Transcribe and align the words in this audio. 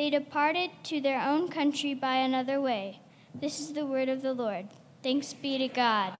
they 0.00 0.08
departed 0.08 0.70
to 0.82 0.98
their 0.98 1.20
own 1.20 1.46
country 1.48 1.92
by 1.92 2.16
another 2.16 2.58
way. 2.58 2.98
This 3.34 3.60
is 3.60 3.74
the 3.74 3.84
word 3.84 4.08
of 4.08 4.22
the 4.22 4.32
Lord. 4.32 4.68
Thanks 5.02 5.34
be 5.34 5.58
to 5.58 5.68
God. 5.68 6.14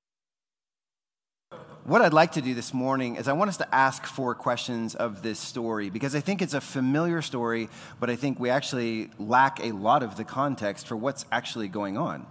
What 1.84 2.02
I'd 2.02 2.12
like 2.12 2.32
to 2.32 2.42
do 2.42 2.52
this 2.52 2.74
morning 2.74 3.16
is 3.16 3.26
I 3.26 3.32
want 3.32 3.48
us 3.48 3.56
to 3.56 3.74
ask 3.74 4.04
four 4.04 4.34
questions 4.34 4.94
of 4.94 5.22
this 5.22 5.38
story 5.38 5.88
because 5.88 6.14
I 6.14 6.20
think 6.20 6.42
it's 6.42 6.52
a 6.52 6.60
familiar 6.60 7.22
story, 7.22 7.70
but 7.98 8.10
I 8.10 8.16
think 8.16 8.38
we 8.38 8.50
actually 8.50 9.08
lack 9.18 9.64
a 9.64 9.72
lot 9.72 10.02
of 10.02 10.18
the 10.18 10.24
context 10.24 10.86
for 10.86 10.94
what's 10.94 11.24
actually 11.32 11.68
going 11.68 11.96
on. 11.96 12.26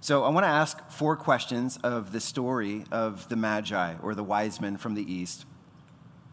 So 0.00 0.24
I 0.24 0.30
want 0.30 0.42
to 0.42 0.50
ask 0.50 0.90
four 0.90 1.14
questions 1.14 1.78
of 1.84 2.10
the 2.10 2.18
story 2.18 2.84
of 2.90 3.28
the 3.28 3.36
Magi 3.36 3.94
or 4.02 4.16
the 4.16 4.24
wise 4.24 4.60
men 4.60 4.76
from 4.76 4.96
the 4.96 5.12
East. 5.12 5.46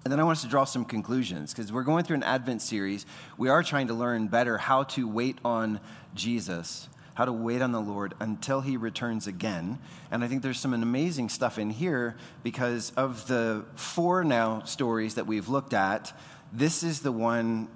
And 0.06 0.12
then 0.12 0.20
I 0.20 0.24
want 0.24 0.38
us 0.38 0.44
to 0.44 0.48
draw 0.48 0.66
some 0.66 0.86
conclusions 0.86 1.52
because 1.52 1.74
we're 1.74 1.82
going 1.82 2.04
through 2.04 2.18
an 2.18 2.24
Advent 2.24 2.62
series. 2.62 3.08
We 3.40 3.50
are 3.50 3.64
trying 3.64 3.88
to 3.88 3.96
learn 3.96 4.28
better 4.28 4.60
how 4.60 4.84
to 4.84 5.08
wait 5.08 5.40
on 5.44 5.80
Jesus, 6.14 6.90
how 7.16 7.26
to 7.26 7.34
wait 7.34 7.64
on 7.64 7.72
the 7.72 7.82
Lord 7.82 8.14
until 8.20 8.62
he 8.62 8.78
returns 8.78 9.26
again. 9.26 9.80
And 10.12 10.24
I 10.24 10.28
think 10.28 10.44
there's 10.44 10.60
some 10.60 10.76
amazing 10.76 11.30
stuff 11.30 11.58
in 11.58 11.72
here 11.72 12.16
because 12.44 12.92
of 12.92 13.26
the 13.26 13.66
four 13.74 14.24
now 14.24 14.62
stories 14.62 15.16
that 15.16 15.26
we've 15.26 15.50
looked 15.50 15.74
at, 15.74 16.16
this 16.54 16.84
is 16.84 17.00
the 17.00 17.12
one 17.12 17.68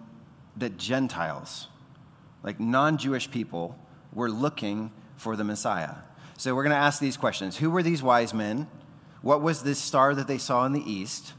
that 0.56 0.78
Gentiles, 0.78 1.68
like 2.44 2.59
non 2.59 3.00
Jewish 3.00 3.31
people, 3.31 3.75
were 4.13 4.29
looking 4.29 4.91
for 5.16 5.35
the 5.35 5.44
Messiah. 5.44 5.95
So 6.38 6.53
we're 6.53 6.63
going 6.63 6.75
to 6.75 6.78
ask 6.78 7.00
these 7.00 7.18
questions 7.18 7.57
Who 7.57 7.72
were 7.72 7.81
these 7.81 8.03
wise 8.03 8.35
men? 8.35 8.68
What 9.23 9.41
was 9.41 9.63
this 9.63 9.79
star 9.79 10.13
that 10.13 10.28
they 10.28 10.38
saw 10.38 10.68
in 10.68 10.73
the 10.73 10.88
east? 10.88 11.34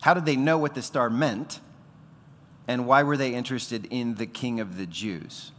How 0.00 0.14
did 0.14 0.24
they 0.24 0.36
know 0.36 0.58
what 0.58 0.74
the 0.74 0.82
star 0.82 1.10
meant? 1.10 1.60
And 2.66 2.86
why 2.86 3.02
were 3.02 3.16
they 3.16 3.34
interested 3.34 3.86
in 3.90 4.14
the 4.14 4.26
king 4.26 4.60
of 4.60 4.76
the 4.76 4.86
Jews, 4.86 5.52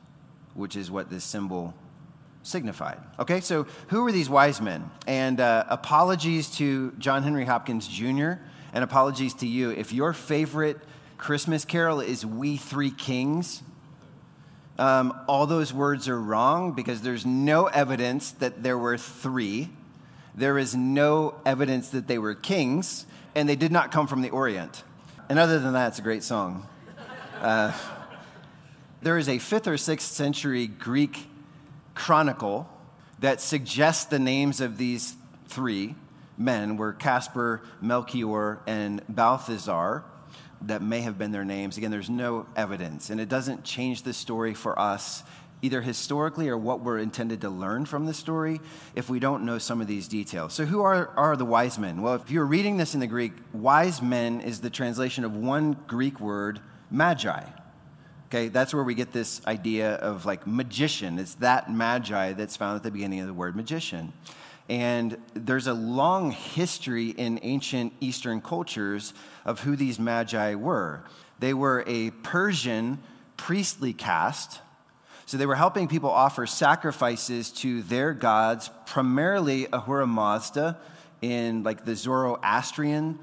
which 0.53 0.75
is 0.75 0.90
what 0.90 1.09
this 1.09 1.24
symbol 1.24 1.74
signified? 2.44 2.97
Okay, 3.19 3.41
so 3.41 3.68
who 3.90 4.03
were 4.03 4.12
these 4.12 4.29
wise 4.29 4.62
men? 4.62 4.90
And 5.06 5.40
uh, 5.40 5.66
apologies 5.68 6.50
to 6.57 6.91
John 6.97 7.24
Henry 7.24 7.46
Hopkins 7.46 7.88
Jr., 7.88 8.34
and 8.74 8.84
apologies 8.84 9.34
to 9.35 9.47
you. 9.47 9.72
If 9.72 9.91
your 9.91 10.13
favorite 10.13 10.79
Christmas 11.18 11.66
carol 11.66 12.00
is 12.00 12.25
We 12.25 12.56
Three 12.56 12.91
Kings, 12.91 13.63
um, 14.79 15.13
all 15.28 15.46
those 15.46 15.73
words 15.73 16.08
are 16.08 16.19
wrong 16.19 16.72
because 16.72 17.02
there's 17.02 17.25
no 17.25 17.68
evidence 17.68 18.31
that 18.31 18.63
there 18.63 18.78
were 18.78 18.97
three. 18.97 19.69
There 20.34 20.58
is 20.58 20.75
no 20.75 21.35
evidence 21.46 21.90
that 21.90 22.08
they 22.08 22.18
were 22.18 22.34
kings, 22.34 23.06
and 23.36 23.47
they 23.47 23.56
did 23.56 23.72
not 23.72 23.92
come 23.92 24.08
from 24.08 24.22
the 24.22 24.30
Orient. 24.30 24.84
And 25.30 25.40
other 25.40 25.59
than 25.59 25.74
that, 25.74 25.90
it's 25.90 26.00
a 26.00 26.02
great 26.02 26.24
song. 26.24 26.68
Uh, 27.40 27.74
there 29.02 29.18
is 29.18 29.28
a 29.30 29.40
fifth 29.40 29.68
or 29.68 29.78
sixth 29.78 30.12
century 30.12 30.68
Greek 30.68 31.28
chronicle 31.96 32.70
that 33.20 33.41
suggests 33.41 34.06
the 34.06 34.20
names 34.20 34.62
of 34.62 34.78
these 34.78 35.16
three 35.47 35.96
men 36.38 36.78
were 36.78 36.94
Caspar, 36.94 37.62
Melchior, 37.81 38.59
and 38.68 39.02
Balthazar 39.08 40.03
that 40.64 40.81
may 40.81 41.02
have 41.02 41.18
been 41.18 41.31
their 41.31 41.46
names. 41.46 41.78
Again, 41.78 41.91
there's 41.91 42.09
no 42.09 42.46
evidence, 42.56 43.09
and 43.09 43.20
it 43.20 43.30
doesn't 43.30 43.64
change 43.64 44.03
the 44.03 44.14
story 44.14 44.53
for 44.53 44.78
us, 44.78 45.24
either 45.61 45.81
historically 45.81 46.49
or 46.49 46.57
what 46.57 46.81
we're 46.81 46.97
intended 46.97 47.41
to 47.41 47.49
learn 47.49 47.85
from 47.85 48.05
the 48.05 48.13
story, 48.13 48.59
if 48.95 49.09
we 49.09 49.19
don't 49.19 49.45
know 49.45 49.57
some 49.57 49.81
of 49.81 49.88
these 49.88 50.07
details. 50.07 50.53
So, 50.53 50.66
who 50.66 50.81
are, 50.81 51.09
are 51.17 51.35
the 51.35 51.45
wise 51.45 51.77
men? 51.77 52.01
Well, 52.01 52.16
if 52.16 52.31
you're 52.31 52.45
reading 52.45 52.77
this 52.77 52.94
in 52.94 52.99
the 52.99 53.07
Greek, 53.07 53.33
wise 53.53 54.01
men 54.01 54.41
is 54.41 54.61
the 54.61 54.69
translation 54.69 55.23
of 55.23 55.35
one 55.35 55.77
Greek 55.88 56.19
word, 56.19 56.59
magi. 56.89 57.44
Okay, 58.27 58.47
that's 58.47 58.73
where 58.73 58.83
we 58.83 58.95
get 58.95 59.11
this 59.11 59.45
idea 59.45 59.95
of 59.95 60.25
like 60.25 60.47
magician. 60.47 61.19
It's 61.19 61.35
that 61.35 61.69
magi 61.69 62.31
that's 62.33 62.55
found 62.55 62.78
at 62.78 62.83
the 62.83 62.91
beginning 62.91 63.19
of 63.19 63.28
the 63.28 63.33
word 63.33 63.55
magician. 63.55 64.13
And 64.69 65.17
there's 65.33 65.67
a 65.67 65.73
long 65.73 66.31
history 66.31 67.09
in 67.09 67.41
ancient 67.43 67.91
Eastern 67.99 68.39
cultures 68.39 69.13
of 69.43 69.59
who 69.59 69.75
these 69.75 69.99
magi 69.99 70.55
were. 70.55 71.03
They 71.39 71.53
were 71.53 71.83
a 71.85 72.11
Persian 72.11 72.99
priestly 73.35 73.91
caste. 73.91 74.61
So 75.31 75.38
they 75.38 75.46
were 75.46 75.56
helping 75.56 75.88
people 75.88 76.09
offer 76.09 76.46
sacrifices 76.46 77.52
to 77.52 77.84
their 77.84 78.12
gods, 78.12 78.69
primarily 78.86 79.66
Ahura 79.72 80.05
Mazda 80.05 80.78
in 81.22 81.64
like 81.64 81.85
the 81.85 81.96
Zoroastrian 81.96 83.17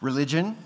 religion. 0.00 0.56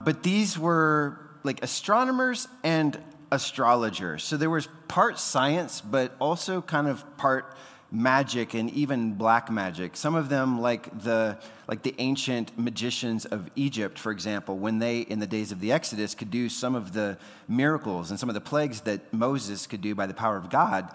But 0.00 0.22
these 0.22 0.58
were 0.58 1.20
like 1.42 1.62
astronomers 1.62 2.48
and 2.64 2.98
astrologers. 3.30 4.24
So 4.24 4.38
there 4.38 4.48
was 4.48 4.66
part 4.88 5.18
science, 5.18 5.82
but 5.82 6.16
also 6.18 6.62
kind 6.62 6.88
of 6.88 7.04
part 7.18 7.54
magic 7.92 8.54
and 8.54 8.70
even 8.70 9.12
black 9.14 9.50
magic. 9.50 9.96
Some 9.96 10.14
of 10.14 10.30
them, 10.30 10.60
like 10.60 11.02
the, 11.02 11.38
like 11.68 11.82
the 11.82 11.94
ancient 11.98 12.58
magicians 12.58 13.26
of 13.26 13.50
Egypt, 13.54 13.98
for 13.98 14.10
example, 14.10 14.56
when 14.56 14.78
they, 14.78 15.00
in 15.00 15.18
the 15.18 15.26
days 15.26 15.52
of 15.52 15.60
the 15.60 15.70
Exodus, 15.72 16.14
could 16.14 16.30
do 16.30 16.48
some 16.48 16.74
of 16.74 16.94
the 16.94 17.18
miracles 17.46 18.10
and 18.10 18.18
some 18.18 18.30
of 18.30 18.34
the 18.34 18.40
plagues 18.40 18.80
that 18.82 19.12
Moses 19.12 19.66
could 19.66 19.82
do 19.82 19.94
by 19.94 20.06
the 20.06 20.14
power 20.14 20.38
of 20.38 20.48
God. 20.48 20.88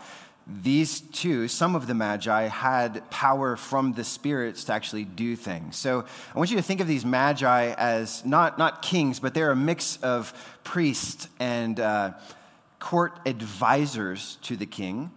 These 0.48 1.02
too, 1.02 1.48
some 1.48 1.76
of 1.76 1.88
the 1.88 1.94
magi, 1.94 2.48
had 2.48 3.08
power 3.12 3.58
from 3.58 3.94
the 3.94 4.04
spirits 4.04 4.64
to 4.66 4.74
actually 4.74 5.04
do 5.04 5.36
things. 5.36 5.76
So 5.76 6.06
I 6.34 6.38
want 6.38 6.50
you 6.50 6.58
to 6.58 6.64
think 6.64 6.80
of 6.80 6.88
these 6.88 7.06
magi 7.06 7.74
as 7.78 8.26
not, 8.26 8.58
not 8.58 8.82
kings, 8.82 9.20
but 9.20 9.34
they're 9.34 9.52
a 9.52 9.56
mix 9.56 9.98
of 9.98 10.34
priests 10.64 11.28
and 11.40 11.80
uh, 11.80 12.14
court 12.80 13.20
advisors 13.26 14.38
to 14.44 14.56
the 14.56 14.66
king. 14.66 15.12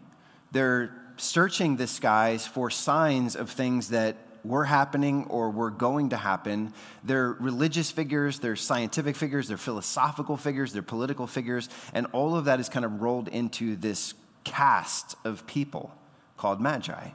They're 0.52 0.99
searching 1.20 1.76
the 1.76 1.86
skies 1.86 2.46
for 2.46 2.70
signs 2.70 3.36
of 3.36 3.50
things 3.50 3.90
that 3.90 4.16
were 4.44 4.64
happening 4.64 5.26
or 5.28 5.50
were 5.50 5.70
going 5.70 6.10
to 6.10 6.16
happen. 6.16 6.72
They're 7.04 7.32
religious 7.32 7.90
figures, 7.90 8.38
they're 8.38 8.56
scientific 8.56 9.16
figures, 9.16 9.48
they're 9.48 9.56
philosophical 9.56 10.36
figures, 10.36 10.72
they're 10.72 10.82
political 10.82 11.26
figures, 11.26 11.68
and 11.92 12.06
all 12.12 12.34
of 12.34 12.46
that 12.46 12.58
is 12.58 12.68
kind 12.68 12.84
of 12.84 13.02
rolled 13.02 13.28
into 13.28 13.76
this 13.76 14.14
cast 14.44 15.14
of 15.24 15.46
people 15.46 15.94
called 16.36 16.60
magi. 16.60 17.10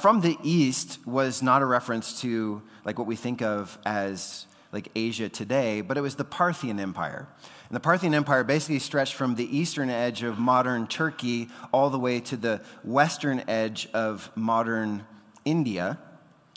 From 0.00 0.20
the 0.20 0.36
east 0.42 1.04
was 1.06 1.42
not 1.42 1.62
a 1.62 1.66
reference 1.66 2.20
to 2.20 2.62
like 2.84 2.98
what 2.98 3.06
we 3.06 3.16
think 3.16 3.42
of 3.42 3.78
as 3.84 4.46
like 4.72 4.88
Asia 4.94 5.28
today, 5.28 5.80
but 5.80 5.96
it 5.96 6.00
was 6.00 6.14
the 6.14 6.24
Parthian 6.24 6.78
Empire. 6.78 7.26
And 7.70 7.76
the 7.76 7.80
Parthian 7.80 8.14
Empire 8.14 8.42
basically 8.42 8.80
stretched 8.80 9.14
from 9.14 9.36
the 9.36 9.56
eastern 9.56 9.90
edge 9.90 10.24
of 10.24 10.40
modern 10.40 10.88
Turkey 10.88 11.48
all 11.72 11.88
the 11.88 12.00
way 12.00 12.18
to 12.18 12.36
the 12.36 12.62
western 12.82 13.44
edge 13.46 13.88
of 13.94 14.28
modern 14.34 15.06
India. 15.44 16.00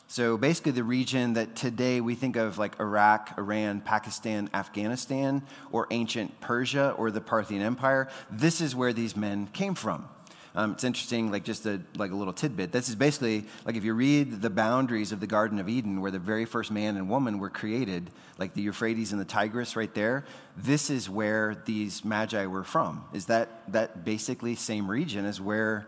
So 0.07 0.37
basically, 0.37 0.71
the 0.71 0.83
region 0.83 1.33
that 1.33 1.55
today 1.55 2.01
we 2.01 2.15
think 2.15 2.35
of 2.35 2.57
like 2.57 2.79
Iraq, 2.79 3.37
Iran, 3.37 3.81
Pakistan, 3.81 4.49
Afghanistan, 4.55 5.43
or 5.71 5.85
ancient 5.91 6.41
Persia 6.41 6.95
or 6.97 7.11
the 7.11 7.21
Parthian 7.21 7.61
Empire, 7.61 8.09
this 8.31 8.59
is 8.59 8.75
where 8.75 8.91
these 8.91 9.15
men 9.15 9.45
came 9.53 9.75
from. 9.75 10.09
Um, 10.55 10.73
it's 10.73 10.83
interesting, 10.83 11.31
like 11.31 11.43
just 11.43 11.65
a 11.65 11.81
like 11.95 12.11
a 12.11 12.15
little 12.15 12.33
tidbit. 12.33 12.71
This 12.71 12.87
is 12.87 12.95
basically 12.95 13.45
like 13.65 13.75
if 13.75 13.83
you 13.83 13.93
read 13.93 14.41
the 14.41 14.51
boundaries 14.51 15.11
of 15.11 15.19
the 15.19 15.25
Garden 15.25 15.57
of 15.57 15.67
Eden, 15.67 15.99
where 15.99 16.11
the 16.11 16.19
very 16.19 16.45
first 16.45 16.69
man 16.69 16.95
and 16.95 17.09
woman 17.09 17.39
were 17.39 17.49
created, 17.49 18.11
like 18.37 18.53
the 18.53 18.61
Euphrates 18.61 19.11
and 19.11 19.19
the 19.19 19.25
Tigris, 19.25 19.75
right 19.75 19.93
there. 19.95 20.25
This 20.55 20.91
is 20.91 21.09
where 21.09 21.63
these 21.65 22.05
magi 22.05 22.45
were 22.45 22.63
from. 22.63 23.03
Is 23.13 23.25
that 23.25 23.71
that 23.71 24.05
basically 24.05 24.53
same 24.53 24.89
region 24.89 25.25
as 25.25 25.41
where 25.41 25.87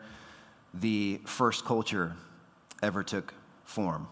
the 0.73 1.21
first 1.25 1.63
culture 1.63 2.15
ever 2.81 3.03
took 3.03 3.35
form? 3.65 4.07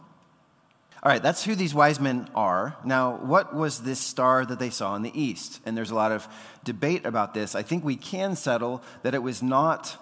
All 1.01 1.11
right, 1.11 1.21
that's 1.21 1.44
who 1.44 1.55
these 1.55 1.73
wise 1.73 2.00
men 2.00 2.29
are. 2.33 2.77
Now, 2.85 3.17
what 3.17 3.53
was 3.53 3.81
this 3.81 4.00
star 4.00 4.45
that 4.45 4.57
they 4.57 4.69
saw 4.69 4.95
in 4.95 5.01
the 5.01 5.11
east? 5.19 5.59
And 5.65 5.75
there's 5.75 5.91
a 5.91 5.95
lot 5.95 6.13
of 6.13 6.29
debate 6.63 7.05
about 7.05 7.33
this. 7.33 7.55
I 7.55 7.61
think 7.61 7.83
we 7.83 7.97
can 7.97 8.38
settle 8.38 8.81
that 9.01 9.13
it 9.13 9.21
was 9.21 9.44
not 9.44 9.97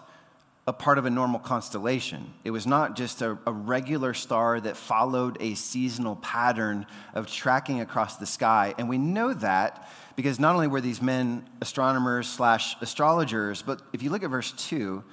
a 0.67 0.73
part 0.73 0.97
of 0.97 1.05
a 1.05 1.09
normal 1.09 1.39
constellation. 1.39 2.33
It 2.43 2.51
was 2.51 2.67
not 2.67 2.95
just 2.95 3.21
a, 3.21 3.37
a, 3.47 3.51
regular 3.51 4.13
star 4.13 4.59
that 4.59 4.77
followed 4.77 5.37
a 5.39 5.55
seasonal 5.55 6.17
pattern 6.17 6.85
of 7.15 7.25
tracking 7.25 7.81
across 7.81 8.17
the 8.17 8.27
sky. 8.27 8.75
And 8.77 8.87
we 8.87 8.99
know 8.99 9.33
that 9.33 9.89
because 10.15 10.39
not 10.39 10.53
only 10.53 10.67
were 10.67 10.81
these 10.81 11.01
men 11.01 11.45
astronomers 11.61 12.27
slash 12.27 12.75
astrologers, 12.79 13.63
but 13.63 13.81
if 13.91 14.03
you 14.03 14.11
look 14.11 14.21
at 14.21 14.29
verse 14.29 14.51
2, 14.51 15.03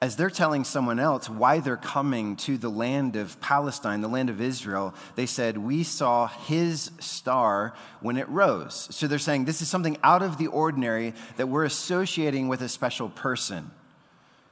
as 0.00 0.14
they're 0.14 0.30
telling 0.30 0.62
someone 0.62 1.00
else 1.00 1.28
why 1.28 1.58
they're 1.58 1.76
coming 1.76 2.36
to 2.36 2.56
the 2.56 2.68
land 2.68 3.16
of 3.16 3.40
Palestine, 3.40 4.00
the 4.00 4.08
land 4.08 4.30
of 4.30 4.40
Israel, 4.40 4.94
they 5.16 5.26
said, 5.26 5.58
We 5.58 5.82
saw 5.82 6.28
his 6.28 6.92
star 7.00 7.74
when 8.00 8.16
it 8.16 8.28
rose. 8.28 8.88
So 8.94 9.06
they're 9.08 9.18
saying 9.18 9.46
this 9.46 9.60
is 9.60 9.68
something 9.68 9.96
out 10.04 10.22
of 10.22 10.38
the 10.38 10.46
ordinary 10.48 11.14
that 11.36 11.48
we're 11.48 11.64
associating 11.64 12.46
with 12.46 12.60
a 12.60 12.68
special 12.68 13.08
person. 13.08 13.72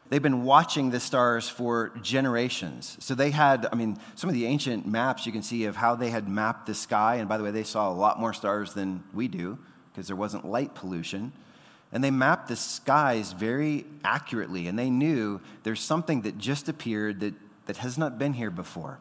They've 0.09 0.23
been 0.23 0.45
watching 0.45 0.91
the 0.91 1.01
stars 1.01 1.49
for 1.49 1.93
generations. 2.01 2.97
So 3.01 3.15
they 3.15 3.31
had, 3.31 3.67
I 3.73 3.75
mean, 3.75 3.99
some 4.15 4.31
of 4.31 4.35
the 4.35 4.47
ancient 4.47 4.87
maps 4.87 5.27
you 5.27 5.33
can 5.33 5.43
see 5.43 5.65
of 5.65 5.77
how 5.77 5.97
they 5.97 6.11
had 6.11 6.29
mapped 6.29 6.67
the 6.67 6.75
sky. 6.75 7.17
And 7.17 7.29
by 7.29 7.39
the 7.39 7.45
way, 7.45 7.51
they 7.51 7.65
saw 7.65 7.91
a 7.91 7.95
lot 7.95 8.21
more 8.21 8.33
stars 8.33 8.73
than 8.75 9.03
we 9.13 9.27
do 9.27 9.59
because 9.93 10.07
there 10.07 10.17
wasn't 10.17 10.45
light 10.45 10.75
pollution. 10.75 11.33
And 11.93 12.05
they 12.05 12.11
mapped 12.11 12.49
the 12.49 12.57
skies 12.57 13.33
very 13.33 13.87
accurately, 14.05 14.67
and 14.67 14.79
they 14.79 14.91
knew 14.91 15.41
there's 15.63 15.81
something 15.81 16.23
that 16.23 16.37
just 16.37 16.69
appeared 16.69 17.21
that, 17.21 17.35
that 17.67 17.79
has 17.79 17.97
not 17.97 18.19
been 18.19 18.35
here 18.35 18.51
before. 18.51 18.99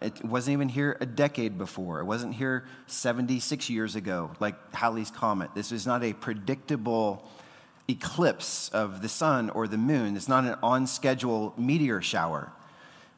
It 0.00 0.24
wasn't 0.24 0.54
even 0.54 0.68
here 0.68 0.96
a 1.00 1.06
decade 1.06 1.58
before. 1.58 2.00
It 2.00 2.04
wasn't 2.04 2.34
here 2.34 2.64
76 2.86 3.68
years 3.70 3.96
ago, 3.96 4.32
like 4.40 4.74
Halley's 4.74 5.10
Comet. 5.10 5.54
This 5.54 5.72
is 5.72 5.86
not 5.86 6.02
a 6.02 6.12
predictable 6.12 7.28
eclipse 7.90 8.68
of 8.70 9.02
the 9.02 9.08
sun 9.08 9.50
or 9.50 9.66
the 9.66 9.78
moon. 9.78 10.16
It's 10.16 10.28
not 10.28 10.44
an 10.44 10.56
on 10.62 10.86
schedule 10.86 11.54
meteor 11.56 12.00
shower. 12.00 12.52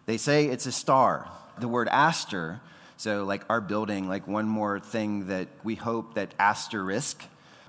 They 0.06 0.16
say 0.16 0.46
it's 0.46 0.66
a 0.66 0.72
star. 0.72 1.28
The 1.58 1.68
word 1.68 1.88
aster, 1.88 2.60
so 2.96 3.24
like 3.24 3.44
our 3.48 3.60
building, 3.60 4.08
like 4.08 4.26
one 4.26 4.46
more 4.46 4.80
thing 4.80 5.26
that 5.28 5.48
we 5.62 5.74
hope 5.74 6.14
that 6.14 6.34
asterisk 6.38 7.22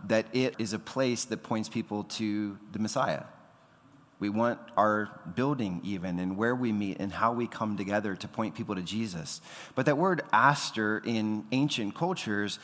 that 0.05 0.25
it 0.33 0.55
is 0.59 0.73
a 0.73 0.79
place 0.79 1.25
that 1.25 1.43
points 1.43 1.69
people 1.69 2.03
to 2.03 2.57
the 2.71 2.79
Messiah. 2.79 3.23
We 4.19 4.29
want 4.29 4.59
our 4.77 5.09
building, 5.35 5.81
even, 5.83 6.17
and 6.17 6.37
where 6.37 6.55
we 6.55 6.71
meet 6.71 6.97
and 6.99 7.11
how 7.11 7.33
we 7.33 7.45
come 7.45 7.75
together 7.75 8.15
to 8.15 8.27
point 8.27 8.55
people 8.55 8.75
to 8.75 8.81
Jesus. 8.81 9.41
But 9.75 9.85
that 9.85 9.97
word 9.97 10.21
aster 10.31 11.01
in 11.05 11.45
ancient 11.51 11.93
cultures 11.93 12.59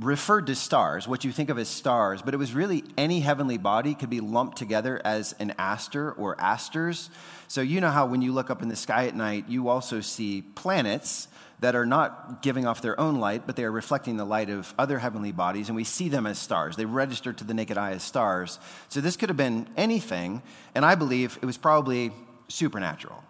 referred 0.00 0.46
to 0.46 0.54
stars, 0.54 1.06
what 1.06 1.24
you 1.24 1.32
think 1.32 1.50
of 1.50 1.58
as 1.58 1.68
stars, 1.68 2.22
but 2.22 2.32
it 2.32 2.38
was 2.38 2.54
really 2.54 2.84
any 2.96 3.20
heavenly 3.20 3.58
body 3.58 3.94
could 3.94 4.10
be 4.10 4.20
lumped 4.20 4.56
together 4.56 5.00
as 5.04 5.34
an 5.38 5.54
aster 5.58 6.12
or 6.12 6.40
asters. 6.40 7.10
So, 7.48 7.60
you 7.60 7.80
know 7.80 7.90
how 7.90 8.06
when 8.06 8.22
you 8.22 8.32
look 8.32 8.50
up 8.50 8.62
in 8.62 8.68
the 8.68 8.76
sky 8.76 9.06
at 9.06 9.14
night, 9.14 9.44
you 9.48 9.68
also 9.68 10.00
see 10.00 10.42
planets 10.42 11.28
that 11.60 11.74
are 11.74 11.84
not 11.84 12.40
giving 12.40 12.66
off 12.66 12.80
their 12.80 12.98
own 12.98 13.20
light, 13.20 13.46
but 13.46 13.54
they 13.54 13.64
are 13.64 13.70
reflecting 13.70 14.16
the 14.16 14.24
light 14.24 14.48
of 14.48 14.72
other 14.78 14.98
heavenly 14.98 15.32
bodies, 15.32 15.68
and 15.68 15.76
we 15.76 15.84
see 15.84 16.08
them 16.08 16.26
as 16.26 16.38
stars. 16.38 16.76
They 16.76 16.86
register 16.86 17.34
to 17.34 17.44
the 17.44 17.52
naked 17.52 17.76
eye 17.76 17.92
as 17.92 18.02
stars. 18.02 18.58
So 18.88 19.02
this 19.02 19.16
could 19.16 19.28
have 19.28 19.36
been 19.36 19.68
anything, 19.76 20.40
and 20.74 20.86
I 20.86 20.94
believe 20.94 21.38
it 21.42 21.44
was 21.44 21.58
probably 21.58 22.12
supernatural. 22.48 23.22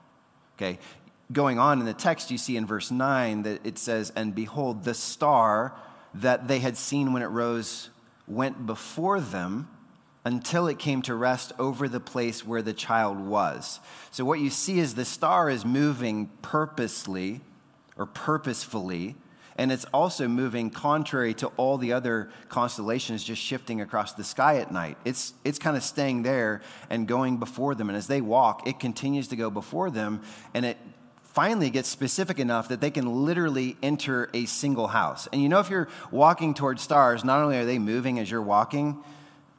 Okay? 0.56 0.78
Going 1.32 1.58
on 1.58 1.80
in 1.80 1.86
the 1.86 1.92
text, 1.92 2.30
you 2.30 2.38
see 2.38 2.56
in 2.56 2.66
verse 2.66 2.92
9 2.92 3.42
that 3.42 3.66
it 3.66 3.78
says, 3.78 4.12
And 4.14 4.34
behold, 4.34 4.84
the 4.84 4.94
star 4.94 5.74
that 6.14 6.48
they 6.48 6.58
had 6.58 6.76
seen 6.76 7.12
when 7.12 7.22
it 7.22 7.26
rose 7.26 7.90
went 8.26 8.66
before 8.66 9.20
them 9.20 9.68
until 10.24 10.66
it 10.66 10.78
came 10.78 11.02
to 11.02 11.14
rest 11.14 11.52
over 11.58 11.88
the 11.88 12.00
place 12.00 12.44
where 12.44 12.62
the 12.62 12.72
child 12.72 13.18
was. 13.18 13.80
So, 14.10 14.24
what 14.24 14.40
you 14.40 14.50
see 14.50 14.78
is 14.78 14.94
the 14.94 15.04
star 15.04 15.48
is 15.48 15.64
moving 15.64 16.30
purposely 16.42 17.40
or 17.96 18.06
purposefully. 18.06 19.16
And 19.56 19.70
it's 19.70 19.84
also 19.92 20.26
moving 20.26 20.70
contrary 20.70 21.34
to 21.34 21.48
all 21.58 21.76
the 21.76 21.92
other 21.92 22.30
constellations 22.48 23.22
just 23.22 23.42
shifting 23.42 23.82
across 23.82 24.14
the 24.14 24.24
sky 24.24 24.56
at 24.56 24.72
night. 24.72 24.96
It's, 25.04 25.34
it's 25.44 25.58
kind 25.58 25.76
of 25.76 25.82
staying 25.82 26.22
there 26.22 26.62
and 26.88 27.06
going 27.06 27.36
before 27.36 27.74
them. 27.74 27.90
And 27.90 27.96
as 27.96 28.06
they 28.06 28.22
walk, 28.22 28.66
it 28.66 28.80
continues 28.80 29.28
to 29.28 29.36
go 29.36 29.50
before 29.50 29.90
them. 29.90 30.22
And 30.54 30.64
it 30.64 30.78
finally 31.40 31.70
gets 31.70 31.88
specific 31.88 32.38
enough 32.38 32.68
that 32.68 32.82
they 32.82 32.90
can 32.90 33.24
literally 33.24 33.74
enter 33.82 34.28
a 34.34 34.44
single 34.44 34.88
house. 34.88 35.26
And 35.32 35.40
you 35.40 35.48
know, 35.48 35.58
if 35.58 35.70
you're 35.70 35.88
walking 36.10 36.52
towards 36.52 36.82
stars, 36.82 37.24
not 37.24 37.42
only 37.42 37.56
are 37.56 37.64
they 37.64 37.78
moving 37.78 38.18
as 38.18 38.30
you're 38.30 38.42
walking, 38.42 39.02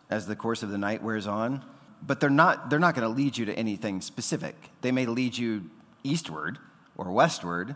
as 0.07 0.27
the 0.27 0.35
course 0.35 0.61
of 0.61 0.69
the 0.69 0.77
night 0.77 1.01
wears 1.01 1.25
on, 1.25 1.65
but 2.05 2.19
they're 2.19 2.29
not, 2.29 2.69
they're 2.69 2.77
not 2.77 2.93
going 2.93 3.07
to 3.07 3.11
lead 3.11 3.35
you 3.35 3.45
to 3.45 3.53
anything 3.55 3.99
specific. 3.99 4.53
They 4.81 4.91
may 4.91 5.07
lead 5.07 5.35
you 5.35 5.71
eastward 6.03 6.59
or 6.97 7.11
westward, 7.11 7.73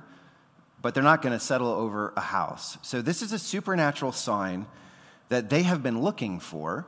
but 0.83 0.93
they're 0.93 1.01
not 1.01 1.23
going 1.23 1.33
to 1.33 1.43
settle 1.43 1.69
over 1.69 2.13
a 2.15 2.21
house. 2.21 2.77
So, 2.83 3.01
this 3.01 3.23
is 3.23 3.33
a 3.33 3.39
supernatural 3.39 4.11
sign 4.11 4.67
that 5.29 5.49
they 5.49 5.63
have 5.63 5.81
been 5.81 6.03
looking 6.03 6.39
for, 6.39 6.85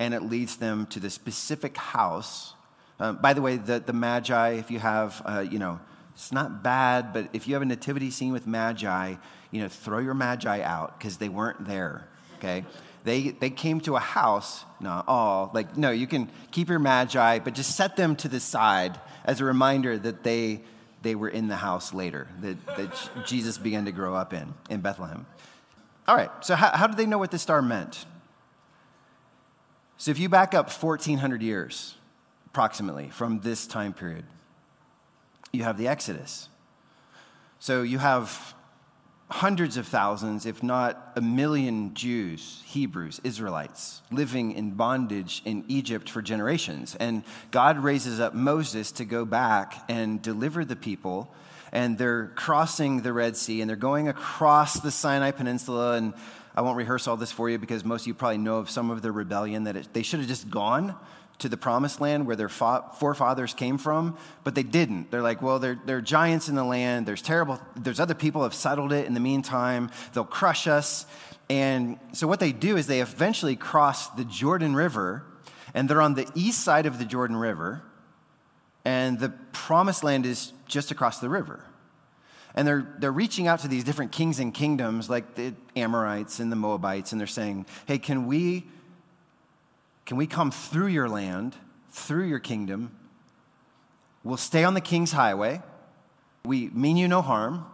and 0.00 0.14
it 0.14 0.22
leads 0.22 0.56
them 0.56 0.86
to 0.86 0.98
the 0.98 1.10
specific 1.10 1.76
house. 1.76 2.54
Uh, 2.98 3.12
by 3.12 3.34
the 3.34 3.40
way, 3.40 3.56
the, 3.56 3.78
the 3.78 3.92
Magi, 3.92 4.54
if 4.54 4.68
you 4.72 4.80
have, 4.80 5.22
uh, 5.24 5.46
you 5.48 5.60
know, 5.60 5.78
it's 6.14 6.32
not 6.32 6.62
bad, 6.62 7.12
but 7.12 7.28
if 7.32 7.46
you 7.48 7.54
have 7.54 7.62
a 7.62 7.66
nativity 7.66 8.10
scene 8.10 8.32
with 8.32 8.46
Magi, 8.46 9.14
you 9.50 9.60
know, 9.60 9.68
throw 9.68 9.98
your 9.98 10.14
Magi 10.14 10.60
out 10.62 10.98
because 10.98 11.16
they 11.16 11.28
weren't 11.28 11.66
there, 11.66 12.06
okay? 12.38 12.64
They, 13.04 13.30
they 13.30 13.50
came 13.50 13.80
to 13.82 13.96
a 13.96 14.00
house. 14.00 14.64
not 14.80 15.06
all, 15.08 15.50
like, 15.54 15.76
no, 15.76 15.90
you 15.90 16.06
can 16.06 16.30
keep 16.50 16.68
your 16.68 16.78
Magi, 16.78 17.38
but 17.38 17.54
just 17.54 17.76
set 17.76 17.96
them 17.96 18.16
to 18.16 18.28
the 18.28 18.40
side 18.40 19.00
as 19.24 19.40
a 19.40 19.44
reminder 19.44 19.96
that 19.98 20.22
they 20.22 20.62
they 21.02 21.14
were 21.14 21.28
in 21.28 21.48
the 21.48 21.56
house 21.56 21.94
later 21.94 22.28
that, 22.40 22.66
that 22.76 23.10
Jesus 23.26 23.58
began 23.58 23.86
to 23.86 23.92
grow 23.92 24.14
up 24.14 24.32
in, 24.32 24.54
in 24.68 24.80
Bethlehem. 24.80 25.26
All 26.06 26.16
right, 26.16 26.30
so 26.40 26.54
how, 26.54 26.70
how 26.70 26.86
did 26.86 26.96
they 26.96 27.06
know 27.06 27.18
what 27.18 27.30
this 27.30 27.42
star 27.42 27.62
meant? 27.62 28.04
So 29.96 30.10
if 30.10 30.18
you 30.18 30.28
back 30.28 30.54
up 30.54 30.70
1,400 30.70 31.42
years, 31.42 31.94
approximately, 32.46 33.08
from 33.10 33.40
this 33.40 33.66
time 33.66 33.92
period, 33.92 34.24
you 35.52 35.62
have 35.64 35.78
the 35.78 35.88
Exodus. 35.88 36.48
So 37.58 37.82
you 37.82 37.98
have 37.98 38.54
hundreds 39.30 39.76
of 39.76 39.86
thousands, 39.86 40.44
if 40.44 40.62
not 40.62 41.12
a 41.14 41.20
million 41.20 41.94
Jews, 41.94 42.62
Hebrews, 42.66 43.20
Israelites 43.22 44.02
living 44.10 44.52
in 44.52 44.72
bondage 44.72 45.40
in 45.44 45.64
Egypt 45.68 46.10
for 46.10 46.20
generations. 46.20 46.96
And 46.98 47.22
God 47.52 47.78
raises 47.78 48.18
up 48.18 48.34
Moses 48.34 48.90
to 48.92 49.04
go 49.04 49.24
back 49.24 49.84
and 49.88 50.20
deliver 50.20 50.64
the 50.64 50.74
people. 50.74 51.32
And 51.72 51.96
they're 51.96 52.32
crossing 52.34 53.02
the 53.02 53.12
Red 53.12 53.36
Sea 53.36 53.60
and 53.60 53.70
they're 53.70 53.76
going 53.76 54.08
across 54.08 54.80
the 54.80 54.90
Sinai 54.90 55.30
Peninsula. 55.30 55.92
And 55.94 56.12
I 56.56 56.62
won't 56.62 56.76
rehearse 56.76 57.06
all 57.06 57.16
this 57.16 57.30
for 57.30 57.48
you 57.48 57.58
because 57.58 57.84
most 57.84 58.02
of 58.02 58.06
you 58.08 58.14
probably 58.14 58.38
know 58.38 58.58
of 58.58 58.68
some 58.68 58.90
of 58.90 59.02
the 59.02 59.12
rebellion 59.12 59.64
that 59.64 59.76
it, 59.76 59.92
they 59.92 60.02
should 60.02 60.18
have 60.18 60.28
just 60.28 60.50
gone 60.50 60.96
to 61.40 61.48
the 61.48 61.56
promised 61.56 62.00
land 62.00 62.26
where 62.26 62.36
their 62.36 62.48
forefathers 62.48 63.54
came 63.54 63.78
from, 63.78 64.16
but 64.44 64.54
they 64.54 64.62
didn't. 64.62 65.10
They're 65.10 65.22
like, 65.22 65.42
well, 65.42 65.58
there, 65.58 65.78
there 65.84 65.96
are 65.96 66.02
giants 66.02 66.48
in 66.48 66.54
the 66.54 66.64
land. 66.64 67.06
There's 67.06 67.22
terrible, 67.22 67.58
there's 67.76 68.00
other 68.00 68.14
people 68.14 68.42
have 68.42 68.54
settled 68.54 68.92
it 68.92 69.06
in 69.06 69.14
the 69.14 69.20
meantime. 69.20 69.90
They'll 70.12 70.24
crush 70.24 70.66
us. 70.66 71.06
And 71.48 71.98
so 72.12 72.26
what 72.28 72.40
they 72.40 72.52
do 72.52 72.76
is 72.76 72.86
they 72.86 73.00
eventually 73.00 73.56
cross 73.56 74.08
the 74.08 74.24
Jordan 74.24 74.74
River, 74.74 75.24
and 75.74 75.88
they're 75.88 76.02
on 76.02 76.14
the 76.14 76.30
east 76.34 76.62
side 76.62 76.86
of 76.86 76.98
the 76.98 77.04
Jordan 77.04 77.36
River, 77.36 77.82
and 78.84 79.18
the 79.18 79.30
promised 79.52 80.04
land 80.04 80.26
is 80.26 80.52
just 80.66 80.90
across 80.90 81.18
the 81.18 81.28
river. 81.28 81.64
And 82.54 82.66
they're, 82.66 82.86
they're 82.98 83.12
reaching 83.12 83.46
out 83.46 83.60
to 83.60 83.68
these 83.68 83.84
different 83.84 84.12
kings 84.12 84.40
and 84.40 84.52
kingdoms, 84.52 85.08
like 85.08 85.34
the 85.34 85.54
Amorites 85.76 86.40
and 86.40 86.50
the 86.50 86.56
Moabites, 86.56 87.12
and 87.12 87.20
they're 87.20 87.28
saying, 87.28 87.66
hey, 87.86 87.98
can 87.98 88.26
we 88.26 88.64
can 90.06 90.16
we 90.16 90.26
come 90.26 90.50
through 90.50 90.88
your 90.88 91.08
land, 91.08 91.56
through 91.90 92.24
your 92.24 92.38
kingdom? 92.38 92.96
We'll 94.24 94.36
stay 94.36 94.64
on 94.64 94.74
the 94.74 94.80
king's 94.80 95.12
highway. 95.12 95.62
We 96.44 96.68
mean 96.70 96.96
you 96.96 97.08
no 97.08 97.22
harm. 97.22 97.64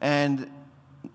And, 0.00 0.50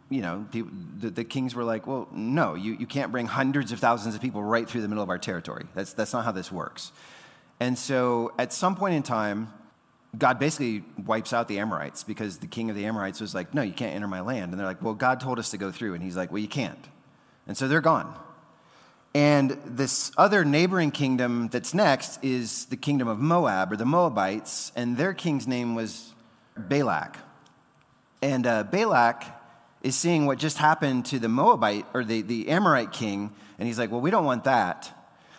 you 0.10 0.22
know, 0.22 0.46
the, 0.52 0.64
the, 1.10 1.24
kings 1.24 1.54
were 1.54 1.64
like, 1.64 1.86
well, 1.86 2.08
no, 2.12 2.56
you, 2.56 2.74
you 2.74 2.88
can't 2.88 3.12
bring 3.12 3.28
hundreds 3.28 3.72
of 3.72 3.80
thousands 3.80 4.16
of 4.16 4.22
people 4.22 4.42
right 4.42 4.68
through 4.68 4.82
the 4.82 4.88
middle 4.88 5.04
of 5.04 5.10
our 5.10 5.20
territory. 5.20 5.66
That's, 5.76 5.94
that's 5.94 6.14
not 6.14 6.26
how 6.26 6.32
this 6.32 6.52
works. 6.52 6.92
And 7.60 7.78
so 7.78 8.34
at 8.40 8.52
some 8.52 8.76
point 8.76 8.96
in 8.96 9.04
time, 9.04 9.54
God 10.18 10.40
basically 10.40 10.84
wipes 11.06 11.32
out 11.32 11.48
the 11.48 11.60
Amorites 11.60 12.04
because 12.04 12.40
the 12.40 12.48
king 12.48 12.70
of 12.70 12.76
the 12.76 12.86
Amorites 12.86 13.22
was 13.22 13.34
like, 13.34 13.54
no, 13.54 13.62
you 13.62 13.72
can't 13.72 13.96
enter 13.96 14.08
my 14.08 14.22
land. 14.22 14.52
And 14.52 14.60
they're 14.60 14.68
like, 14.68 14.82
well, 14.82 14.94
God 14.94 15.20
told 15.20 15.40
us 15.40 15.52
to 15.52 15.58
go 15.58 15.72
through. 15.72 15.94
And 15.94 16.04
he's 16.04 16.18
like, 16.18 16.32
well, 16.32 16.40
you 16.40 16.48
can't. 16.48 16.90
And 17.48 17.56
so 17.56 17.68
they're 17.68 17.82
gone. 17.82 18.14
And 19.14 19.58
this 19.66 20.12
other 20.18 20.46
neighboring 20.46 20.92
kingdom 20.92 21.50
that's 21.50 21.74
next 21.74 22.24
is 22.24 22.66
the 22.66 22.78
kingdom 22.78 23.08
of 23.08 23.20
Moab 23.20 23.72
or 23.72 23.76
the 23.76 23.86
Moabites, 23.86 24.72
and 24.76 24.96
their 24.96 25.14
king's 25.14 25.48
name 25.48 25.76
was 25.76 26.14
Balak. 26.58 27.18
And 28.22 28.48
uh, 28.48 28.64
Balak 28.64 29.26
is 29.82 29.96
seeing 29.96 30.28
what 30.28 30.38
just 30.38 30.58
happened 30.58 31.06
to 31.08 31.20
the 31.20 31.28
Moabite 31.28 31.86
or 31.94 32.06
the, 32.06 32.22
the 32.22 32.48
Amorite 32.50 32.94
king, 32.94 33.34
and 33.60 33.68
he's 33.68 33.78
like, 33.78 33.92
Well, 33.92 34.02
we 34.02 34.12
don't 34.12 34.26
want 34.26 34.46
that, 34.46 34.92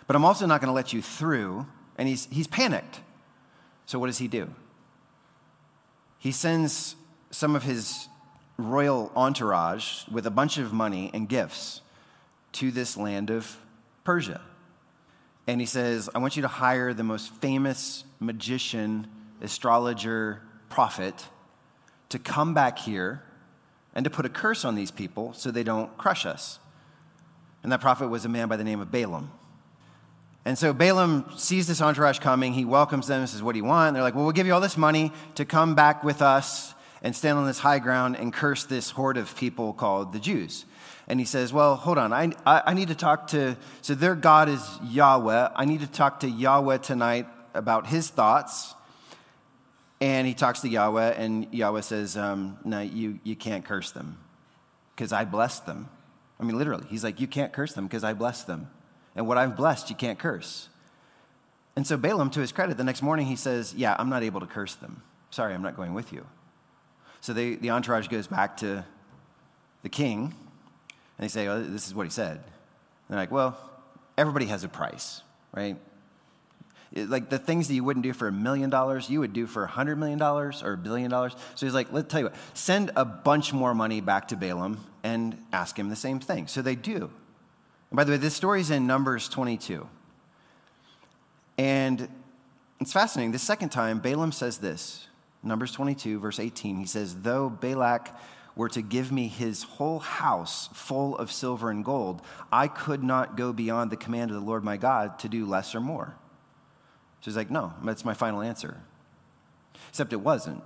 but 0.05 0.15
I'm 0.15 0.25
also 0.25 0.45
not 0.45 0.61
going 0.61 0.67
to 0.67 0.73
let 0.73 0.93
you 0.93 1.01
through. 1.01 1.65
And 1.95 2.07
he's, 2.07 2.27
he's 2.31 2.47
panicked. 2.47 3.01
So, 3.85 3.99
what 3.99 4.07
does 4.07 4.17
he 4.17 4.27
do? 4.27 4.53
He 6.19 6.31
sends 6.31 6.95
some 7.31 7.55
of 7.55 7.63
his 7.63 8.07
royal 8.57 9.11
entourage 9.15 10.07
with 10.07 10.25
a 10.25 10.31
bunch 10.31 10.57
of 10.57 10.73
money 10.73 11.11
and 11.13 11.27
gifts 11.27 11.81
to 12.53 12.71
this 12.71 12.95
land 12.95 13.29
of 13.29 13.57
Persia. 14.03 14.41
And 15.47 15.59
he 15.59 15.67
says, 15.67 16.09
I 16.15 16.19
want 16.19 16.35
you 16.35 16.41
to 16.41 16.47
hire 16.47 16.93
the 16.93 17.03
most 17.03 17.33
famous 17.35 18.05
magician, 18.19 19.07
astrologer, 19.41 20.41
prophet 20.69 21.27
to 22.09 22.19
come 22.19 22.53
back 22.53 22.79
here 22.79 23.23
and 23.93 24.03
to 24.03 24.09
put 24.09 24.25
a 24.25 24.29
curse 24.29 24.65
on 24.65 24.75
these 24.75 24.91
people 24.91 25.33
so 25.33 25.51
they 25.51 25.63
don't 25.63 25.95
crush 25.97 26.25
us. 26.25 26.59
And 27.61 27.71
that 27.71 27.81
prophet 27.81 28.07
was 28.07 28.25
a 28.25 28.29
man 28.29 28.47
by 28.47 28.57
the 28.57 28.63
name 28.63 28.79
of 28.79 28.91
Balaam. 28.91 29.31
And 30.45 30.57
so 30.57 30.73
Balaam 30.73 31.25
sees 31.37 31.67
this 31.67 31.81
entourage 31.81 32.19
coming. 32.19 32.53
He 32.53 32.65
welcomes 32.65 33.07
them 33.07 33.21
and 33.21 33.29
says, 33.29 33.41
What 33.41 33.53
do 33.53 33.59
you 33.59 33.65
want? 33.65 33.89
And 33.89 33.95
they're 33.95 34.03
like, 34.03 34.15
Well, 34.15 34.25
we'll 34.25 34.33
give 34.33 34.47
you 34.47 34.53
all 34.53 34.61
this 34.61 34.77
money 34.77 35.11
to 35.35 35.45
come 35.45 35.73
back 35.73 36.03
with 36.03 36.21
us 36.21 36.73
and 37.01 37.15
stand 37.15 37.37
on 37.37 37.45
this 37.45 37.59
high 37.59 37.79
ground 37.79 38.17
and 38.17 38.33
curse 38.33 38.65
this 38.65 38.91
horde 38.91 39.17
of 39.17 39.35
people 39.37 39.73
called 39.73 40.11
the 40.11 40.19
Jews 40.19 40.65
and 41.07 41.19
he 41.19 41.25
says, 41.25 41.51
Well, 41.51 41.75
hold 41.75 41.97
on. 41.97 42.13
I, 42.13 42.31
I, 42.45 42.73
need 42.73 42.87
to 42.87 42.95
talk 42.95 43.27
to, 43.27 43.57
so 43.81 43.95
their 43.95 44.15
God 44.15 44.49
is 44.49 44.79
Yahweh. 44.83 45.49
I 45.55 45.65
need 45.65 45.81
to 45.81 45.87
talk 45.87 46.21
to 46.21 46.29
Yahweh 46.29 46.77
tonight 46.77 47.27
about 47.53 47.87
his 47.87 48.09
thoughts. 48.09 48.73
And 49.99 50.27
he 50.27 50.33
talks 50.33 50.59
to 50.61 50.69
Yahweh, 50.69 51.11
and 51.11 51.47
Yahweh 51.53 51.81
says, 51.81 52.17
um, 52.17 52.57
No, 52.63 52.81
you, 52.81 53.19
you 53.23 53.35
can't 53.35 53.65
curse 53.65 53.91
them 53.91 54.17
because 54.95 55.11
I 55.11 55.25
blessed 55.25 55.65
them. 55.65 55.89
I 56.39 56.43
mean, 56.43 56.57
literally, 56.57 56.85
he's 56.89 57.03
like, 57.03 57.19
You 57.19 57.27
can't 57.27 57.53
curse 57.53 57.73
them 57.73 57.87
because 57.87 58.03
I 58.03 58.13
blessed 58.13 58.47
them. 58.47 58.69
And 59.15 59.27
what 59.27 59.37
I've 59.37 59.55
blessed, 59.55 59.89
you 59.89 59.95
can't 59.95 60.17
curse. 60.17 60.69
And 61.75 61.87
so 61.87 61.97
Balaam, 61.97 62.29
to 62.31 62.39
his 62.39 62.51
credit, 62.51 62.77
the 62.77 62.83
next 62.83 63.01
morning 63.01 63.25
he 63.25 63.35
says, 63.35 63.73
Yeah, 63.73 63.95
I'm 63.99 64.09
not 64.09 64.23
able 64.23 64.39
to 64.39 64.45
curse 64.47 64.75
them. 64.75 65.03
Sorry, 65.31 65.53
I'm 65.53 65.61
not 65.61 65.75
going 65.75 65.93
with 65.93 66.13
you. 66.13 66.25
So 67.19 67.33
they, 67.33 67.55
the 67.55 67.71
entourage 67.71 68.07
goes 68.07 68.27
back 68.27 68.57
to 68.57 68.85
the 69.81 69.89
king 69.89 70.33
and 71.17 71.23
they 71.23 71.27
say, 71.27 71.47
oh, 71.47 71.61
this 71.61 71.87
is 71.87 71.95
what 71.95 72.05
he 72.05 72.09
said. 72.09 72.37
And 72.37 72.43
they're 73.09 73.19
like, 73.19 73.31
well, 73.31 73.57
everybody 74.17 74.45
has 74.47 74.63
a 74.63 74.69
price, 74.69 75.21
right? 75.53 75.77
like 76.95 77.29
the 77.29 77.39
things 77.39 77.67
that 77.67 77.73
you 77.73 77.83
wouldn't 77.83 78.03
do 78.03 78.13
for 78.13 78.27
a 78.27 78.31
million 78.31 78.69
dollars, 78.69 79.09
you 79.09 79.19
would 79.19 79.33
do 79.33 79.47
for 79.47 79.63
a 79.63 79.67
hundred 79.67 79.97
million 79.97 80.19
dollars 80.19 80.61
or 80.61 80.73
a 80.73 80.77
billion 80.77 81.09
dollars. 81.09 81.35
So 81.55 81.65
he's 81.65 81.73
like, 81.73 81.91
let's 81.91 82.07
tell 82.11 82.19
you 82.19 82.25
what, 82.27 82.35
send 82.53 82.91
a 82.95 83.03
bunch 83.03 83.51
more 83.51 83.73
money 83.73 83.99
back 83.99 84.27
to 84.27 84.35
Balaam 84.35 84.83
and 85.03 85.37
ask 85.51 85.77
him 85.77 85.89
the 85.89 85.95
same 85.95 86.19
thing. 86.19 86.47
So 86.47 86.61
they 86.61 86.75
do. 86.75 87.09
And 87.89 87.97
by 87.97 88.03
the 88.03 88.11
way, 88.11 88.17
this 88.17 88.35
story 88.35 88.61
is 88.61 88.69
in 88.69 88.85
Numbers 88.85 89.27
22. 89.27 89.87
And 91.57 92.07
it's 92.79 92.93
fascinating. 92.93 93.31
The 93.31 93.39
second 93.39 93.69
time, 93.69 93.99
Balaam 93.99 94.31
says 94.31 94.59
this 94.59 95.07
Numbers 95.41 95.71
22, 95.71 96.19
verse 96.19 96.39
18. 96.39 96.77
He 96.77 96.85
says, 96.85 97.21
Though 97.21 97.49
Balak 97.49 98.15
were 98.55 98.69
to 98.69 98.81
give 98.81 99.11
me 99.11 99.27
his 99.27 99.63
whole 99.63 99.99
house 99.99 100.69
full 100.73 101.17
of 101.17 101.31
silver 101.31 101.69
and 101.69 101.83
gold, 101.83 102.21
I 102.51 102.67
could 102.67 103.03
not 103.03 103.35
go 103.35 103.51
beyond 103.51 103.91
the 103.91 103.97
command 103.97 104.31
of 104.31 104.35
the 104.35 104.45
Lord 104.45 104.63
my 104.63 104.77
God 104.77 105.17
to 105.19 105.29
do 105.29 105.45
less 105.45 105.73
or 105.73 105.79
more. 105.79 106.15
She's 107.21 107.35
like, 107.35 107.49
no, 107.49 107.73
that's 107.83 108.05
my 108.05 108.13
final 108.13 108.41
answer. 108.41 108.81
Except 109.89 110.13
it 110.13 110.21
wasn't. 110.21 110.61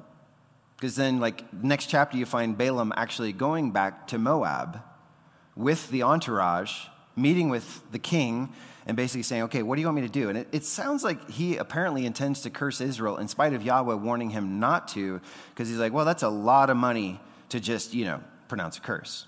Because 0.76 0.96
then, 0.96 1.20
like, 1.20 1.52
next 1.54 1.88
chapter, 1.88 2.18
you 2.18 2.26
find 2.26 2.58
Balaam 2.58 2.94
actually 2.96 3.32
going 3.32 3.72
back 3.72 4.08
to 4.08 4.18
Moab 4.18 4.82
with 5.56 5.90
the 5.90 6.04
entourage, 6.04 6.86
meeting 7.16 7.50
with 7.50 7.82
the 7.92 8.00
king, 8.00 8.50
and 8.86 8.96
basically 8.96 9.24
saying, 9.24 9.44
okay, 9.44 9.64
what 9.64 9.76
do 9.76 9.82
you 9.82 9.88
want 9.88 9.98
me 9.98 10.02
to 10.04 10.10
do? 10.10 10.30
And 10.30 10.38
it, 10.38 10.48
it 10.52 10.64
sounds 10.64 11.04
like 11.04 11.30
he 11.30 11.58
apparently 11.58 12.06
intends 12.06 12.42
to 12.42 12.50
curse 12.50 12.80
Israel 12.80 13.18
in 13.18 13.28
spite 13.28 13.54
of 13.54 13.64
Yahweh 13.64 13.96
warning 13.96 14.30
him 14.30 14.60
not 14.60 14.88
to, 14.90 15.20
because 15.50 15.68
he's 15.68 15.80
like, 15.80 15.94
well, 15.94 16.06
that's 16.06 16.24
a 16.24 16.30
lot 16.30 16.70
of 16.70 16.78
money 16.78 17.20
to 17.50 17.60
just, 17.60 17.94
you 17.94 18.06
know, 18.06 18.22
pronounce 18.48 18.78
a 18.78 18.82
curse. 18.82 19.28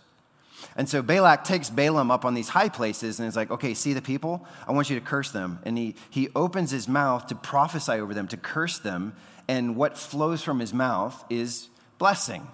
And 0.76 0.90
so 0.90 1.02
Balak 1.02 1.44
takes 1.44 1.70
Balaam 1.70 2.12
up 2.12 2.26
on 2.26 2.34
these 2.34 2.50
high 2.50 2.70
places 2.70 3.20
and 3.20 3.28
is 3.28 3.36
like, 3.36 3.50
okay, 3.52 3.74
see 3.74 3.94
the 3.94 4.02
people? 4.02 4.46
I 4.68 4.72
want 4.72 4.90
you 4.90 5.00
to 5.00 5.06
curse 5.06 5.32
them. 5.32 5.60
And 5.64 5.78
he, 5.78 5.96
he 6.10 6.30
opens 6.36 6.72
his 6.72 6.88
mouth 6.88 7.28
to 7.28 7.36
prophesy 7.36 7.94
over 7.94 8.14
them, 8.14 8.28
to 8.28 8.38
curse 8.38 8.80
them. 8.80 9.16
And 9.48 9.76
what 9.76 9.98
flows 9.98 10.44
from 10.44 10.60
his 10.60 10.74
mouth 10.74 11.24
is 11.30 11.70
blessing. 11.98 12.48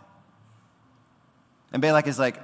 And 1.73 1.81
Balak 1.81 2.07
is 2.07 2.19
like, 2.19 2.39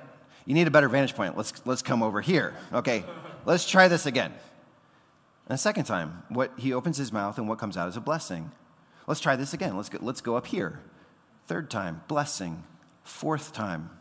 you 0.46 0.56
need 0.56 0.68
a 0.68 0.72
better 0.72 0.90
vantage 0.90 1.16
point. 1.16 1.38
Let's, 1.38 1.54
let's 1.66 1.82
come 1.82 2.02
over 2.02 2.22
here. 2.22 2.56
Okay, 2.74 3.04
let's 3.46 3.70
try 3.70 3.88
this 3.88 4.06
again. 4.06 4.32
And 4.32 5.54
the 5.54 5.58
second 5.58 5.86
time, 5.86 6.24
what 6.30 6.52
he 6.58 6.74
opens 6.74 6.98
his 6.98 7.14
mouth 7.14 7.38
and 7.38 7.48
what 7.48 7.60
comes 7.60 7.78
out 7.78 7.88
is 7.88 7.98
a 7.98 8.02
blessing. 8.02 8.52
Let's 9.08 9.20
try 9.20 9.36
this 9.36 9.54
again. 9.54 9.78
Let's 9.78 9.90
go, 9.90 10.00
let's 10.02 10.22
go 10.22 10.36
up 10.36 10.48
here. 10.48 10.80
Third 11.48 11.70
time, 11.70 12.02
blessing. 12.08 12.64
Fourth 13.12 13.54
time, 13.54 13.92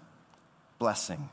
blessing. 0.78 1.28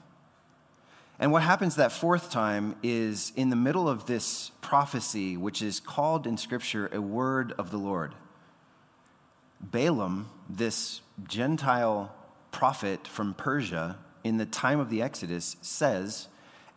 And 1.20 1.32
what 1.32 1.44
happens 1.44 1.78
that 1.78 1.94
fourth 1.94 2.30
time 2.30 2.76
is 2.84 3.32
in 3.38 3.50
the 3.50 3.56
middle 3.56 3.88
of 3.88 4.08
this 4.08 4.52
prophecy, 4.62 5.38
which 5.38 5.62
is 5.62 5.80
called 5.80 6.28
in 6.28 6.36
Scripture 6.38 6.90
a 6.92 7.00
word 7.00 7.54
of 7.58 7.72
the 7.72 7.78
Lord. 7.78 8.14
Balaam, 9.62 10.28
this 10.50 11.00
Gentile 11.30 12.14
prophet 12.52 13.08
from 13.08 13.34
Persia 13.34 13.98
in 14.22 14.36
the 14.36 14.46
time 14.46 14.82
of 14.82 14.90
the 14.90 15.02
Exodus, 15.02 15.56
says, 15.62 16.28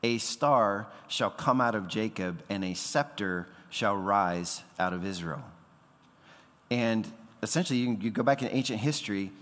A 0.05 0.19
star 0.19 0.87
shall 1.09 1.31
come 1.31 1.61
out 1.61 1.75
of 1.75 1.89
Jacob, 1.89 2.45
and 2.49 2.63
a 2.63 2.75
scepter 2.75 3.49
shall 3.69 3.97
rise 3.97 4.63
out 4.79 4.93
of 4.93 5.05
Israel. 5.05 5.43
And 6.71 7.11
essentially, 7.43 7.81
you, 7.81 7.99
you 8.01 8.11
go 8.11 8.23
back 8.23 8.43
in 8.43 8.49
ancient 8.49 8.79
history, 8.79 9.33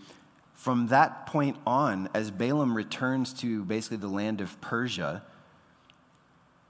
from 0.59 0.89
that 0.89 1.25
point 1.27 1.57
on, 1.65 2.09
as 2.13 2.33
Balaam 2.33 2.77
returns 2.77 3.33
to 3.33 3.65
basically 3.65 3.99
the 3.99 4.09
land 4.09 4.41
of 4.41 4.61
Persia, 4.61 5.23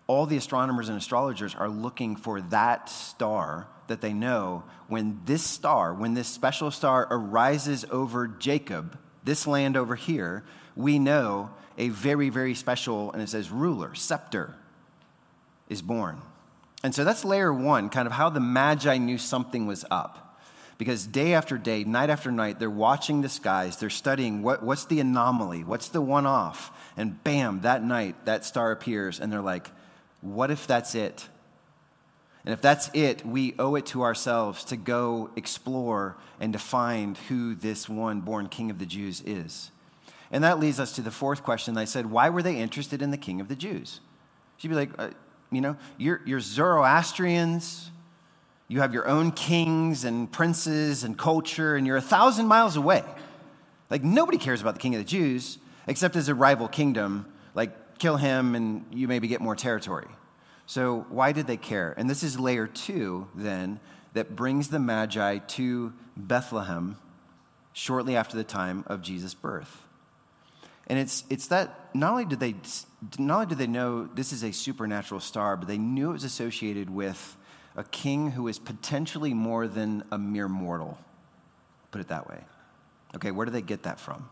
all 0.06 0.26
the 0.26 0.36
astronomers 0.36 0.90
and 0.90 0.98
astrologers 0.98 1.54
are 1.54 1.70
looking 1.70 2.14
for 2.14 2.42
that 2.42 2.90
star 2.90 3.66
that 3.86 4.02
they 4.02 4.12
know 4.12 4.62
when 4.88 5.22
this 5.24 5.42
star, 5.42 5.94
when 5.94 6.12
this 6.12 6.28
special 6.28 6.70
star 6.70 7.08
arises 7.10 7.86
over 7.90 8.28
Jacob, 8.28 8.98
this 9.24 9.46
land 9.46 9.74
over 9.74 9.96
here, 9.96 10.44
we 10.76 10.98
know 10.98 11.48
a 11.78 11.88
very, 11.88 12.28
very 12.28 12.54
special, 12.54 13.10
and 13.12 13.22
it 13.22 13.30
says 13.30 13.50
ruler, 13.50 13.94
scepter, 13.94 14.54
is 15.70 15.80
born. 15.80 16.20
And 16.84 16.94
so 16.94 17.04
that's 17.04 17.24
layer 17.24 17.54
one, 17.54 17.88
kind 17.88 18.06
of 18.06 18.12
how 18.12 18.28
the 18.28 18.38
Magi 18.38 18.98
knew 18.98 19.16
something 19.16 19.66
was 19.66 19.86
up 19.90 20.27
because 20.78 21.06
day 21.06 21.34
after 21.34 21.58
day, 21.58 21.82
night 21.84 22.08
after 22.08 22.30
night, 22.30 22.60
they're 22.60 22.70
watching 22.70 23.20
the 23.20 23.28
skies. 23.28 23.76
They're 23.76 23.90
studying 23.90 24.42
what, 24.42 24.62
what's 24.62 24.84
the 24.84 25.00
anomaly, 25.00 25.64
what's 25.64 25.88
the 25.88 26.00
one 26.00 26.24
off. 26.24 26.70
And 26.96 27.22
bam, 27.24 27.60
that 27.62 27.82
night, 27.82 28.24
that 28.24 28.44
star 28.44 28.70
appears, 28.70 29.18
and 29.20 29.32
they're 29.32 29.40
like, 29.40 29.70
what 30.20 30.50
if 30.50 30.66
that's 30.66 30.94
it? 30.94 31.28
And 32.44 32.52
if 32.52 32.62
that's 32.62 32.88
it, 32.94 33.26
we 33.26 33.54
owe 33.58 33.74
it 33.74 33.86
to 33.86 34.02
ourselves 34.02 34.64
to 34.64 34.76
go 34.76 35.30
explore 35.36 36.16
and 36.40 36.52
to 36.52 36.58
find 36.58 37.16
who 37.28 37.54
this 37.54 37.88
one 37.88 38.20
born 38.20 38.48
king 38.48 38.70
of 38.70 38.78
the 38.78 38.86
Jews 38.86 39.20
is. 39.26 39.70
And 40.30 40.44
that 40.44 40.60
leads 40.60 40.78
us 40.78 40.92
to 40.92 41.02
the 41.02 41.10
fourth 41.10 41.42
question. 41.42 41.76
I 41.76 41.84
said, 41.84 42.06
why 42.06 42.28
were 42.30 42.42
they 42.42 42.56
interested 42.56 43.02
in 43.02 43.10
the 43.10 43.16
king 43.16 43.40
of 43.40 43.48
the 43.48 43.56
Jews? 43.56 44.00
She'd 44.56 44.68
be 44.68 44.74
like, 44.74 44.90
uh, 44.98 45.10
you 45.50 45.60
know, 45.60 45.76
you're, 45.96 46.20
you're 46.24 46.40
Zoroastrians, 46.40 47.90
you 48.68 48.80
have 48.80 48.92
your 48.92 49.08
own 49.08 49.32
kings 49.32 50.04
and 50.04 50.30
princes 50.30 51.02
and 51.02 51.18
culture, 51.18 51.74
and 51.74 51.86
you're 51.86 51.96
a 51.96 52.02
thousand 52.02 52.46
miles 52.46 52.76
away. 52.76 53.02
Like, 53.90 54.04
nobody 54.04 54.36
cares 54.36 54.60
about 54.60 54.74
the 54.74 54.80
king 54.80 54.94
of 54.94 55.00
the 55.00 55.06
Jews 55.06 55.58
except 55.86 56.16
as 56.16 56.28
a 56.28 56.34
rival 56.34 56.68
kingdom. 56.68 57.26
Like, 57.54 57.98
kill 57.98 58.18
him 58.18 58.54
and 58.54 58.84
you 58.92 59.08
maybe 59.08 59.26
get 59.26 59.40
more 59.40 59.56
territory. 59.56 60.06
So, 60.66 61.06
why 61.08 61.32
did 61.32 61.46
they 61.46 61.56
care? 61.56 61.94
And 61.96 62.10
this 62.10 62.22
is 62.22 62.38
layer 62.38 62.66
two, 62.66 63.28
then, 63.34 63.80
that 64.12 64.36
brings 64.36 64.68
the 64.68 64.78
Magi 64.78 65.38
to 65.38 65.92
Bethlehem 66.14 66.98
shortly 67.72 68.16
after 68.16 68.36
the 68.36 68.44
time 68.44 68.84
of 68.86 69.00
Jesus' 69.00 69.32
birth. 69.32 69.82
And 70.88 70.98
it's, 70.98 71.24
it's 71.30 71.46
that 71.48 71.94
not 71.94 72.10
only 72.10 72.24
did 72.24 72.40
they 72.40 72.54
not 73.18 73.34
only 73.34 73.46
did 73.46 73.58
they 73.58 73.66
know 73.66 74.06
this 74.06 74.32
is 74.32 74.42
a 74.42 74.52
supernatural 74.52 75.20
star, 75.20 75.56
but 75.56 75.68
they 75.68 75.78
knew 75.78 76.10
it 76.10 76.14
was 76.14 76.24
associated 76.24 76.90
with 76.90 77.36
a 77.76 77.84
king 77.84 78.32
who 78.32 78.48
is 78.48 78.58
potentially 78.58 79.34
more 79.34 79.68
than 79.68 80.04
a 80.10 80.18
mere 80.18 80.48
mortal. 80.48 80.98
Put 81.90 82.00
it 82.00 82.08
that 82.08 82.28
way. 82.28 82.44
Okay, 83.14 83.30
where 83.30 83.46
do 83.46 83.52
they 83.52 83.62
get 83.62 83.84
that 83.84 83.98
from? 83.98 84.28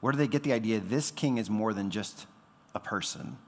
Where 0.00 0.12
do 0.12 0.18
they 0.18 0.28
get 0.28 0.42
the 0.42 0.52
idea 0.52 0.80
this 0.80 1.10
king 1.10 1.38
is 1.38 1.48
more 1.48 1.72
than 1.72 1.90
just 1.90 2.26
a 2.74 2.80
person? 2.80 3.38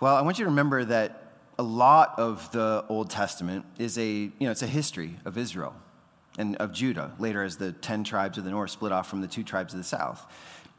Well, 0.00 0.14
I 0.14 0.22
want 0.22 0.38
you 0.38 0.44
to 0.44 0.50
remember 0.50 0.84
that 0.84 1.32
a 1.58 1.62
lot 1.62 2.18
of 2.18 2.50
the 2.52 2.84
Old 2.88 3.10
Testament 3.10 3.64
is 3.78 3.96
a, 3.96 4.06
you 4.10 4.32
know, 4.40 4.50
it's 4.50 4.62
a 4.62 4.66
history 4.66 5.16
of 5.24 5.38
Israel 5.38 5.74
and 6.36 6.56
of 6.56 6.72
Judah, 6.72 7.12
later 7.18 7.42
as 7.42 7.56
the 7.56 7.72
10 7.72 8.04
tribes 8.04 8.38
of 8.38 8.44
the 8.44 8.50
north 8.50 8.70
split 8.70 8.92
off 8.92 9.08
from 9.08 9.20
the 9.20 9.28
two 9.28 9.44
tribes 9.44 9.72
of 9.72 9.78
the 9.78 9.84
south. 9.84 10.26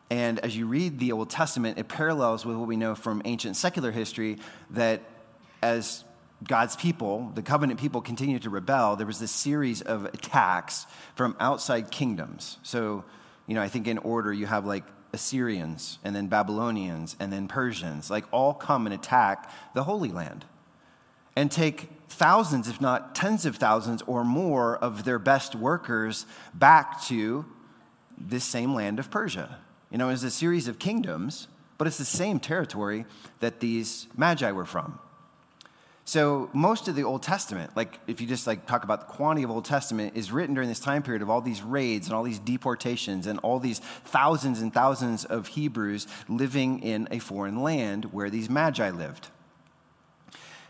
And 0.10 0.40
as 0.40 0.56
you 0.56 0.68
read 0.68 1.00
the 1.00 1.12
Old 1.12 1.30
Testament, 1.30 1.80
it 1.80 1.88
parallels 1.88 2.46
with 2.46 2.58
what 2.58 2.68
we 2.68 2.78
know 2.78 2.94
from 2.94 3.22
ancient 3.26 3.56
secular 3.56 3.92
history 3.92 4.38
that 4.70 5.02
as 5.64 6.04
God's 6.44 6.76
people, 6.76 7.32
the 7.34 7.42
covenant 7.42 7.80
people, 7.80 8.02
continued 8.02 8.44
to 8.44 8.50
rebel, 8.50 8.96
there 8.96 9.08
was 9.08 9.20
this 9.20 9.32
series 9.32 9.82
of 9.82 10.06
attacks 10.06 10.86
from 11.16 11.36
outside 11.40 11.92
kingdoms. 11.92 12.58
So, 12.62 13.06
you 13.48 13.56
know, 13.56 13.62
I 13.62 13.70
think 13.70 13.88
in 13.88 13.98
order 14.00 14.34
you 14.34 14.46
have 14.46 14.66
like 14.66 14.84
Assyrians, 15.14 15.98
and 16.04 16.16
then 16.16 16.28
Babylonians, 16.28 17.16
and 17.20 17.32
then 17.32 17.48
Persians, 17.48 18.10
like 18.10 18.26
all 18.32 18.54
come 18.54 18.86
and 18.86 18.94
attack 18.94 19.50
the 19.74 19.86
Holy 19.86 20.10
Land 20.10 20.44
and 21.38 21.50
take 21.50 21.90
thousands, 22.10 22.68
if 22.68 22.80
not 22.80 23.16
tens 23.16 23.46
of 23.46 23.56
thousands 23.56 24.02
or 24.04 24.24
more 24.24 24.78
of 24.78 25.06
their 25.06 25.20
best 25.20 25.56
workers 25.56 26.26
back 26.54 27.02
to 27.06 27.46
this 28.18 28.44
same 28.44 28.74
land 28.74 29.00
of 29.00 29.10
Persia. 29.10 29.58
You 29.90 29.98
know, 29.98 30.10
it's 30.10 30.24
a 30.24 30.32
series 30.32 30.68
of 30.68 30.80
kingdoms, 30.80 31.48
but 31.78 31.88
it's 31.88 31.98
the 31.98 32.06
same 32.06 32.40
territory 32.40 33.06
that 33.40 33.60
these 33.60 34.08
magi 34.18 34.52
were 34.52 34.66
from. 34.66 35.00
So 36.08 36.52
most 36.54 36.88
of 36.88 36.96
the 36.96 37.04
Old 37.04 37.24
Testament, 37.24 37.76
like 37.76 38.00
if 38.06 38.22
you 38.22 38.28
just 38.28 38.46
like 38.46 38.68
talk 38.68 38.84
about 38.84 39.08
the 39.08 39.14
quantity 39.14 39.44
of 39.44 39.50
Old 39.50 39.66
Testament, 39.66 40.16
is 40.16 40.32
written 40.32 40.54
during 40.54 40.70
this 40.70 40.80
time 40.80 41.02
period 41.02 41.24
of 41.24 41.32
all 41.32 41.42
these 41.42 41.64
raids 41.64 42.06
and 42.06 42.16
all 42.16 42.22
these 42.22 42.38
deportations 42.38 43.26
and 43.26 43.40
all 43.40 43.60
these 43.60 43.80
thousands 43.80 44.62
and 44.62 44.72
thousands 44.72 45.26
of 45.26 45.48
Hebrews 45.48 46.06
living 46.30 46.84
in 46.84 47.08
a 47.10 47.18
foreign 47.18 47.64
land 47.64 48.14
where 48.14 48.30
these 48.30 48.52
magi 48.52 48.92
lived. 48.92 49.30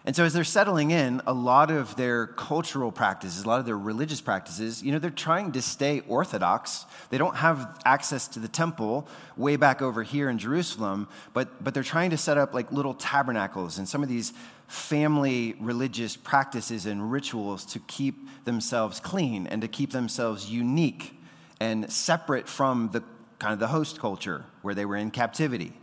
And 0.06 0.16
so, 0.16 0.24
as 0.24 0.34
they're 0.34 0.44
settling 0.44 0.92
in, 0.92 1.22
a 1.26 1.34
lot 1.34 1.72
of 1.72 1.96
their 1.96 2.28
cultural 2.28 2.92
practices, 2.92 3.44
a 3.44 3.48
lot 3.48 3.60
of 3.60 3.66
their 3.66 3.78
religious 3.78 4.22
practices, 4.22 4.84
you 4.84 4.92
know, 4.92 5.00
they're 5.00 5.10
trying 5.10 5.52
to 5.54 5.64
stay 5.64 6.02
orthodox. 6.08 6.86
They 7.10 7.18
don't 7.18 7.38
have 7.38 7.82
access 7.86 8.28
to 8.30 8.40
the 8.40 8.48
temple 8.48 9.08
way 9.36 9.56
back 9.56 9.82
over 9.82 10.04
here 10.04 10.30
in 10.30 10.38
Jerusalem, 10.38 11.08
but, 11.34 11.64
but 11.64 11.74
they're 11.74 11.82
trying 11.82 12.12
to 12.12 12.18
set 12.18 12.38
up 12.38 12.54
like 12.54 12.72
little 12.72 12.94
tabernacles 12.94 13.80
and 13.80 13.90
some 13.90 14.04
of 14.04 14.08
these 14.08 14.32
family 14.68 15.56
religious 15.60 16.16
practices 16.16 16.86
and 16.86 17.12
rituals 17.12 17.66
to 17.66 17.80
keep 17.80 18.16
themselves 18.46 19.00
clean 19.00 19.48
and 19.48 19.62
to 19.62 19.68
keep 19.68 19.92
themselves 19.92 20.50
unique 20.50 21.18
and 21.60 21.92
separate 21.92 22.48
from 22.48 22.90
the 22.92 23.04
kind 23.40 23.54
of 23.54 23.60
the 23.60 23.68
host 23.68 24.00
culture 24.00 24.46
where 24.62 24.74
they 24.74 24.86
were 24.86 24.96
in 24.96 25.12
captivity. 25.12 25.74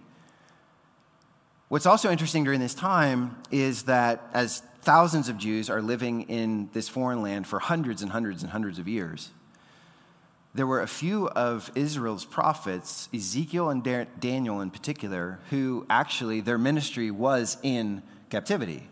What's 1.68 1.86
also 1.86 2.10
interesting 2.10 2.44
during 2.44 2.60
this 2.60 2.74
time 2.74 3.36
is 3.50 3.84
that 3.84 4.28
as 4.34 4.60
thousands 4.82 5.28
of 5.28 5.38
Jews 5.38 5.70
are 5.70 5.80
living 5.80 6.22
in 6.22 6.68
this 6.72 6.88
foreign 6.88 7.22
land 7.22 7.46
for 7.46 7.60
hundreds 7.60 8.02
and 8.02 8.10
hundreds 8.10 8.42
and 8.42 8.52
hundreds 8.52 8.78
of 8.78 8.88
years, 8.88 9.30
there 10.54 10.66
were 10.66 10.82
a 10.82 10.86
few 10.86 11.28
of 11.28 11.70
Israel's 11.74 12.26
prophets, 12.26 13.08
Ezekiel 13.14 13.70
and 13.70 13.82
Daniel 14.20 14.60
in 14.60 14.70
particular, 14.70 15.38
who 15.48 15.86
actually 15.88 16.42
their 16.42 16.58
ministry 16.58 17.10
was 17.10 17.56
in 17.62 18.02
captivity. 18.32 18.88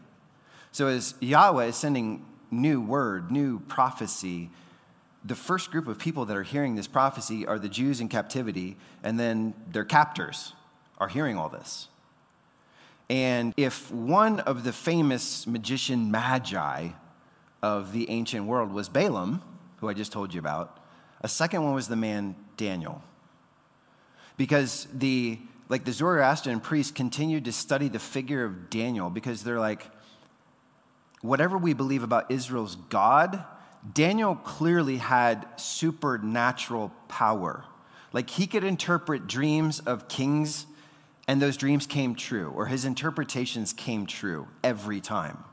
So 0.71 0.87
as 0.87 1.15
Yahweh 1.21 1.65
is 1.65 1.77
sending 1.77 2.25
new 2.51 2.81
word, 2.81 3.33
new 3.33 3.59
prophecy, 3.61 4.51
the 5.25 5.35
first 5.35 5.71
group 5.71 5.89
of 5.89 5.99
people 5.99 6.27
that 6.27 6.37
are 6.37 6.43
hearing 6.43 6.77
this 6.77 6.87
prophecy 6.87 7.47
are 7.47 7.59
the 7.59 7.69
Jews 7.69 8.01
in 8.01 8.09
captivity, 8.09 8.77
and 9.03 9.19
then 9.19 9.55
their 9.73 9.85
captors 9.85 10.53
are 10.99 11.09
hearing 11.09 11.37
all 11.37 11.49
this. 11.49 11.89
And 13.09 13.53
if 13.57 13.91
one 13.91 14.41
of 14.41 14.63
the 14.63 14.73
famous 14.73 15.47
magician 15.47 16.11
magi 16.11 16.91
of 17.63 17.93
the 17.93 18.09
ancient 18.11 18.45
world 18.45 18.73
was 18.73 18.89
Balaam, 18.89 19.43
who 19.79 19.89
I 19.89 19.95
just 19.95 20.13
told 20.13 20.33
you 20.35 20.39
about, 20.39 20.79
a 21.23 21.29
second 21.29 21.65
one 21.65 21.75
was 21.75 21.89
the 21.89 21.97
man 21.97 22.37
Daniel. 22.57 23.03
Because 24.37 24.87
the 24.93 25.39
like 25.71 25.85
the 25.85 25.93
Zoroastrian 25.93 26.59
priests 26.59 26.91
continued 26.91 27.45
to 27.45 27.53
study 27.53 27.89
the 27.89 28.01
figure 28.01 28.45
of 28.45 28.69
Daniel 28.71 29.09
because 29.09 29.45
they're 29.45 29.61
like, 29.61 29.87
whatever 31.23 31.57
we 31.57 31.75
believe 31.75 32.03
about 32.03 32.29
Israel's 32.29 32.75
God, 32.75 33.45
Daniel 33.95 34.35
clearly 34.35 34.97
had 34.97 35.47
supernatural 35.57 36.93
power. 37.07 37.65
Like 38.13 38.31
he 38.31 38.49
could 38.49 38.65
interpret 38.65 39.29
dreams 39.29 39.79
of 39.79 40.09
kings 40.09 40.67
and 41.29 41.41
those 41.41 41.57
dreams 41.57 41.87
came 41.87 42.17
true, 42.17 42.53
or 42.57 42.67
his 42.67 42.85
interpretations 42.85 43.73
came 43.73 44.05
true 44.05 44.49
every 44.65 45.01
time. 45.01 45.45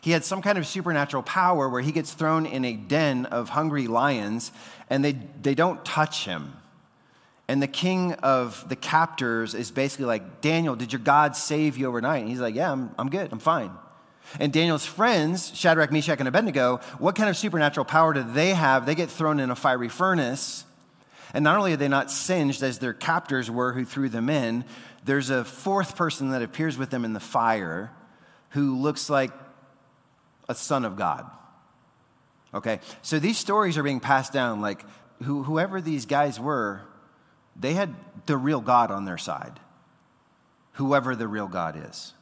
He 0.00 0.12
had 0.12 0.24
some 0.24 0.40
kind 0.40 0.56
of 0.56 0.66
supernatural 0.66 1.22
power 1.22 1.68
where 1.68 1.82
he 1.82 1.92
gets 1.92 2.14
thrown 2.14 2.46
in 2.46 2.64
a 2.64 2.72
den 2.72 3.26
of 3.26 3.50
hungry 3.50 3.86
lions 3.86 4.50
and 4.88 5.04
they, 5.04 5.12
they 5.42 5.54
don't 5.54 5.84
touch 5.84 6.24
him. 6.24 6.54
And 7.48 7.60
the 7.60 7.66
king 7.66 8.12
of 8.14 8.66
the 8.68 8.76
captors 8.76 9.54
is 9.54 9.70
basically 9.70 10.06
like, 10.06 10.40
Daniel, 10.40 10.76
did 10.76 10.92
your 10.92 11.00
God 11.00 11.36
save 11.36 11.76
you 11.76 11.86
overnight? 11.86 12.20
And 12.20 12.28
he's 12.28 12.40
like, 12.40 12.54
Yeah, 12.54 12.72
I'm, 12.72 12.94
I'm 12.98 13.10
good, 13.10 13.30
I'm 13.32 13.38
fine. 13.38 13.72
And 14.40 14.52
Daniel's 14.52 14.86
friends, 14.86 15.52
Shadrach, 15.54 15.92
Meshach, 15.92 16.18
and 16.18 16.28
Abednego, 16.28 16.78
what 16.98 17.16
kind 17.16 17.28
of 17.28 17.36
supernatural 17.36 17.84
power 17.84 18.14
do 18.14 18.22
they 18.22 18.50
have? 18.50 18.86
They 18.86 18.94
get 18.94 19.10
thrown 19.10 19.40
in 19.40 19.50
a 19.50 19.56
fiery 19.56 19.88
furnace. 19.88 20.64
And 21.34 21.44
not 21.44 21.56
only 21.56 21.72
are 21.72 21.76
they 21.76 21.88
not 21.88 22.10
singed 22.10 22.62
as 22.62 22.78
their 22.78 22.92
captors 22.92 23.50
were 23.50 23.72
who 23.72 23.84
threw 23.84 24.08
them 24.08 24.30
in, 24.30 24.64
there's 25.04 25.30
a 25.30 25.44
fourth 25.44 25.96
person 25.96 26.30
that 26.30 26.42
appears 26.42 26.78
with 26.78 26.90
them 26.90 27.04
in 27.04 27.12
the 27.12 27.20
fire 27.20 27.90
who 28.50 28.78
looks 28.78 29.10
like 29.10 29.32
a 30.48 30.54
son 30.54 30.84
of 30.84 30.96
God. 30.96 31.28
Okay, 32.54 32.80
so 33.00 33.18
these 33.18 33.38
stories 33.38 33.78
are 33.78 33.82
being 33.82 34.00
passed 34.00 34.32
down 34.32 34.60
like 34.60 34.84
who, 35.22 35.42
whoever 35.42 35.80
these 35.80 36.04
guys 36.04 36.38
were, 36.38 36.82
they 37.56 37.74
had 37.74 37.94
the 38.26 38.36
real 38.36 38.60
God 38.60 38.90
on 38.90 39.04
their 39.04 39.18
side, 39.18 39.60
whoever 40.72 41.14
the 41.14 41.28
real 41.28 41.48
God 41.48 41.90
is. 41.90 42.14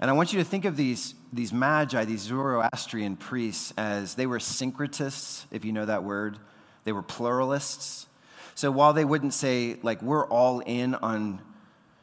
And 0.00 0.10
I 0.10 0.12
want 0.12 0.32
you 0.32 0.38
to 0.38 0.44
think 0.44 0.64
of 0.64 0.76
these, 0.76 1.14
these 1.32 1.52
magi, 1.52 2.04
these 2.04 2.20
Zoroastrian 2.20 3.16
priests, 3.16 3.72
as 3.76 4.14
they 4.14 4.26
were 4.26 4.38
syncretists, 4.38 5.44
if 5.50 5.64
you 5.64 5.72
know 5.72 5.86
that 5.86 6.04
word. 6.04 6.38
They 6.84 6.92
were 6.92 7.02
pluralists. 7.02 8.06
So 8.54 8.70
while 8.70 8.92
they 8.92 9.04
wouldn't 9.04 9.34
say, 9.34 9.76
like, 9.82 10.00
we're 10.02 10.26
all 10.26 10.60
in 10.60 10.94
on 10.94 11.40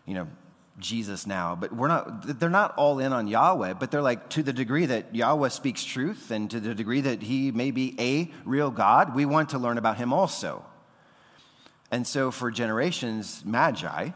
you 0.05 0.13
know, 0.13 0.27
Jesus 0.77 1.25
now, 1.25 1.55
but 1.55 1.73
we're 1.73 1.87
not, 1.87 2.39
they're 2.39 2.49
not 2.49 2.75
all 2.75 2.99
in 2.99 3.13
on 3.13 3.27
Yahweh, 3.27 3.73
but 3.73 3.91
they're 3.91 4.01
like, 4.01 4.29
to 4.31 4.43
the 4.43 4.53
degree 4.53 4.85
that 4.85 5.15
Yahweh 5.15 5.49
speaks 5.49 5.83
truth 5.83 6.31
and 6.31 6.51
to 6.51 6.59
the 6.59 6.75
degree 6.75 7.01
that 7.01 7.21
he 7.21 7.51
may 7.51 7.71
be 7.71 7.95
a 7.97 8.31
real 8.43 8.71
God, 8.71 9.15
we 9.15 9.25
want 9.25 9.49
to 9.49 9.57
learn 9.57 9.77
about 9.77 9.97
him 9.97 10.11
also. 10.11 10.65
And 11.91 12.05
so 12.07 12.31
for 12.31 12.51
generations, 12.51 13.43
Magi 13.45 14.09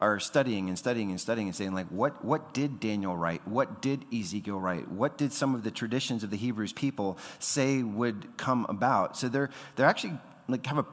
are 0.00 0.18
studying 0.18 0.68
and 0.68 0.78
studying 0.78 1.10
and 1.10 1.20
studying 1.20 1.48
and 1.48 1.54
saying, 1.54 1.74
like, 1.74 1.88
what, 1.88 2.24
what 2.24 2.54
did 2.54 2.80
Daniel 2.80 3.16
write? 3.16 3.46
What 3.46 3.82
did 3.82 4.04
Ezekiel 4.12 4.58
write? 4.58 4.88
What 4.88 5.18
did 5.18 5.32
some 5.32 5.54
of 5.54 5.62
the 5.62 5.70
traditions 5.70 6.24
of 6.24 6.30
the 6.30 6.36
Hebrews 6.36 6.72
people 6.72 7.18
say 7.38 7.82
would 7.82 8.36
come 8.38 8.64
about? 8.68 9.16
So 9.16 9.28
they're, 9.28 9.50
they're 9.76 9.86
actually 9.86 10.14
like 10.48 10.64
have 10.66 10.78
a 10.78 10.86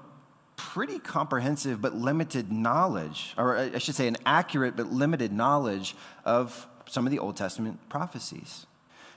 pretty 0.58 1.00
comprehensive 1.00 1.82
but 1.82 1.96
limited 1.96 2.52
knowledge, 2.52 3.34
or 3.38 3.58
I 3.58 3.78
should 3.78 3.96
say, 3.96 4.08
an 4.08 4.18
accurate 4.26 4.76
but 4.76 4.92
limited 4.92 5.32
knowledge 5.32 5.96
of 6.26 6.68
some 6.90 7.06
of 7.06 7.12
the 7.12 7.20
Old 7.20 7.38
Testament 7.38 7.80
prophecies. 7.90 8.66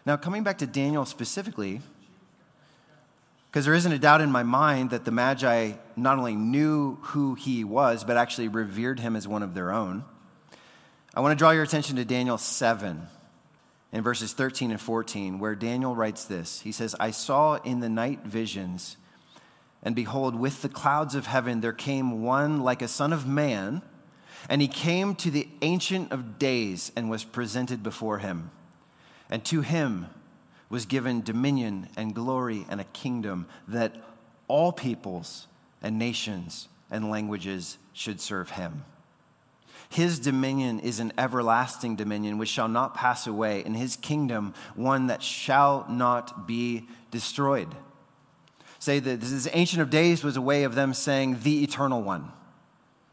Now, 0.06 0.16
coming 0.16 0.44
back 0.44 0.58
to 0.58 0.66
Daniel 0.66 1.04
specifically, 1.04 1.80
because 3.50 3.64
there 3.64 3.74
isn't 3.74 3.90
a 3.90 3.98
doubt 3.98 4.20
in 4.20 4.30
my 4.30 4.44
mind 4.44 4.90
that 4.90 5.04
the 5.04 5.10
Magi 5.10 5.72
not 5.96 6.18
only 6.18 6.36
knew 6.36 6.96
who 7.02 7.34
he 7.34 7.64
was, 7.64 8.04
but 8.04 8.16
actually 8.16 8.46
revered 8.46 9.00
him 9.00 9.16
as 9.16 9.26
one 9.26 9.42
of 9.42 9.54
their 9.54 9.72
own. 9.72 10.04
I 11.12 11.20
want 11.20 11.36
to 11.36 11.42
draw 11.42 11.50
your 11.50 11.64
attention 11.64 11.96
to 11.96 12.04
Daniel 12.04 12.38
7 12.38 13.08
in 13.92 14.02
verses 14.02 14.32
13 14.34 14.70
and 14.70 14.80
14, 14.80 15.40
where 15.40 15.56
Daniel 15.56 15.96
writes 15.96 16.26
this. 16.26 16.60
He 16.60 16.70
says, 16.70 16.94
I 17.00 17.10
saw 17.10 17.56
in 17.56 17.80
the 17.80 17.88
night 17.88 18.20
visions, 18.20 18.96
and 19.82 19.96
behold, 19.96 20.36
with 20.36 20.62
the 20.62 20.68
clouds 20.68 21.16
of 21.16 21.26
heaven 21.26 21.60
there 21.60 21.72
came 21.72 22.22
one 22.22 22.60
like 22.62 22.82
a 22.82 22.88
son 22.88 23.12
of 23.12 23.26
man, 23.26 23.82
and 24.48 24.62
he 24.62 24.68
came 24.68 25.16
to 25.16 25.30
the 25.30 25.48
Ancient 25.60 26.12
of 26.12 26.38
Days 26.38 26.92
and 26.94 27.10
was 27.10 27.24
presented 27.24 27.82
before 27.82 28.18
him. 28.18 28.52
And 29.28 29.44
to 29.46 29.62
him, 29.62 30.06
was 30.70 30.86
given 30.86 31.20
dominion 31.20 31.88
and 31.96 32.14
glory 32.14 32.64
and 32.70 32.80
a 32.80 32.84
kingdom 32.84 33.46
that 33.68 33.96
all 34.48 34.72
peoples 34.72 35.48
and 35.82 35.98
nations 35.98 36.68
and 36.90 37.10
languages 37.10 37.76
should 37.92 38.20
serve 38.20 38.50
him. 38.50 38.84
His 39.88 40.20
dominion 40.20 40.78
is 40.78 41.00
an 41.00 41.12
everlasting 41.18 41.96
dominion 41.96 42.38
which 42.38 42.48
shall 42.48 42.68
not 42.68 42.94
pass 42.94 43.26
away, 43.26 43.64
and 43.64 43.76
his 43.76 43.96
kingdom 43.96 44.54
one 44.76 45.08
that 45.08 45.20
shall 45.20 45.84
not 45.90 46.46
be 46.46 46.86
destroyed. 47.10 47.68
Say 48.78 49.00
that 49.00 49.20
this 49.20 49.48
Ancient 49.52 49.82
of 49.82 49.90
Days 49.90 50.22
was 50.22 50.36
a 50.36 50.40
way 50.40 50.62
of 50.62 50.76
them 50.76 50.94
saying 50.94 51.40
the 51.42 51.64
eternal 51.64 52.02
one 52.02 52.30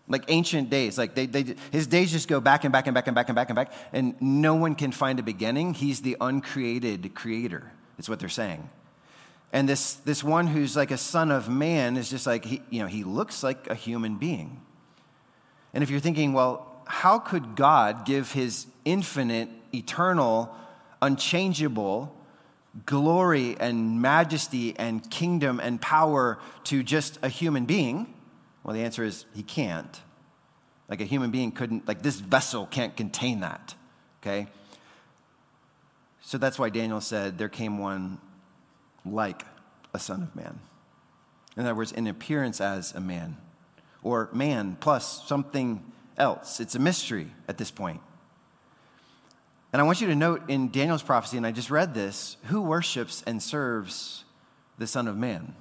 like 0.08 0.26
ancient 0.28 0.70
days. 0.70 0.98
Like 0.98 1.16
they, 1.16 1.26
they, 1.26 1.56
his 1.72 1.88
days 1.88 2.12
just 2.12 2.28
go 2.28 2.40
back 2.40 2.64
and 2.64 2.72
back 2.72 2.88
and 2.88 2.94
back 2.94 3.08
and 3.08 3.16
back 3.16 3.30
and 3.30 3.36
back 3.36 3.50
and 3.50 3.56
back, 3.56 3.72
and 3.92 4.16
no 4.22 4.56
one 4.56 4.76
can 4.76 4.92
find 4.92 5.20
a 5.20 5.24
beginning. 5.24 5.74
He's 5.74 6.02
the 6.02 6.18
uncreated 6.22 7.14
creator. 7.14 7.72
Is 7.98 8.08
what 8.08 8.20
they're 8.20 8.30
saying. 8.30 8.70
And 9.54 9.68
this, 9.68 9.96
this 9.96 10.24
one 10.24 10.48
who's 10.48 10.76
like 10.76 10.92
a 10.92 10.98
son 10.98 11.32
of 11.32 11.50
man 11.50 11.98
is 11.98 12.10
just 12.10 12.28
like, 12.28 12.46
he, 12.46 12.62
you 12.70 12.82
know, 12.82 12.88
he 12.88 13.04
looks 13.04 13.44
like 13.44 13.68
a 13.70 13.76
human 13.76 14.18
being. 14.18 14.62
And 15.74 15.84
if 15.84 15.90
you're 15.90 16.00
thinking, 16.00 16.34
well, 16.34 16.82
how 16.86 17.20
could 17.20 17.56
God 17.56 18.06
give 18.06 18.32
his 18.32 18.68
infinite, 18.86 19.50
eternal, 19.74 20.54
unchangeable 21.02 22.14
glory 22.86 23.56
and 23.60 24.02
majesty 24.02 24.78
and 24.78 25.10
kingdom 25.10 25.60
and 25.60 25.82
power 25.82 26.38
to 26.66 26.84
just 26.84 27.18
a 27.24 27.30
human 27.30 27.66
being? 27.66 28.14
Well, 28.68 28.74
the 28.76 28.84
answer 28.84 29.06
is 29.06 29.26
he 29.34 29.44
can't. 29.44 30.02
Like 30.90 31.00
a 31.00 31.06
human 31.06 31.32
being 31.32 31.54
couldn't, 31.54 31.88
like 31.88 32.02
this 32.02 32.20
vessel 32.20 32.66
can't 32.66 32.96
contain 32.98 33.40
that, 33.40 33.74
okay? 34.22 34.48
So 36.20 36.38
that's 36.38 36.60
why 36.60 36.70
Daniel 36.70 37.00
said, 37.00 37.38
There 37.38 37.48
came 37.48 37.80
one 37.80 38.20
like 39.06 39.44
a 39.94 40.00
son 40.00 40.22
of 40.22 40.36
man. 40.36 40.60
In 41.56 41.64
other 41.64 41.76
words, 41.76 41.94
in 41.94 42.08
appearance 42.08 42.60
as 42.60 42.94
a 42.94 43.00
man, 43.00 43.38
or 44.04 44.30
man 44.34 44.78
plus 44.82 45.26
something 45.26 45.82
else. 46.18 46.60
It's 46.60 46.76
a 46.76 46.80
mystery 46.80 47.32
at 47.48 47.58
this 47.58 47.72
point. 47.72 48.02
And 49.72 49.82
I 49.82 49.86
want 49.86 50.02
you 50.02 50.08
to 50.08 50.16
note 50.16 50.50
in 50.50 50.72
Daniel's 50.72 51.04
prophecy, 51.04 51.38
and 51.38 51.46
I 51.48 51.52
just 51.52 51.72
read 51.72 51.94
this, 51.94 52.36
who 52.46 52.62
worships 52.62 53.24
and 53.26 53.42
serves 53.42 54.26
the 54.78 54.88
Son 54.88 55.08
of 55.08 55.16
Man? 55.16 55.56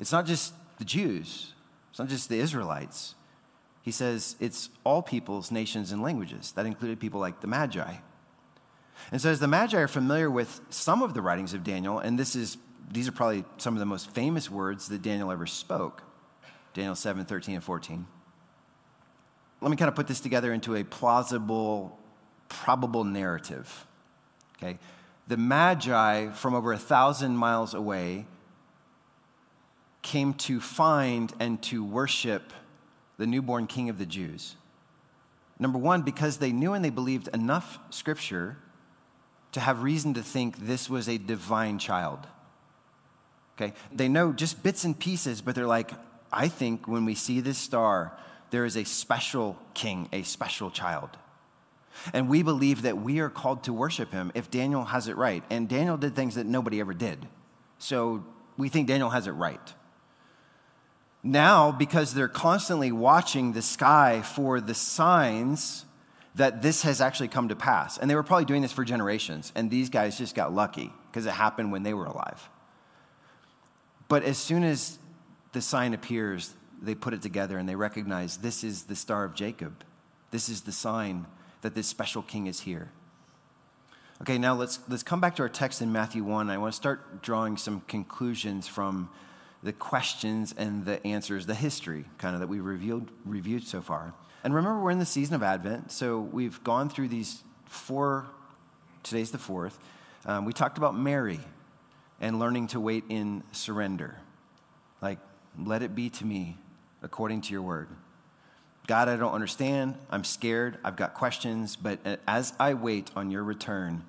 It's 0.00 0.12
not 0.12 0.24
just 0.24 0.54
the 0.78 0.84
Jews, 0.84 1.52
it's 1.98 2.10
not 2.10 2.16
just 2.16 2.28
the 2.28 2.38
Israelites. 2.38 3.16
He 3.82 3.90
says 3.90 4.36
it's 4.38 4.70
all 4.84 5.02
peoples, 5.02 5.50
nations, 5.50 5.90
and 5.90 6.00
languages. 6.00 6.52
That 6.52 6.64
included 6.64 7.00
people 7.00 7.18
like 7.18 7.40
the 7.40 7.48
Magi. 7.48 7.94
And 9.10 9.20
so, 9.20 9.30
as 9.30 9.40
the 9.40 9.48
Magi 9.48 9.76
are 9.76 9.88
familiar 9.88 10.30
with 10.30 10.60
some 10.70 11.02
of 11.02 11.12
the 11.14 11.20
writings 11.20 11.54
of 11.54 11.64
Daniel, 11.64 11.98
and 11.98 12.16
this 12.16 12.36
is, 12.36 12.56
these 12.88 13.08
are 13.08 13.12
probably 13.12 13.44
some 13.56 13.74
of 13.74 13.80
the 13.80 13.86
most 13.86 14.12
famous 14.12 14.48
words 14.48 14.86
that 14.90 15.02
Daniel 15.02 15.32
ever 15.32 15.44
spoke 15.44 16.04
Daniel 16.72 16.94
7, 16.94 17.24
13, 17.24 17.56
and 17.56 17.64
14. 17.64 18.06
Let 19.60 19.68
me 19.68 19.76
kind 19.76 19.88
of 19.88 19.96
put 19.96 20.06
this 20.06 20.20
together 20.20 20.52
into 20.52 20.76
a 20.76 20.84
plausible, 20.84 21.98
probable 22.48 23.02
narrative. 23.02 23.88
Okay? 24.56 24.78
The 25.26 25.36
Magi 25.36 26.30
from 26.30 26.54
over 26.54 26.72
a 26.72 26.78
thousand 26.78 27.36
miles 27.36 27.74
away 27.74 28.26
came 30.08 30.32
to 30.32 30.58
find 30.58 31.34
and 31.38 31.62
to 31.62 31.84
worship 31.84 32.54
the 33.18 33.26
newborn 33.26 33.66
king 33.66 33.90
of 33.90 33.98
the 33.98 34.06
Jews. 34.06 34.56
Number 35.58 35.78
one, 35.78 36.00
because 36.00 36.38
they 36.38 36.50
knew 36.50 36.72
and 36.72 36.82
they 36.82 36.88
believed 36.88 37.28
enough 37.34 37.78
scripture 37.90 38.56
to 39.52 39.60
have 39.60 39.82
reason 39.82 40.14
to 40.14 40.22
think 40.22 40.56
this 40.60 40.88
was 40.88 41.10
a 41.10 41.18
divine 41.18 41.78
child. 41.78 42.20
Okay? 43.54 43.74
They 43.92 44.08
know 44.08 44.32
just 44.32 44.62
bits 44.62 44.84
and 44.84 44.98
pieces, 44.98 45.42
but 45.42 45.54
they're 45.54 45.66
like, 45.66 45.90
I 46.32 46.48
think 46.48 46.88
when 46.88 47.04
we 47.04 47.14
see 47.14 47.40
this 47.40 47.58
star, 47.58 48.16
there 48.50 48.64
is 48.64 48.78
a 48.78 48.84
special 48.84 49.58
king, 49.74 50.08
a 50.10 50.22
special 50.22 50.70
child. 50.70 51.10
And 52.14 52.30
we 52.30 52.42
believe 52.42 52.80
that 52.82 52.96
we 52.96 53.18
are 53.18 53.28
called 53.28 53.64
to 53.64 53.74
worship 53.74 54.10
him 54.10 54.32
if 54.34 54.50
Daniel 54.50 54.84
has 54.84 55.06
it 55.06 55.18
right. 55.18 55.44
And 55.50 55.68
Daniel 55.68 55.98
did 55.98 56.16
things 56.16 56.36
that 56.36 56.46
nobody 56.46 56.80
ever 56.80 56.94
did. 56.94 57.26
So 57.78 58.24
we 58.56 58.70
think 58.70 58.88
Daniel 58.88 59.10
has 59.10 59.26
it 59.26 59.32
right. 59.32 59.74
Now, 61.28 61.72
because 61.72 62.14
they're 62.14 62.26
constantly 62.26 62.90
watching 62.90 63.52
the 63.52 63.60
sky 63.60 64.22
for 64.22 64.62
the 64.62 64.72
signs 64.72 65.84
that 66.34 66.62
this 66.62 66.84
has 66.84 67.02
actually 67.02 67.28
come 67.28 67.48
to 67.48 67.56
pass. 67.56 67.98
And 67.98 68.10
they 68.10 68.14
were 68.14 68.22
probably 68.22 68.46
doing 68.46 68.62
this 68.62 68.72
for 68.72 68.82
generations, 68.82 69.52
and 69.54 69.70
these 69.70 69.90
guys 69.90 70.16
just 70.16 70.34
got 70.34 70.54
lucky 70.54 70.90
because 71.10 71.26
it 71.26 71.32
happened 71.32 71.70
when 71.70 71.82
they 71.82 71.92
were 71.92 72.06
alive. 72.06 72.48
But 74.08 74.22
as 74.22 74.38
soon 74.38 74.64
as 74.64 74.98
the 75.52 75.60
sign 75.60 75.92
appears, 75.92 76.54
they 76.80 76.94
put 76.94 77.12
it 77.12 77.20
together 77.20 77.58
and 77.58 77.68
they 77.68 77.76
recognize 77.76 78.38
this 78.38 78.64
is 78.64 78.84
the 78.84 78.96
Star 78.96 79.24
of 79.24 79.34
Jacob. 79.34 79.84
This 80.30 80.48
is 80.48 80.62
the 80.62 80.72
sign 80.72 81.26
that 81.60 81.74
this 81.74 81.88
special 81.88 82.22
king 82.22 82.46
is 82.46 82.60
here. 82.60 82.90
Okay, 84.22 84.38
now 84.38 84.54
let's, 84.54 84.80
let's 84.88 85.02
come 85.02 85.20
back 85.20 85.36
to 85.36 85.42
our 85.42 85.48
text 85.50 85.82
in 85.82 85.92
Matthew 85.92 86.24
1. 86.24 86.48
I 86.48 86.56
want 86.56 86.72
to 86.72 86.76
start 86.76 87.20
drawing 87.20 87.58
some 87.58 87.82
conclusions 87.82 88.66
from 88.66 89.10
the 89.62 89.72
questions 89.72 90.54
and 90.56 90.84
the 90.84 91.04
answers, 91.06 91.46
the 91.46 91.54
history 91.54 92.04
kind 92.18 92.34
of 92.34 92.40
that 92.40 92.48
we 92.48 92.60
reviewed, 92.60 93.08
reviewed 93.24 93.66
so 93.66 93.80
far. 93.80 94.14
And 94.44 94.54
remember, 94.54 94.80
we're 94.80 94.90
in 94.90 94.98
the 94.98 95.06
season 95.06 95.34
of 95.34 95.42
Advent, 95.42 95.90
so 95.90 96.20
we've 96.20 96.62
gone 96.62 96.88
through 96.88 97.08
these 97.08 97.42
four, 97.66 98.26
today's 99.02 99.30
the 99.30 99.38
fourth. 99.38 99.78
Um, 100.24 100.44
we 100.44 100.52
talked 100.52 100.78
about 100.78 100.96
Mary 100.96 101.40
and 102.20 102.38
learning 102.38 102.68
to 102.68 102.80
wait 102.80 103.04
in 103.08 103.42
surrender. 103.52 104.16
Like, 105.00 105.18
let 105.64 105.82
it 105.82 105.94
be 105.94 106.08
to 106.10 106.24
me 106.24 106.56
according 107.02 107.40
to 107.42 107.52
your 107.52 107.62
word. 107.62 107.88
God, 108.86 109.08
I 109.08 109.16
don't 109.16 109.32
understand. 109.32 109.96
I'm 110.10 110.24
scared. 110.24 110.78
I've 110.82 110.96
got 110.96 111.14
questions, 111.14 111.76
but 111.76 111.98
as 112.26 112.52
I 112.58 112.74
wait 112.74 113.10
on 113.14 113.30
your 113.30 113.44
return, 113.44 114.02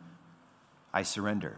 I 0.94 1.04
surrender. 1.04 1.58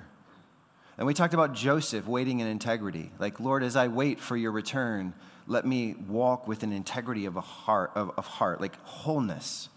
And 0.97 1.08
we 1.08 1.13
talked 1.13 1.34
about 1.34 1.54
Joseph 1.54 2.08
waiting 2.08 2.39
in 2.39 2.47
integrity. 2.47 3.12
Like, 3.17 3.39
Lord, 3.39 3.63
as 3.63 3.75
I 3.75 3.88
wait 3.88 4.19
for 4.19 4.36
your 4.38 4.51
return, 4.51 5.13
let 5.47 5.65
me 5.65 5.95
walk 6.08 6.47
with 6.47 6.63
an 6.63 6.71
integrity 6.71 7.25
of 7.25 7.36
a 7.36 7.41
heart, 7.41 7.91
of, 7.95 8.12
of 8.17 8.27
heart, 8.27 8.62
like 8.62 8.75
wholeness, 8.84 9.69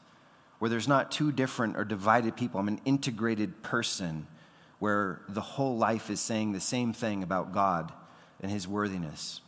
where 0.59 0.69
there's 0.69 0.89
not 0.89 1.11
two 1.11 1.33
different 1.33 1.77
or 1.77 1.85
divided 1.85 2.37
people. 2.37 2.61
I'm 2.61 2.69
an 2.69 2.81
integrated 2.85 3.63
person 3.63 4.27
where 4.79 5.23
the 5.29 5.41
whole 5.41 5.77
life 5.77 6.11
is 6.11 6.21
saying 6.21 6.53
the 6.53 6.61
same 6.61 6.93
thing 6.93 7.23
about 7.23 7.53
God 7.53 7.93
and 8.41 8.51
his 8.51 8.69
worthiness. 8.69 9.41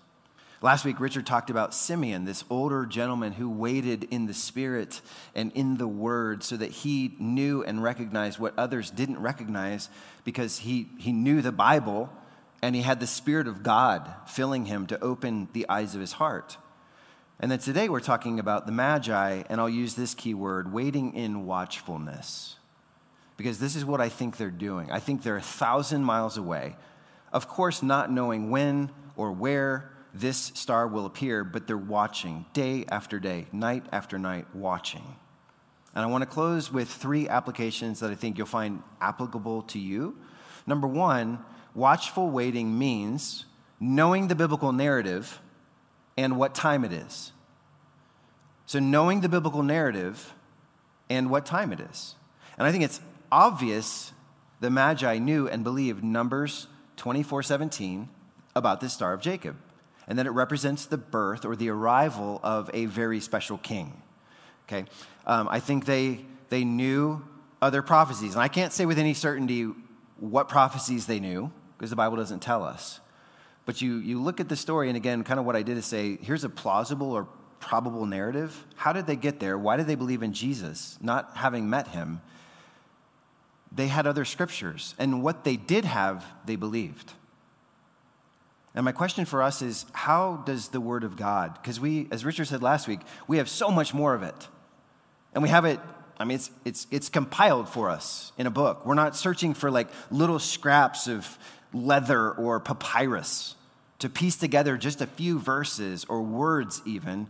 Last 0.67 0.85
week, 0.85 0.99
Richard 0.99 1.27
talked 1.27 1.49
about 1.49 1.75
Simeon, 1.75 2.25
this 2.25 2.43
older 2.51 2.87
gentleman 2.87 3.35
who 3.35 3.49
waited 3.49 4.03
in 4.11 4.27
the 4.27 4.35
Spirit 4.35 5.01
and 5.33 5.53
in 5.53 5.77
the 5.77 5.87
Word 5.87 6.43
so 6.43 6.57
that 6.57 6.73
he 6.73 7.15
knew 7.21 7.63
and 7.63 7.81
recognized 7.81 8.41
what 8.41 8.53
others 8.59 8.91
didn't 8.91 9.21
recognize 9.21 9.89
because 10.25 10.59
he, 10.59 10.89
he 10.99 11.13
knew 11.13 11.41
the 11.41 11.53
Bible 11.53 12.11
and 12.63 12.75
he 12.75 12.83
had 12.83 12.99
the 12.99 13.07
Spirit 13.07 13.47
of 13.47 13.63
God 13.63 14.13
filling 14.27 14.65
him 14.65 14.89
to 14.89 15.01
open 15.01 15.47
the 15.53 15.69
eyes 15.69 15.95
of 15.95 16.01
his 16.01 16.15
heart. 16.15 16.57
And 17.39 17.49
then 17.49 17.61
today 17.61 17.89
we're 17.89 18.01
talking 18.01 18.41
about 18.41 18.67
the 18.67 18.73
Magi, 18.73 19.45
and 19.49 19.61
I'll 19.61 19.69
use 19.69 19.95
this 19.95 20.15
key 20.15 20.35
word 20.35 20.73
waiting 20.73 21.15
in 21.15 21.47
watchfulness. 21.47 22.57
Because 23.37 23.61
this 23.61 23.77
is 23.77 23.85
what 23.85 24.01
I 24.01 24.09
think 24.09 24.37
they're 24.37 24.51
doing. 24.51 24.91
I 24.91 24.99
think 24.99 25.23
they're 25.23 25.37
a 25.37 25.41
thousand 25.41 26.03
miles 26.03 26.37
away, 26.37 26.75
of 27.33 27.47
course, 27.47 27.85
not 27.85 28.11
knowing 28.11 28.51
when 28.51 28.91
or 29.15 29.31
where 29.31 29.93
this 30.21 30.53
star 30.55 30.87
will 30.87 31.07
appear, 31.07 31.45
but 31.45 31.67
they're 31.67 31.77
watching 31.77 32.47
day 32.53 32.85
after 32.89 33.19
day, 33.19 33.47
night 33.53 33.85
after 33.93 34.19
night, 34.19 34.47
watching. 34.55 35.17
And 35.95 36.05
I 36.05 36.07
want 36.07 36.23
to 36.23 36.27
close 36.27 36.73
with 36.73 36.89
three 36.89 37.29
applications 37.29 38.01
that 38.01 38.11
I 38.11 38.15
think 38.15 38.39
you'll 38.39 38.47
find 38.47 38.83
applicable 39.01 39.63
to 39.63 39.79
you. 39.79 40.17
Number 40.67 40.87
one, 40.87 41.39
watchful 41.75 42.31
waiting 42.31 42.79
means 42.79 43.47
knowing 43.81 44.29
the 44.29 44.35
biblical 44.35 44.73
narrative 44.73 45.41
and 46.17 46.37
what 46.39 46.55
time 46.55 46.85
it 46.85 46.93
is. 46.93 47.33
So, 48.67 48.79
knowing 48.79 49.21
the 49.21 49.29
biblical 49.29 49.63
narrative 49.63 50.35
and 51.09 51.31
what 51.31 51.47
time 51.47 51.73
it 51.73 51.81
is. 51.81 52.15
And 52.59 52.67
I 52.67 52.73
think 52.73 52.85
it's 52.85 53.01
obvious 53.31 54.13
the 54.61 54.71
Magi 54.71 55.19
knew 55.19 55.47
and 55.49 55.63
believed 55.63 56.03
Numbers 56.03 56.67
24 56.97 57.43
17 57.43 58.09
about 58.55 58.81
this 58.81 58.93
Star 58.93 59.13
of 59.13 59.21
Jacob, 59.21 59.57
and 60.09 60.19
that 60.19 60.27
it 60.27 60.31
represents 60.31 60.87
the 60.87 60.97
birth 60.97 61.45
or 61.45 61.57
the 61.57 61.69
arrival 61.69 62.41
of 62.43 62.71
a 62.73 62.87
very 62.87 63.21
special 63.21 63.59
king. 63.59 64.03
Okay? 64.67 64.85
Um, 65.27 65.49
I 65.51 65.61
think 65.61 65.85
they, 65.85 66.25
they 66.49 66.65
knew 66.65 67.25
other 67.61 67.83
prophecies. 67.83 68.35
And 68.35 68.43
I 68.43 68.49
can't 68.49 68.73
say 68.73 68.87
with 68.87 68.99
any 68.99 69.15
certainty 69.15 69.69
what 70.19 70.49
prophecies 70.49 71.07
they 71.07 71.21
knew, 71.21 71.51
because 71.77 71.91
the 71.91 71.97
Bible 71.97 72.17
doesn't 72.17 72.41
tell 72.41 72.63
us. 72.65 73.01
But 73.65 73.83
you, 73.83 73.97
you 73.97 74.23
look 74.23 74.41
at 74.41 74.49
the 74.49 74.57
story, 74.57 74.89
and 74.89 74.97
again, 74.97 75.25
kind 75.25 75.41
of 75.41 75.47
what 75.47 75.57
I 75.57 75.63
did 75.63 75.77
is 75.77 75.85
say 75.85 76.19
here's 76.23 76.45
a 76.45 76.49
plausible 76.49 77.13
or 77.13 77.27
probable 77.59 78.07
narrative. 78.07 78.65
How 78.77 78.93
did 78.93 79.07
they 79.07 79.17
get 79.17 79.41
there? 79.41 79.59
Why 79.59 79.77
did 79.77 79.87
they 79.87 79.97
believe 79.97 80.23
in 80.23 80.33
Jesus, 80.33 80.97
not 81.01 81.33
having 81.35 81.69
met 81.69 81.89
him? 81.89 82.21
They 83.73 83.89
had 83.89 84.07
other 84.07 84.25
scriptures, 84.25 84.95
and 84.99 85.23
what 85.23 85.45
they 85.45 85.57
did 85.57 85.85
have, 85.85 86.25
they 86.47 86.57
believed. 86.57 87.13
And 88.77 88.85
my 88.85 88.93
question 88.93 89.25
for 89.25 89.43
us 89.43 89.63
is 89.63 89.87
how 89.93 90.43
does 90.45 90.69
the 90.69 90.83
Word 90.83 91.03
of 91.03 91.17
God, 91.17 91.55
because 91.55 91.81
we, 91.81 92.09
as 92.11 92.27
Richard 92.27 92.45
said 92.45 92.63
last 92.63 92.87
week, 92.87 93.01
we 93.27 93.39
have 93.39 93.49
so 93.49 93.71
much 93.71 93.95
more 93.95 94.15
of 94.15 94.23
it. 94.23 94.49
And 95.33 95.43
we 95.43 95.49
have 95.49 95.65
it, 95.65 95.81
I 96.19 96.25
mean, 96.25 96.37
it's, 96.37 96.51
it's, 96.67 96.87
it's 96.91 97.09
compiled 97.09 97.71
for 97.71 97.89
us 97.89 98.33
in 98.37 98.47
a 98.47 98.51
book. 98.51 98.85
We're 98.85 98.95
not 98.95 99.17
searching 99.17 99.55
for 99.55 99.71
like 99.71 99.89
little 100.11 100.39
scraps 100.39 101.09
of 101.09 101.39
leather 101.73 102.31
or 102.31 102.61
papyrus 102.61 103.55
to 103.99 104.11
piece 104.11 104.37
together 104.37 104.77
just 104.77 105.01
a 105.01 105.07
few 105.07 105.39
verses 105.39 106.05
or 106.07 106.21
words, 106.21 106.83
even. 106.85 107.29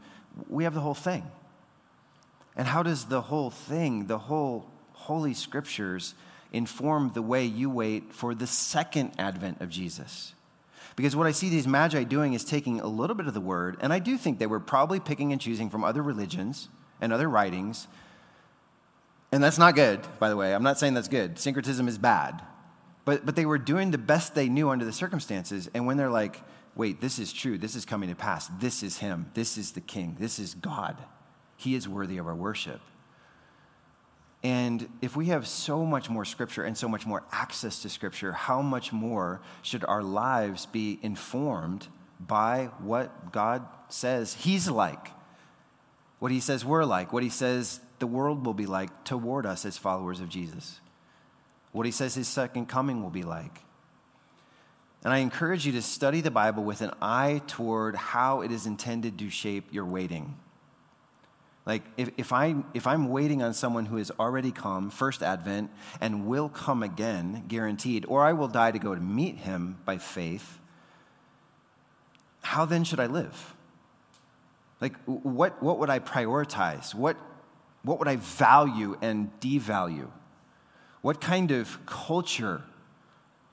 We 0.49 0.65
have 0.65 0.75
the 0.75 0.81
whole 0.81 0.95
thing. 0.95 1.31
And 2.57 2.67
how 2.67 2.83
does 2.83 3.05
the 3.05 3.21
whole 3.21 3.51
thing, 3.51 4.07
the 4.07 4.19
whole 4.19 4.69
Holy 4.95 5.33
Scriptures, 5.35 6.15
inform 6.53 7.13
the 7.15 7.23
way 7.23 7.45
you 7.45 7.71
wait 7.71 8.13
for 8.13 8.35
the 8.35 8.49
second 8.49 9.13
advent 9.17 9.61
of 9.61 9.69
Jesus? 9.69 10.33
Because 10.97 11.15
what 11.15 11.27
I 11.27 11.33
see 11.33 11.51
these 11.51 11.67
magi 11.67 12.05
doing 12.05 12.33
is 12.33 12.43
taking 12.43 12.81
a 12.81 12.87
little 12.87 13.15
bit 13.15 13.27
of 13.27 13.35
the 13.35 13.41
word, 13.41 13.77
and 13.81 13.93
I 13.93 13.99
do 13.99 14.17
think 14.17 14.39
they 14.39 14.47
were 14.47 14.61
probably 14.61 14.99
picking 14.99 15.31
and 15.31 15.41
choosing 15.41 15.69
from 15.69 15.85
other 15.85 16.03
religions 16.03 16.69
and 17.01 17.13
other 17.13 17.29
writings. 17.29 17.87
And 19.31 19.43
that's 19.45 19.59
not 19.59 19.75
good, 19.75 20.01
by 20.19 20.31
the 20.31 20.37
way. 20.37 20.55
I'm 20.55 20.63
not 20.63 20.79
saying 20.79 20.95
that's 20.95 21.09
good. 21.09 21.39
Syncretism 21.39 21.87
is 21.87 21.99
bad. 21.99 22.43
But, 23.05 23.27
but 23.27 23.37
they 23.37 23.47
were 23.47 23.59
doing 23.59 23.91
the 23.91 23.99
best 23.99 24.35
they 24.35 24.49
knew 24.49 24.71
under 24.71 24.85
the 24.85 24.93
circumstances. 24.93 25.69
And 25.75 25.87
when 25.87 25.99
they're 25.99 26.11
like, 26.11 26.43
wait, 26.75 27.01
this 27.01 27.19
is 27.19 27.33
true, 27.33 27.59
this 27.59 27.75
is 27.75 27.85
coming 27.85 28.09
to 28.09 28.15
pass, 28.15 28.49
this 28.59 28.83
is 28.83 28.99
Him, 28.99 29.31
this 29.35 29.57
is 29.57 29.73
the 29.73 29.81
King, 29.81 30.17
this 30.19 30.39
is 30.39 30.55
God, 30.55 30.97
He 31.57 31.75
is 31.75 31.89
worthy 31.89 32.19
of 32.19 32.27
our 32.27 32.35
worship. 32.35 32.81
And 34.43 34.89
if 35.01 35.17
we 35.17 35.27
have 35.27 35.47
so 35.47 35.85
much 35.85 36.09
more 36.09 36.25
scripture 36.25 36.63
and 36.63 36.77
so 36.77 36.89
much 36.89 37.07
more 37.07 37.25
access 37.33 37.81
to 37.83 37.89
scripture, 37.89 38.33
how 38.33 38.63
much 38.63 38.93
more 38.93 39.41
should 39.63 39.85
our 39.85 40.03
lives 40.03 40.67
be 40.67 40.99
informed 41.03 41.89
by 42.21 42.71
what 42.79 43.33
God 43.33 43.67
says 43.89 44.35
He's 44.35 44.69
like? 44.69 45.11
What 46.19 46.33
He 46.33 46.41
says 46.41 46.65
we're 46.65 46.85
like, 46.85 47.13
what 47.13 47.23
He 47.23 47.29
says 47.29 47.81
the 47.99 48.07
world 48.07 48.45
will 48.45 48.55
be 48.55 48.67
like 48.67 49.05
toward 49.05 49.47
us 49.47 49.65
as 49.65 49.79
followers 49.79 50.21
of 50.21 50.29
Jesus, 50.29 50.81
what 51.73 51.87
He 51.87 51.93
says 51.93 52.15
His 52.15 52.29
second 52.29 52.67
coming 52.67 53.03
will 53.03 53.11
be 53.11 53.23
like. 53.23 53.63
And 55.05 55.13
I 55.13 55.19
encourage 55.19 55.67
you 55.67 55.73
to 55.73 55.83
study 55.83 56.21
the 56.21 56.31
Bible 56.31 56.65
with 56.65 56.81
an 56.81 56.91
eye 57.01 57.43
toward 57.47 57.95
how 57.95 58.41
it 58.41 58.51
is 58.51 58.67
intended 58.67 59.19
to 59.19 59.31
shape 59.31 59.73
your 59.73 59.85
waiting. 59.85 60.37
Like, 61.67 61.83
if, 61.97 62.11
if, 62.17 62.33
I, 62.33 62.55
if 62.75 62.87
I'm 62.87 63.09
waiting 63.09 63.43
on 63.43 63.53
someone 63.53 63.87
who 63.87 63.97
has 63.97 64.13
already 64.21 64.53
come, 64.53 64.89
first 64.89 65.21
advent, 65.21 65.71
and 66.01 66.25
will 66.25 66.49
come 66.49 66.85
again, 66.85 67.45
guaranteed, 67.49 68.07
or 68.07 68.25
I 68.25 68.33
will 68.35 68.47
die 68.47 68.71
to 68.71 68.79
go 68.79 68.95
to 68.95 69.01
meet 69.01 69.39
him 69.39 69.79
by 69.85 69.99
faith, 69.99 70.59
how 72.43 72.65
then 72.65 72.85
should 72.85 73.01
I 73.01 73.07
live? 73.07 73.55
Like, 74.81 74.95
what, 75.07 75.61
what 75.61 75.81
would 75.81 75.91
I 75.91 75.99
prioritize? 75.99 76.95
What, 76.95 77.17
what 77.83 77.99
would 77.99 78.07
I 78.07 78.17
value 78.17 78.97
and 79.03 79.33
devalue? 79.41 80.09
What 81.03 81.21
kind 81.21 81.51
of 81.51 81.85
culture 81.85 82.63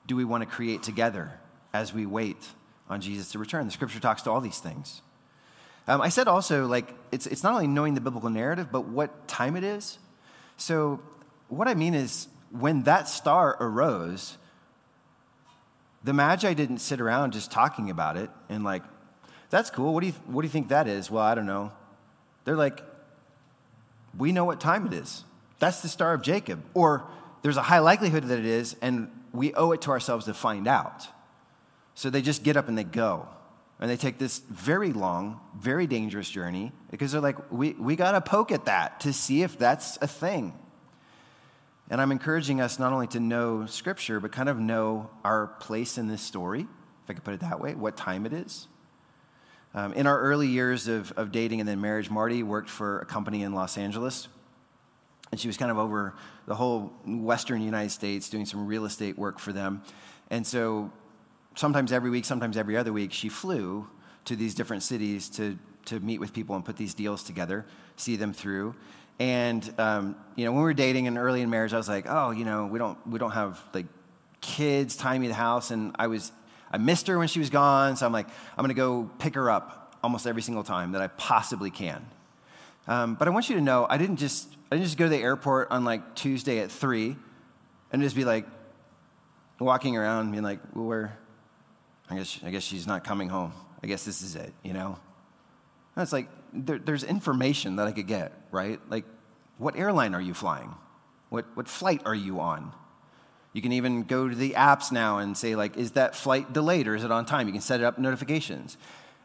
do 0.06 0.14
we 0.14 0.24
want 0.24 0.42
to 0.42 0.46
create 0.46 0.84
together 0.84 1.32
as 1.72 1.92
we 1.92 2.06
wait 2.06 2.48
on 2.88 3.00
Jesus 3.00 3.32
to 3.32 3.40
return? 3.40 3.66
The 3.66 3.72
scripture 3.72 3.98
talks 3.98 4.22
to 4.22 4.30
all 4.30 4.40
these 4.40 4.60
things. 4.60 5.02
Um, 5.86 6.00
I 6.00 6.08
said 6.08 6.28
also, 6.28 6.66
like, 6.66 6.94
it's, 7.12 7.26
it's 7.26 7.42
not 7.42 7.52
only 7.52 7.66
knowing 7.66 7.94
the 7.94 8.00
biblical 8.00 8.30
narrative, 8.30 8.68
but 8.72 8.86
what 8.86 9.28
time 9.28 9.56
it 9.56 9.64
is. 9.64 9.98
So, 10.56 11.00
what 11.48 11.68
I 11.68 11.74
mean 11.74 11.94
is, 11.94 12.28
when 12.50 12.84
that 12.84 13.08
star 13.08 13.56
arose, 13.60 14.38
the 16.02 16.12
Magi 16.12 16.54
didn't 16.54 16.78
sit 16.78 17.00
around 17.00 17.32
just 17.32 17.50
talking 17.50 17.90
about 17.90 18.16
it 18.16 18.30
and, 18.48 18.64
like, 18.64 18.82
that's 19.50 19.70
cool. 19.70 19.92
What 19.92 20.00
do, 20.00 20.08
you, 20.08 20.12
what 20.26 20.42
do 20.42 20.46
you 20.46 20.52
think 20.52 20.68
that 20.68 20.88
is? 20.88 21.10
Well, 21.10 21.22
I 21.22 21.34
don't 21.34 21.46
know. 21.46 21.72
They're 22.44 22.56
like, 22.56 22.80
we 24.16 24.32
know 24.32 24.44
what 24.44 24.60
time 24.60 24.86
it 24.86 24.92
is. 24.92 25.24
That's 25.58 25.80
the 25.80 25.88
Star 25.88 26.14
of 26.14 26.22
Jacob. 26.22 26.62
Or 26.72 27.04
there's 27.42 27.56
a 27.56 27.62
high 27.62 27.78
likelihood 27.78 28.24
that 28.24 28.38
it 28.38 28.46
is, 28.46 28.74
and 28.80 29.10
we 29.32 29.52
owe 29.54 29.72
it 29.72 29.82
to 29.82 29.90
ourselves 29.90 30.24
to 30.26 30.34
find 30.34 30.66
out. 30.66 31.08
So 31.94 32.10
they 32.10 32.22
just 32.22 32.42
get 32.42 32.56
up 32.56 32.68
and 32.68 32.76
they 32.76 32.84
go. 32.84 33.28
And 33.84 33.90
they 33.90 33.98
take 33.98 34.16
this 34.16 34.38
very 34.38 34.94
long, 34.94 35.40
very 35.54 35.86
dangerous 35.86 36.30
journey 36.30 36.72
because 36.90 37.12
they're 37.12 37.20
like, 37.20 37.52
we, 37.52 37.74
we 37.74 37.96
got 37.96 38.12
to 38.12 38.22
poke 38.22 38.50
at 38.50 38.64
that 38.64 39.00
to 39.00 39.12
see 39.12 39.42
if 39.42 39.58
that's 39.58 39.98
a 40.00 40.06
thing. 40.06 40.54
And 41.90 42.00
I'm 42.00 42.10
encouraging 42.10 42.62
us 42.62 42.78
not 42.78 42.94
only 42.94 43.08
to 43.08 43.20
know 43.20 43.66
Scripture, 43.66 44.20
but 44.20 44.32
kind 44.32 44.48
of 44.48 44.58
know 44.58 45.10
our 45.22 45.48
place 45.48 45.98
in 45.98 46.08
this 46.08 46.22
story, 46.22 46.62
if 46.62 47.10
I 47.10 47.12
could 47.12 47.24
put 47.24 47.34
it 47.34 47.40
that 47.40 47.60
way, 47.60 47.74
what 47.74 47.94
time 47.94 48.24
it 48.24 48.32
is. 48.32 48.68
Um, 49.74 49.92
in 49.92 50.06
our 50.06 50.18
early 50.18 50.48
years 50.48 50.88
of, 50.88 51.12
of 51.12 51.30
dating 51.30 51.60
and 51.60 51.68
then 51.68 51.78
marriage, 51.82 52.08
Marty 52.08 52.42
worked 52.42 52.70
for 52.70 53.00
a 53.00 53.04
company 53.04 53.42
in 53.42 53.52
Los 53.52 53.76
Angeles. 53.76 54.28
And 55.30 55.38
she 55.38 55.46
was 55.46 55.58
kind 55.58 55.70
of 55.70 55.76
over 55.76 56.14
the 56.46 56.54
whole 56.54 56.90
Western 57.04 57.60
United 57.60 57.90
States 57.90 58.30
doing 58.30 58.46
some 58.46 58.66
real 58.66 58.86
estate 58.86 59.18
work 59.18 59.38
for 59.38 59.52
them. 59.52 59.82
And 60.30 60.46
so 60.46 60.90
sometimes 61.54 61.92
every 61.92 62.10
week, 62.10 62.24
sometimes 62.24 62.56
every 62.56 62.76
other 62.76 62.92
week, 62.92 63.12
she 63.12 63.28
flew 63.28 63.88
to 64.24 64.36
these 64.36 64.54
different 64.54 64.82
cities 64.82 65.28
to, 65.30 65.58
to 65.86 66.00
meet 66.00 66.18
with 66.18 66.32
people 66.32 66.56
and 66.56 66.64
put 66.64 66.76
these 66.76 66.94
deals 66.94 67.22
together, 67.22 67.64
see 67.96 68.16
them 68.16 68.32
through. 68.32 68.74
And 69.18 69.72
um, 69.78 70.16
you 70.34 70.44
know, 70.44 70.52
when 70.52 70.60
we 70.60 70.64
were 70.64 70.74
dating 70.74 71.06
and 71.06 71.16
early 71.16 71.40
in 71.40 71.50
marriage, 71.50 71.72
I 71.72 71.76
was 71.76 71.88
like, 71.88 72.06
oh, 72.08 72.30
you 72.30 72.44
know, 72.44 72.66
we 72.66 72.78
don't 72.78 72.98
we 73.06 73.18
don't 73.18 73.30
have 73.30 73.62
like 73.72 73.86
kids 74.40 74.96
tying 74.96 75.20
me 75.20 75.28
the 75.28 75.34
house, 75.34 75.70
and 75.70 75.94
I 75.98 76.08
was 76.08 76.32
I 76.72 76.78
missed 76.78 77.06
her 77.06 77.16
when 77.16 77.28
she 77.28 77.38
was 77.38 77.50
gone, 77.50 77.96
so 77.96 78.06
I'm 78.06 78.12
like, 78.12 78.26
I'm 78.26 78.62
gonna 78.62 78.74
go 78.74 79.08
pick 79.20 79.36
her 79.36 79.50
up 79.50 79.96
almost 80.02 80.26
every 80.26 80.42
single 80.42 80.64
time 80.64 80.92
that 80.92 81.00
I 81.00 81.06
possibly 81.06 81.70
can. 81.70 82.04
Um, 82.88 83.14
but 83.14 83.28
I 83.28 83.30
want 83.30 83.48
you 83.48 83.54
to 83.54 83.62
know, 83.62 83.86
I 83.88 83.98
didn't 83.98 84.16
just 84.16 84.48
I 84.72 84.76
didn't 84.76 84.86
just 84.86 84.98
go 84.98 85.04
to 85.04 85.10
the 85.10 85.22
airport 85.22 85.70
on 85.70 85.84
like 85.84 86.16
Tuesday 86.16 86.58
at 86.58 86.72
three, 86.72 87.14
and 87.92 88.02
just 88.02 88.16
be 88.16 88.24
like 88.24 88.46
walking 89.60 89.96
around, 89.96 90.32
being 90.32 90.42
like, 90.42 90.58
well, 90.74 90.86
where 90.86 91.18
I 92.10 92.16
guess, 92.16 92.38
I 92.44 92.50
guess 92.50 92.62
she's 92.62 92.86
not 92.86 93.04
coming 93.04 93.28
home. 93.28 93.52
I 93.82 93.86
guess 93.86 94.04
this 94.04 94.22
is 94.22 94.36
it, 94.36 94.52
you 94.62 94.72
know? 94.72 94.98
And 95.96 96.02
it's 96.02 96.12
like, 96.12 96.28
there, 96.52 96.78
there's 96.78 97.04
information 97.04 97.76
that 97.76 97.86
I 97.86 97.92
could 97.92 98.06
get, 98.06 98.32
right? 98.50 98.80
Like, 98.88 99.04
what 99.58 99.76
airline 99.76 100.14
are 100.14 100.20
you 100.20 100.34
flying? 100.34 100.74
What, 101.28 101.46
what 101.54 101.68
flight 101.68 102.02
are 102.04 102.14
you 102.14 102.40
on? 102.40 102.72
You 103.52 103.62
can 103.62 103.72
even 103.72 104.02
go 104.02 104.28
to 104.28 104.34
the 104.34 104.52
apps 104.52 104.90
now 104.90 105.18
and 105.18 105.36
say, 105.36 105.54
like, 105.54 105.76
is 105.76 105.92
that 105.92 106.16
flight 106.16 106.52
delayed 106.52 106.88
or 106.88 106.94
is 106.94 107.04
it 107.04 107.12
on 107.12 107.24
time? 107.24 107.46
You 107.46 107.52
can 107.52 107.62
set 107.62 107.80
it 107.80 107.84
up 107.84 107.98
notifications. 107.98 108.76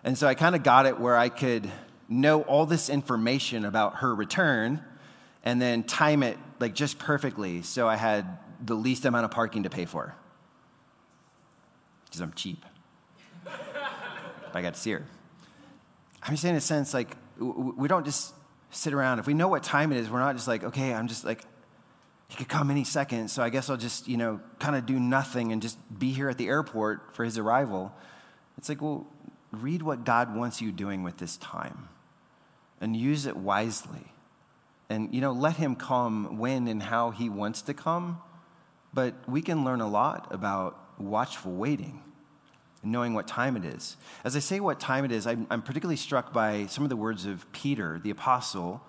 And 0.04 0.18
so 0.18 0.28
I 0.28 0.36
kind 0.36 0.56
of 0.56 0.64
got 0.64 0.86
it 0.86 1.00
where 1.00 1.18
I 1.18 1.30
could 1.30 1.70
know 2.08 2.42
all 2.44 2.66
this 2.66 2.90
information 2.90 3.66
about 3.66 3.98
her 3.98 4.14
return 4.14 4.84
and 5.44 5.62
then 5.62 5.84
time 5.84 6.24
it 6.24 6.38
like 6.60 6.74
just 6.74 7.00
perfectly 7.00 7.62
so 7.62 7.88
I 7.88 7.96
had 7.96 8.38
the 8.62 8.76
least 8.76 9.06
amount 9.06 9.26
of 9.26 9.32
parking 9.32 9.64
to 9.64 9.70
pay 9.70 9.86
for 9.86 10.16
because 12.06 12.22
I'm 12.22 12.34
cheap. 12.34 12.66
I 14.56 14.62
got 14.62 14.74
to 14.74 14.80
see 14.80 14.92
her. 14.92 15.06
I'm 16.24 16.36
saying 16.38 16.56
in 16.56 16.58
a 16.58 16.62
sense, 16.62 16.94
like, 16.94 17.16
we 17.40 17.88
don't 17.88 18.06
just 18.06 18.34
sit 18.72 18.94
around. 18.94 19.20
If 19.20 19.28
we 19.28 19.34
know 19.34 19.48
what 19.48 19.64
time 19.64 19.92
it 19.92 19.98
is, 19.98 20.10
we're 20.10 20.20
not 20.20 20.36
just 20.36 20.48
like, 20.48 20.64
okay, 20.64 20.94
I'm 20.94 21.08
just 21.08 21.24
like, 21.24 21.44
he 22.28 22.36
could 22.36 22.50
come 22.50 22.70
any 22.70 22.84
second, 22.84 23.30
so 23.30 23.42
I 23.42 23.50
guess 23.50 23.70
I'll 23.70 23.78
just, 23.78 24.08
you 24.08 24.18
know, 24.18 24.40
kind 24.60 24.76
of 24.76 24.86
do 24.86 25.00
nothing 25.00 25.52
and 25.52 25.62
just 25.62 25.78
be 25.98 26.12
here 26.12 26.30
at 26.30 26.38
the 26.38 26.48
airport 26.48 27.16
for 27.16 27.26
his 27.26 27.38
arrival. 27.38 27.92
It's 28.58 28.70
like, 28.70 28.82
well, 28.82 29.08
read 29.52 29.82
what 29.82 30.04
God 30.04 30.36
wants 30.36 30.62
you 30.62 30.72
doing 30.72 31.02
with 31.02 31.18
this 31.18 31.38
time 31.38 31.90
and 32.80 32.96
use 32.96 33.26
it 33.26 33.36
wisely. 33.36 34.12
And, 34.90 35.14
you 35.14 35.22
know, 35.22 35.32
let 35.32 35.56
him 35.56 35.76
come 35.76 36.38
when 36.38 36.68
and 36.68 36.84
how 36.84 37.12
he 37.12 37.30
wants 37.30 37.62
to 37.64 37.74
come. 37.74 38.22
But 38.94 39.16
we 39.28 39.42
can 39.42 39.64
learn 39.64 39.82
a 39.82 39.88
lot 39.88 40.28
about 40.32 40.78
watchful 41.00 41.54
waiting 41.54 42.04
and 42.84 42.92
knowing 42.92 43.14
what 43.14 43.28
time 43.28 43.58
it 43.58 43.66
is. 43.66 43.98
As 44.24 44.36
I 44.36 44.40
say 44.40 44.60
what 44.60 44.80
time 44.80 45.06
it 45.06 45.12
is, 45.12 45.28
I'm, 45.28 45.48
I'm 45.50 45.62
particularly 45.62 45.98
struck 45.98 46.34
by 46.34 46.66
some 46.68 46.84
of 46.84 46.90
the 46.90 46.96
words 46.96 47.26
of 47.26 47.52
Peter, 47.52 48.00
the 48.02 48.10
apostle, 48.10 48.82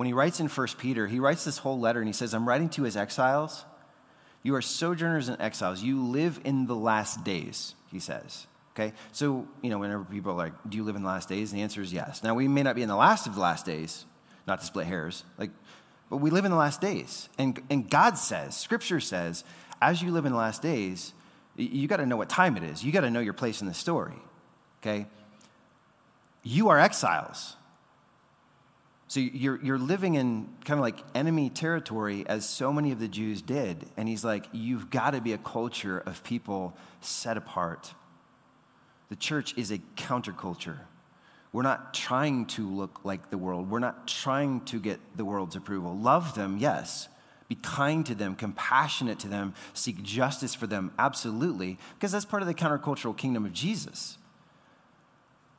when 0.00 0.06
he 0.06 0.14
writes 0.14 0.40
in 0.40 0.48
1 0.48 0.66
Peter, 0.78 1.06
he 1.06 1.20
writes 1.20 1.44
this 1.44 1.58
whole 1.58 1.78
letter 1.78 1.98
and 1.98 2.08
he 2.08 2.14
says, 2.14 2.32
I'm 2.32 2.48
writing 2.48 2.70
to 2.70 2.80
you 2.80 2.86
as 2.86 2.96
exiles. 2.96 3.66
You 4.42 4.54
are 4.54 4.62
sojourners 4.62 5.28
and 5.28 5.38
exiles. 5.42 5.82
You 5.82 6.02
live 6.02 6.40
in 6.42 6.66
the 6.66 6.74
last 6.74 7.22
days, 7.22 7.74
he 7.92 7.98
says. 7.98 8.46
Okay? 8.74 8.94
So, 9.12 9.46
you 9.60 9.68
know, 9.68 9.78
whenever 9.78 10.04
people 10.04 10.32
are 10.32 10.36
like, 10.36 10.54
Do 10.66 10.78
you 10.78 10.84
live 10.84 10.96
in 10.96 11.02
the 11.02 11.08
last 11.08 11.28
days? 11.28 11.52
The 11.52 11.60
answer 11.60 11.82
is 11.82 11.92
yes. 11.92 12.22
Now, 12.22 12.34
we 12.34 12.48
may 12.48 12.62
not 12.62 12.76
be 12.76 12.82
in 12.82 12.88
the 12.88 12.96
last 12.96 13.26
of 13.26 13.34
the 13.34 13.42
last 13.42 13.66
days, 13.66 14.06
not 14.46 14.60
to 14.60 14.66
split 14.66 14.86
hairs, 14.86 15.22
like, 15.36 15.50
but 16.08 16.16
we 16.16 16.30
live 16.30 16.46
in 16.46 16.50
the 16.50 16.56
last 16.56 16.80
days. 16.80 17.28
And, 17.36 17.60
and 17.68 17.90
God 17.90 18.16
says, 18.16 18.56
Scripture 18.56 19.00
says, 19.00 19.44
as 19.82 20.00
you 20.00 20.12
live 20.12 20.24
in 20.24 20.32
the 20.32 20.38
last 20.38 20.62
days, 20.62 21.12
you 21.60 21.88
got 21.88 21.98
to 21.98 22.06
know 22.06 22.16
what 22.16 22.28
time 22.28 22.56
it 22.56 22.62
is. 22.62 22.84
You 22.84 22.92
got 22.92 23.02
to 23.02 23.10
know 23.10 23.20
your 23.20 23.32
place 23.32 23.60
in 23.60 23.66
the 23.66 23.74
story. 23.74 24.16
Okay? 24.80 25.06
You 26.42 26.68
are 26.70 26.78
exiles. 26.78 27.56
So 29.08 29.18
you're, 29.18 29.60
you're 29.62 29.78
living 29.78 30.14
in 30.14 30.48
kind 30.64 30.78
of 30.78 30.82
like 30.82 30.98
enemy 31.14 31.50
territory, 31.50 32.24
as 32.28 32.48
so 32.48 32.72
many 32.72 32.92
of 32.92 33.00
the 33.00 33.08
Jews 33.08 33.42
did. 33.42 33.86
And 33.96 34.08
he's 34.08 34.24
like, 34.24 34.46
you've 34.52 34.88
got 34.88 35.10
to 35.10 35.20
be 35.20 35.32
a 35.32 35.38
culture 35.38 35.98
of 35.98 36.22
people 36.22 36.76
set 37.00 37.36
apart. 37.36 37.92
The 39.08 39.16
church 39.16 39.58
is 39.58 39.72
a 39.72 39.78
counterculture. 39.96 40.78
We're 41.52 41.62
not 41.62 41.92
trying 41.92 42.46
to 42.46 42.68
look 42.68 43.00
like 43.04 43.30
the 43.30 43.38
world. 43.38 43.68
We're 43.68 43.80
not 43.80 44.06
trying 44.06 44.60
to 44.66 44.78
get 44.78 45.00
the 45.16 45.24
world's 45.24 45.56
approval. 45.56 45.96
Love 45.96 46.36
them, 46.36 46.58
yes. 46.58 47.08
Be 47.50 47.56
kind 47.56 48.06
to 48.06 48.14
them, 48.14 48.36
compassionate 48.36 49.18
to 49.18 49.28
them, 49.28 49.54
seek 49.74 50.04
justice 50.04 50.54
for 50.54 50.68
them, 50.68 50.92
absolutely, 51.00 51.78
because 51.96 52.12
that's 52.12 52.24
part 52.24 52.42
of 52.42 52.46
the 52.46 52.54
countercultural 52.54 53.16
kingdom 53.16 53.44
of 53.44 53.52
Jesus. 53.52 54.18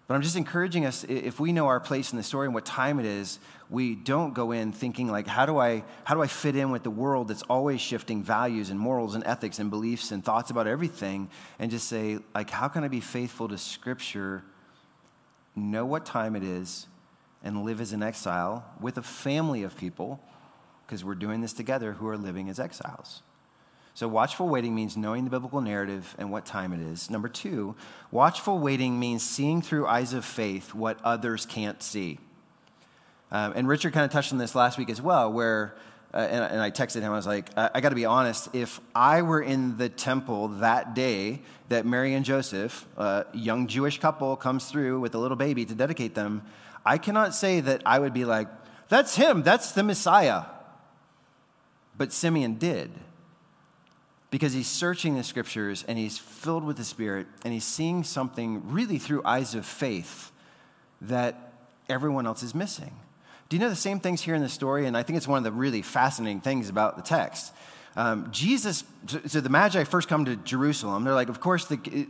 But 0.07 0.15
I'm 0.15 0.21
just 0.21 0.37
encouraging 0.37 0.85
us 0.85 1.03
if 1.03 1.37
we 1.37 1.51
know 1.51 1.67
our 1.67 1.81
place 1.81 2.13
in 2.13 2.17
the 2.17 2.23
story 2.23 2.47
and 2.47 2.53
what 2.53 2.65
time 2.65 2.97
it 2.97 3.05
is, 3.05 3.39
we 3.69 3.93
don't 3.93 4.33
go 4.33 4.53
in 4.53 4.71
thinking 4.71 5.09
like 5.09 5.27
how 5.27 5.45
do 5.45 5.57
I 5.57 5.83
how 6.05 6.15
do 6.15 6.21
I 6.21 6.27
fit 6.27 6.55
in 6.55 6.71
with 6.71 6.83
the 6.83 6.89
world 6.89 7.27
that's 7.27 7.43
always 7.43 7.81
shifting 7.81 8.23
values 8.23 8.69
and 8.69 8.79
morals 8.79 9.13
and 9.13 9.23
ethics 9.25 9.59
and 9.59 9.69
beliefs 9.69 10.11
and 10.11 10.23
thoughts 10.23 10.49
about 10.49 10.65
everything 10.65 11.29
and 11.59 11.69
just 11.71 11.89
say 11.89 12.19
like 12.33 12.49
how 12.49 12.69
can 12.69 12.85
I 12.85 12.87
be 12.87 13.01
faithful 13.01 13.49
to 13.49 13.57
scripture, 13.57 14.43
know 15.57 15.85
what 15.85 16.05
time 16.05 16.37
it 16.37 16.43
is 16.43 16.87
and 17.43 17.65
live 17.65 17.81
as 17.81 17.91
an 17.91 18.01
exile 18.01 18.65
with 18.79 18.97
a 18.97 19.01
family 19.01 19.63
of 19.63 19.77
people 19.77 20.21
because 20.91 21.05
we're 21.05 21.15
doing 21.15 21.39
this 21.39 21.53
together 21.53 21.93
who 21.93 22.07
are 22.09 22.17
living 22.17 22.49
as 22.49 22.59
exiles. 22.59 23.21
So, 23.93 24.09
watchful 24.09 24.49
waiting 24.49 24.75
means 24.75 24.97
knowing 24.97 25.23
the 25.23 25.29
biblical 25.29 25.61
narrative 25.61 26.13
and 26.19 26.29
what 26.29 26.45
time 26.45 26.73
it 26.73 26.81
is. 26.81 27.09
Number 27.09 27.29
two, 27.29 27.75
watchful 28.11 28.59
waiting 28.59 28.99
means 28.99 29.23
seeing 29.23 29.61
through 29.61 29.87
eyes 29.87 30.11
of 30.11 30.25
faith 30.25 30.75
what 30.75 30.99
others 31.01 31.45
can't 31.45 31.81
see. 31.81 32.19
Um, 33.31 33.53
and 33.55 33.69
Richard 33.69 33.93
kind 33.93 34.03
of 34.03 34.11
touched 34.11 34.33
on 34.33 34.37
this 34.37 34.53
last 34.53 34.77
week 34.77 34.89
as 34.89 35.01
well, 35.01 35.31
where, 35.31 35.77
uh, 36.13 36.17
and, 36.17 36.43
and, 36.43 36.61
I 36.61 36.71
texted 36.71 36.99
him, 36.99 37.13
I 37.13 37.15
was 37.15 37.25
like, 37.25 37.57
I, 37.57 37.69
I 37.75 37.79
got 37.79 37.89
to 37.89 37.95
be 37.95 38.03
honest, 38.03 38.53
if 38.53 38.81
I 38.93 39.21
were 39.21 39.41
in 39.41 39.77
the 39.77 39.87
temple 39.87 40.49
that 40.59 40.93
day 40.93 41.41
that 41.69 41.85
Mary 41.85 42.15
and 42.15 42.25
Joseph, 42.25 42.85
a 42.97 43.27
young 43.31 43.67
Jewish 43.67 43.97
couple, 43.97 44.35
comes 44.35 44.65
through 44.65 44.99
with 44.99 45.15
a 45.15 45.17
little 45.17 45.37
baby 45.37 45.63
to 45.63 45.73
dedicate 45.73 46.15
them, 46.15 46.41
I 46.85 46.97
cannot 46.97 47.33
say 47.33 47.61
that 47.61 47.81
I 47.85 47.97
would 47.99 48.13
be 48.13 48.25
like, 48.25 48.49
that's 48.89 49.15
him, 49.15 49.41
that's 49.41 49.71
the 49.71 49.83
Messiah. 49.83 50.43
But 52.01 52.11
Simeon 52.11 52.55
did 52.55 52.89
because 54.31 54.53
he's 54.53 54.65
searching 54.65 55.17
the 55.17 55.23
scriptures 55.23 55.85
and 55.87 55.99
he's 55.99 56.17
filled 56.17 56.63
with 56.63 56.77
the 56.77 56.83
Spirit 56.83 57.27
and 57.45 57.53
he's 57.53 57.63
seeing 57.63 58.03
something 58.03 58.71
really 58.71 58.97
through 58.97 59.21
eyes 59.23 59.53
of 59.53 59.67
faith 59.67 60.31
that 60.99 61.53
everyone 61.87 62.25
else 62.25 62.41
is 62.41 62.55
missing. 62.55 62.95
Do 63.49 63.55
you 63.55 63.61
know 63.61 63.69
the 63.69 63.75
same 63.75 63.99
things 63.99 64.19
here 64.23 64.33
in 64.33 64.41
the 64.41 64.49
story? 64.49 64.87
And 64.87 64.97
I 64.97 65.03
think 65.03 65.17
it's 65.17 65.27
one 65.27 65.37
of 65.37 65.43
the 65.43 65.51
really 65.51 65.83
fascinating 65.83 66.41
things 66.41 66.69
about 66.69 66.95
the 66.95 67.03
text. 67.03 67.53
Um, 67.95 68.31
Jesus, 68.31 68.83
so 69.27 69.39
the 69.39 69.49
Magi 69.49 69.83
first 69.83 70.07
come 70.07 70.25
to 70.25 70.37
Jerusalem. 70.37 71.03
They're 71.03 71.13
like, 71.13 71.29
of 71.29 71.39
course, 71.39 71.65
the, 71.65 72.07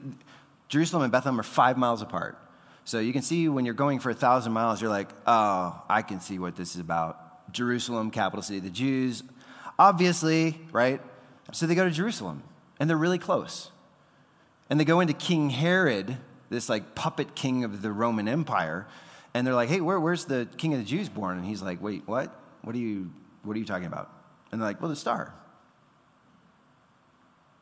Jerusalem 0.70 1.04
and 1.04 1.12
Bethlehem 1.12 1.38
are 1.38 1.44
five 1.44 1.78
miles 1.78 2.02
apart. 2.02 2.38
So 2.86 3.00
you 3.00 3.12
can 3.12 3.24
see 3.24 3.50
when 3.50 3.66
you're 3.66 3.74
going 3.74 4.00
for 4.00 4.10
a 4.10 4.14
thousand 4.14 4.54
miles, 4.54 4.82
you're 4.82 4.90
like, 4.90 5.10
oh, 5.28 5.84
I 5.90 6.02
can 6.02 6.22
see 6.22 6.40
what 6.40 6.56
this 6.56 6.76
is 6.76 6.80
about. 6.80 7.52
Jerusalem, 7.52 8.10
capital 8.10 8.42
city 8.42 8.60
of 8.60 8.64
the 8.64 8.70
Jews, 8.70 9.24
obviously, 9.82 10.62
right? 10.72 11.02
So 11.52 11.66
they 11.66 11.74
go 11.74 11.84
to 11.84 11.92
Jerusalem, 11.92 12.44
and 12.80 12.88
they're 12.88 12.98
really 12.98 13.18
close. 13.18 13.72
And 14.70 14.80
they 14.80 14.86
go 14.86 15.00
into 15.00 15.14
King 15.14 15.50
Herod, 15.50 16.18
this 16.52 16.70
like 16.70 16.94
puppet 16.94 17.34
king 17.34 17.64
of 17.64 17.82
the 17.82 17.92
Roman 17.92 18.28
Empire, 18.28 18.86
and 19.34 19.46
they're 19.46 19.56
like, 19.56 19.70
"Hey, 19.70 19.82
where, 19.82 20.00
where's 20.00 20.26
the 20.26 20.48
king 20.58 20.74
of 20.74 20.80
the 20.80 20.86
Jews 20.86 21.10
born?" 21.10 21.38
And 21.38 21.48
he's 21.48 21.64
like, 21.64 21.82
"Wait, 21.82 22.04
what? 22.06 22.34
What 22.62 22.76
are 22.76 22.80
you 22.80 23.12
what 23.44 23.56
are 23.56 23.60
you 23.60 23.66
talking 23.66 23.88
about?" 23.88 24.14
And 24.52 24.62
they're 24.62 24.70
like, 24.70 24.80
"Well, 24.80 24.90
the 24.90 24.96
star." 24.96 25.34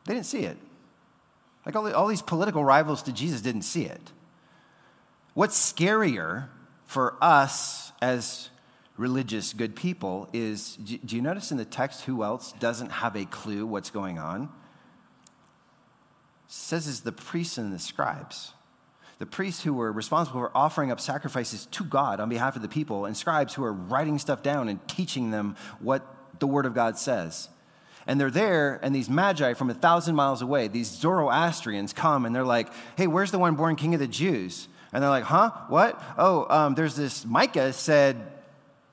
They 0.05 0.13
didn't 0.13 0.25
see 0.25 0.43
it. 0.43 0.57
Like 1.65 1.75
all, 1.75 1.83
the, 1.83 1.95
all 1.95 2.07
these 2.07 2.21
political 2.21 2.63
rivals 2.65 3.03
to 3.03 3.13
Jesus 3.13 3.41
didn't 3.41 3.61
see 3.61 3.85
it. 3.85 4.11
What's 5.35 5.57
scarier 5.71 6.47
for 6.85 7.15
us 7.21 7.91
as 8.01 8.49
religious, 8.99 9.53
good 9.53 9.77
people 9.77 10.27
is 10.33 10.75
do 10.75 11.15
you 11.15 11.21
notice 11.21 11.51
in 11.51 11.57
the 11.57 11.65
text 11.65 12.03
who 12.03 12.21
else 12.21 12.51
doesn't 12.59 12.91
have 12.91 13.15
a 13.15 13.25
clue 13.25 13.65
what's 13.65 13.89
going 13.89 14.19
on? 14.19 14.43
It 14.43 16.51
says 16.51 16.85
is 16.85 17.01
the 17.01 17.13
priests 17.13 17.57
and 17.57 17.73
the 17.73 17.79
scribes. 17.79 18.51
The 19.17 19.25
priests 19.25 19.63
who 19.63 19.73
were 19.73 19.91
responsible 19.91 20.41
for 20.41 20.51
offering 20.53 20.91
up 20.91 20.99
sacrifices 20.99 21.65
to 21.67 21.85
God 21.85 22.19
on 22.19 22.27
behalf 22.27 22.57
of 22.57 22.61
the 22.61 22.67
people, 22.67 23.05
and 23.05 23.15
scribes 23.15 23.53
who 23.53 23.63
are 23.63 23.73
writing 23.73 24.19
stuff 24.19 24.43
down 24.43 24.67
and 24.67 24.85
teaching 24.87 25.31
them 25.31 25.55
what 25.79 26.05
the 26.39 26.47
Word 26.47 26.65
of 26.65 26.73
God 26.73 26.97
says. 26.97 27.49
And 28.05 28.19
they're 28.19 28.31
there, 28.31 28.79
and 28.81 28.93
these 28.93 29.09
magi 29.09 29.53
from 29.53 29.69
a 29.69 29.73
thousand 29.73 30.15
miles 30.15 30.41
away, 30.41 30.67
these 30.67 30.89
Zoroastrians 30.89 31.93
come 31.93 32.25
and 32.25 32.35
they're 32.35 32.43
like, 32.43 32.69
hey, 32.97 33.07
where's 33.07 33.31
the 33.31 33.39
one 33.39 33.55
born 33.55 33.75
king 33.75 33.93
of 33.93 33.99
the 33.99 34.07
Jews? 34.07 34.67
And 34.91 35.03
they're 35.03 35.09
like, 35.09 35.25
huh? 35.25 35.51
What? 35.67 36.01
Oh, 36.17 36.47
um, 36.49 36.75
there's 36.75 36.95
this 36.95 37.25
Micah 37.25 37.73
said 37.73 38.38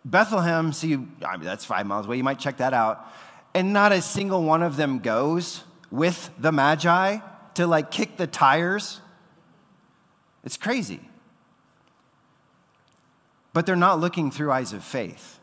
Bethlehem, 0.06 0.72
see, 0.72 0.94
I 1.26 1.36
mean, 1.36 1.44
that's 1.44 1.64
five 1.64 1.84
miles 1.84 2.06
away. 2.06 2.16
You 2.16 2.22
might 2.22 2.38
check 2.38 2.58
that 2.58 2.72
out. 2.72 3.12
And 3.54 3.72
not 3.72 3.90
a 3.90 4.00
single 4.00 4.44
one 4.44 4.62
of 4.62 4.76
them 4.76 5.00
goes 5.00 5.64
with 5.90 6.30
the 6.38 6.52
Magi 6.52 7.18
to 7.54 7.66
like 7.66 7.90
kick 7.90 8.16
the 8.16 8.28
tires. 8.28 9.00
It's 10.44 10.56
crazy. 10.56 11.00
But 13.52 13.66
they're 13.66 13.74
not 13.74 13.98
looking 13.98 14.30
through 14.30 14.52
eyes 14.52 14.72
of 14.72 14.84
faith. 14.84 15.40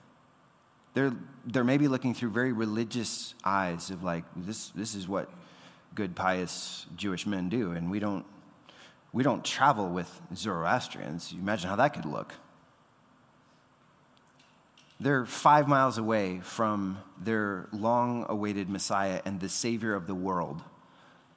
They're, 0.93 1.13
they're 1.45 1.65
maybe 1.65 1.89
looking 1.89 2.13
through 2.13 2.29
very 2.29 2.53
religious 2.53 3.33
eyes 3.43 3.89
of 3.89 4.01
like, 4.01 4.23
this, 4.33 4.69
this 4.69 4.95
is 4.95 5.09
what 5.09 5.29
good, 5.93 6.15
pious 6.15 6.85
Jewish 6.95 7.27
men 7.27 7.49
do. 7.49 7.71
And 7.71 7.91
we 7.91 7.99
don't, 7.99 8.25
we 9.11 9.23
don't 9.23 9.43
travel 9.43 9.89
with 9.89 10.21
Zoroastrians. 10.33 11.33
You 11.33 11.39
imagine 11.39 11.69
how 11.69 11.75
that 11.75 11.93
could 11.93 12.05
look. 12.05 12.33
They're 15.03 15.25
five 15.25 15.67
miles 15.67 15.97
away 15.97 16.39
from 16.41 16.97
their 17.21 17.67
long 17.73 18.25
awaited 18.29 18.69
Messiah 18.69 19.21
and 19.25 19.41
the 19.41 19.49
Savior 19.49 19.95
of 19.95 20.07
the 20.07 20.15
world, 20.15 20.61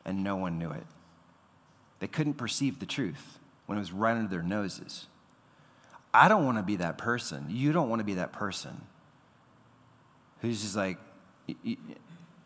and 0.05 0.23
no 0.23 0.37
one 0.37 0.57
knew 0.57 0.71
it. 0.71 0.85
They 1.99 2.07
couldn't 2.07 2.35
perceive 2.35 2.79
the 2.79 2.87
truth 2.87 3.41
when 3.67 3.77
it 3.77 3.81
was 3.81 3.91
right 3.91 4.17
under 4.17 4.31
their 4.31 4.45
noses. 4.45 5.07
I 6.15 6.29
don't 6.29 6.45
want 6.45 6.59
to 6.59 6.63
be 6.63 6.77
that 6.77 6.97
person. 6.97 7.47
You 7.49 7.73
don't 7.73 7.89
want 7.89 7.99
to 7.99 8.05
be 8.05 8.15
that 8.15 8.33
person 8.33 8.83
who's 10.43 10.63
just 10.63 10.77
like, 10.77 10.99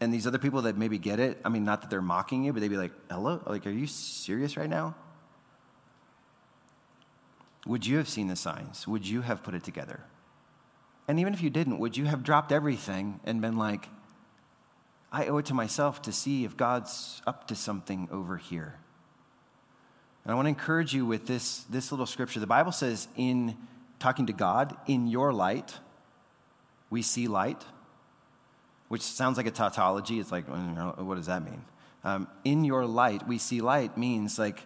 and 0.00 0.14
these 0.14 0.26
other 0.26 0.38
people 0.38 0.62
that 0.62 0.78
maybe 0.78 0.96
get 0.96 1.20
it, 1.20 1.38
I 1.44 1.50
mean, 1.50 1.66
not 1.66 1.82
that 1.82 1.90
they're 1.90 2.00
mocking 2.00 2.44
you, 2.44 2.54
but 2.54 2.60
they'd 2.60 2.68
be 2.68 2.78
like, 2.78 2.92
hello? 3.10 3.42
Like, 3.44 3.66
are 3.66 3.70
you 3.70 3.86
serious 3.86 4.56
right 4.56 4.70
now? 4.70 4.94
Would 7.66 7.84
you 7.84 7.98
have 7.98 8.08
seen 8.08 8.28
the 8.28 8.36
signs? 8.36 8.88
Would 8.88 9.06
you 9.06 9.20
have 9.20 9.42
put 9.42 9.54
it 9.54 9.62
together? 9.62 10.00
And 11.10 11.18
even 11.18 11.34
if 11.34 11.42
you 11.42 11.50
didn't, 11.50 11.80
would 11.80 11.96
you 11.96 12.04
have 12.04 12.22
dropped 12.22 12.52
everything 12.52 13.18
and 13.24 13.40
been 13.40 13.56
like, 13.56 13.88
I 15.10 15.26
owe 15.26 15.38
it 15.38 15.46
to 15.46 15.54
myself 15.54 16.00
to 16.02 16.12
see 16.12 16.44
if 16.44 16.56
God's 16.56 17.20
up 17.26 17.48
to 17.48 17.56
something 17.56 18.08
over 18.12 18.36
here? 18.36 18.76
And 20.22 20.30
I 20.30 20.36
want 20.36 20.46
to 20.46 20.50
encourage 20.50 20.94
you 20.94 21.04
with 21.04 21.26
this, 21.26 21.64
this 21.64 21.90
little 21.90 22.06
scripture. 22.06 22.38
The 22.38 22.46
Bible 22.46 22.70
says, 22.70 23.08
in 23.16 23.56
talking 23.98 24.26
to 24.26 24.32
God, 24.32 24.76
in 24.86 25.08
your 25.08 25.32
light, 25.32 25.78
we 26.90 27.02
see 27.02 27.26
light, 27.26 27.64
which 28.86 29.02
sounds 29.02 29.36
like 29.36 29.48
a 29.48 29.50
tautology. 29.50 30.20
It's 30.20 30.30
like, 30.30 30.44
what 30.46 31.16
does 31.16 31.26
that 31.26 31.44
mean? 31.44 31.64
Um, 32.04 32.28
in 32.44 32.64
your 32.64 32.86
light, 32.86 33.26
we 33.26 33.38
see 33.38 33.60
light 33.60 33.98
means 33.98 34.38
like 34.38 34.60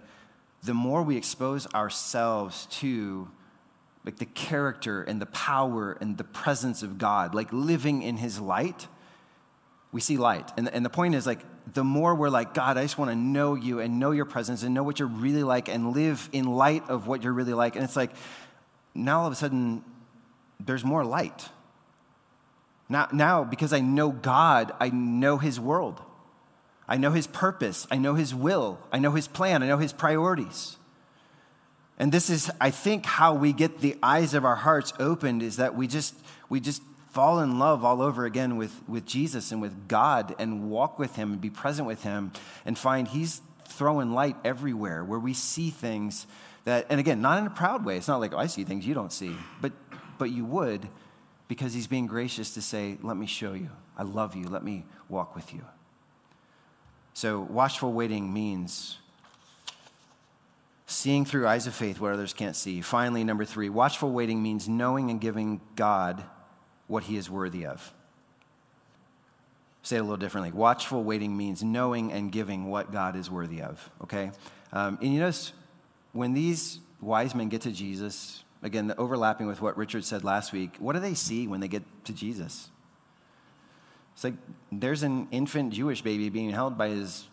the 0.62 0.74
more 0.74 1.02
we 1.02 1.16
expose 1.16 1.66
ourselves 1.72 2.66
to 2.80 3.30
like 4.04 4.18
the 4.18 4.26
character 4.26 5.02
and 5.02 5.20
the 5.20 5.26
power 5.26 5.96
and 6.00 6.18
the 6.18 6.24
presence 6.24 6.82
of 6.82 6.98
God, 6.98 7.34
like 7.34 7.48
living 7.52 8.02
in 8.02 8.16
his 8.18 8.38
light, 8.38 8.86
we 9.92 10.00
see 10.00 10.16
light. 10.16 10.50
And, 10.56 10.68
and 10.68 10.84
the 10.84 10.90
point 10.90 11.14
is, 11.14 11.26
like, 11.26 11.40
the 11.72 11.84
more 11.84 12.14
we're 12.14 12.28
like, 12.28 12.52
God, 12.52 12.76
I 12.76 12.82
just 12.82 12.98
want 12.98 13.10
to 13.10 13.16
know 13.16 13.54
you 13.54 13.80
and 13.80 13.98
know 13.98 14.10
your 14.10 14.26
presence 14.26 14.62
and 14.62 14.74
know 14.74 14.82
what 14.82 14.98
you're 14.98 15.08
really 15.08 15.42
like 15.42 15.68
and 15.68 15.94
live 15.94 16.28
in 16.32 16.44
light 16.44 16.82
of 16.88 17.06
what 17.06 17.22
you're 17.22 17.32
really 17.32 17.54
like. 17.54 17.76
And 17.76 17.84
it's 17.84 17.96
like, 17.96 18.10
now 18.94 19.20
all 19.20 19.26
of 19.26 19.32
a 19.32 19.36
sudden, 19.36 19.82
there's 20.60 20.84
more 20.84 21.04
light. 21.04 21.48
Now, 22.88 23.08
now, 23.12 23.44
because 23.44 23.72
I 23.72 23.80
know 23.80 24.10
God, 24.10 24.72
I 24.78 24.90
know 24.90 25.38
His 25.38 25.58
world. 25.58 26.02
I 26.86 26.98
know 26.98 27.12
His 27.12 27.26
purpose. 27.26 27.86
I 27.90 27.96
know 27.96 28.14
His 28.14 28.34
will. 28.34 28.78
I 28.92 28.98
know 28.98 29.12
His 29.12 29.26
plan. 29.26 29.62
I 29.62 29.66
know 29.66 29.78
His 29.78 29.92
priorities. 29.92 30.76
And 31.98 32.10
this 32.10 32.28
is, 32.28 32.50
I 32.60 32.70
think, 32.70 33.06
how 33.06 33.34
we 33.34 33.52
get 33.52 33.80
the 33.80 33.96
eyes 34.02 34.34
of 34.34 34.44
our 34.44 34.56
hearts 34.56 34.92
opened 34.98 35.42
is 35.42 35.56
that 35.56 35.74
we 35.74 35.86
just, 35.86 36.14
we 36.48 36.60
just 36.60 36.82
fall 37.12 37.38
in 37.38 37.58
love 37.60 37.84
all 37.84 38.02
over 38.02 38.24
again 38.24 38.56
with, 38.56 38.82
with 38.88 39.06
Jesus 39.06 39.52
and 39.52 39.62
with 39.62 39.86
God 39.86 40.34
and 40.38 40.68
walk 40.68 40.98
with 40.98 41.14
Him 41.14 41.32
and 41.32 41.40
be 41.40 41.50
present 41.50 41.86
with 41.86 42.02
Him 42.02 42.32
and 42.66 42.76
find 42.76 43.06
He's 43.06 43.40
throwing 43.66 44.12
light 44.12 44.36
everywhere 44.44 45.04
where 45.04 45.18
we 45.18 45.34
see 45.34 45.70
things 45.70 46.26
that, 46.64 46.86
and 46.90 46.98
again, 46.98 47.20
not 47.20 47.38
in 47.38 47.46
a 47.46 47.50
proud 47.50 47.84
way. 47.84 47.96
It's 47.96 48.08
not 48.08 48.18
like, 48.18 48.32
oh, 48.32 48.38
I 48.38 48.46
see 48.46 48.64
things 48.64 48.86
you 48.86 48.94
don't 48.94 49.12
see, 49.12 49.36
but, 49.60 49.72
but 50.18 50.30
you 50.30 50.44
would 50.44 50.88
because 51.46 51.72
He's 51.74 51.86
being 51.86 52.06
gracious 52.06 52.54
to 52.54 52.62
say, 52.62 52.98
let 53.02 53.16
me 53.16 53.26
show 53.26 53.52
you. 53.52 53.70
I 53.96 54.02
love 54.02 54.34
you. 54.34 54.48
Let 54.48 54.64
me 54.64 54.84
walk 55.08 55.36
with 55.36 55.54
you. 55.54 55.64
So, 57.12 57.40
watchful 57.40 57.92
waiting 57.92 58.32
means 58.32 58.98
seeing 60.94 61.24
through 61.24 61.46
eyes 61.46 61.66
of 61.66 61.74
faith 61.74 62.00
what 62.00 62.12
others 62.12 62.32
can't 62.32 62.54
see. 62.54 62.80
Finally, 62.80 63.24
number 63.24 63.44
three, 63.44 63.68
watchful 63.68 64.12
waiting 64.12 64.40
means 64.40 64.68
knowing 64.68 65.10
and 65.10 65.20
giving 65.20 65.60
God 65.74 66.22
what 66.86 67.02
he 67.02 67.16
is 67.16 67.28
worthy 67.28 67.66
of. 67.66 67.92
Say 69.82 69.96
it 69.96 69.98
a 69.98 70.02
little 70.02 70.16
differently. 70.16 70.52
Watchful 70.52 71.02
waiting 71.02 71.36
means 71.36 71.64
knowing 71.64 72.12
and 72.12 72.30
giving 72.30 72.70
what 72.70 72.92
God 72.92 73.16
is 73.16 73.28
worthy 73.28 73.60
of, 73.60 73.90
okay? 74.04 74.30
Um, 74.72 74.98
and 75.02 75.12
you 75.12 75.18
notice 75.18 75.52
when 76.12 76.32
these 76.32 76.78
wise 77.00 77.34
men 77.34 77.48
get 77.48 77.62
to 77.62 77.72
Jesus, 77.72 78.44
again, 78.62 78.94
overlapping 78.96 79.48
with 79.48 79.60
what 79.60 79.76
Richard 79.76 80.04
said 80.04 80.22
last 80.22 80.52
week, 80.52 80.76
what 80.78 80.92
do 80.92 81.00
they 81.00 81.14
see 81.14 81.48
when 81.48 81.58
they 81.58 81.68
get 81.68 81.82
to 82.04 82.12
Jesus? 82.12 82.70
It's 84.14 84.22
like 84.22 84.34
there's 84.70 85.02
an 85.02 85.26
infant 85.32 85.72
Jewish 85.72 86.02
baby 86.02 86.30
being 86.30 86.50
held 86.50 86.78
by 86.78 86.90
his 86.90 87.24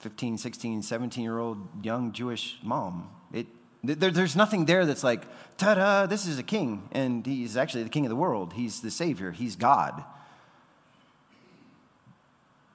15, 0.00 0.38
16, 0.38 0.82
17 0.82 1.22
year 1.22 1.38
old 1.38 1.84
young 1.84 2.12
Jewish 2.12 2.58
mom. 2.62 3.10
It, 3.32 3.46
there, 3.84 4.10
there's 4.10 4.34
nothing 4.34 4.64
there 4.64 4.86
that's 4.86 5.04
like, 5.04 5.24
ta 5.58 5.74
da, 5.74 6.06
this 6.06 6.26
is 6.26 6.38
a 6.38 6.42
king. 6.42 6.88
And 6.92 7.24
he's 7.24 7.56
actually 7.56 7.82
the 7.82 7.90
king 7.90 8.06
of 8.06 8.10
the 8.10 8.16
world. 8.16 8.54
He's 8.54 8.80
the 8.80 8.90
Savior, 8.90 9.30
he's 9.30 9.56
God. 9.56 10.02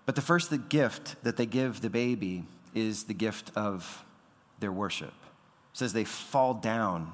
But 0.06 0.16
the 0.16 0.22
first 0.22 0.52
the 0.52 0.60
gift 0.60 1.22
that 1.24 1.36
they 1.36 1.48
give 1.48 1.82
the 1.82 1.90
baby 1.90 2.46
is 2.76 3.06
the 3.06 3.14
gift 3.16 3.52
of 3.56 4.06
their 4.60 4.72
worship. 4.72 5.14
It 5.72 5.78
says 5.80 5.94
they 5.94 6.04
fall 6.04 6.54
down, 6.54 7.12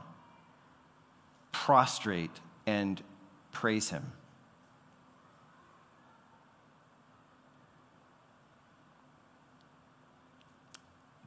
prostrate, 1.53 2.31
and 2.67 3.01
praise 3.53 3.91
him. 3.91 4.11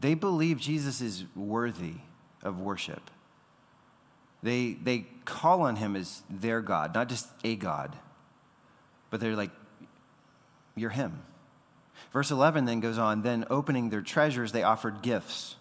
They 0.04 0.12
believe 0.12 0.60
Jesus 0.60 1.00
is 1.00 1.24
worthy 1.34 1.94
of 2.42 2.60
worship. 2.60 3.10
They, 4.42 4.74
they 4.74 5.06
call 5.24 5.62
on 5.62 5.76
him 5.76 5.96
as 5.96 6.20
their 6.28 6.60
God, 6.60 6.94
not 6.94 7.08
just 7.08 7.26
a 7.42 7.56
God, 7.56 7.96
but 9.08 9.18
they're 9.20 9.34
like, 9.34 9.50
You're 10.76 10.90
him. 10.90 11.22
Verse 12.12 12.30
11 12.30 12.66
then 12.66 12.80
goes 12.80 12.98
on, 12.98 13.22
then 13.22 13.46
opening 13.48 13.88
their 13.88 14.02
treasures, 14.02 14.52
they 14.52 14.62
offered 14.62 15.00
gifts 15.00 15.56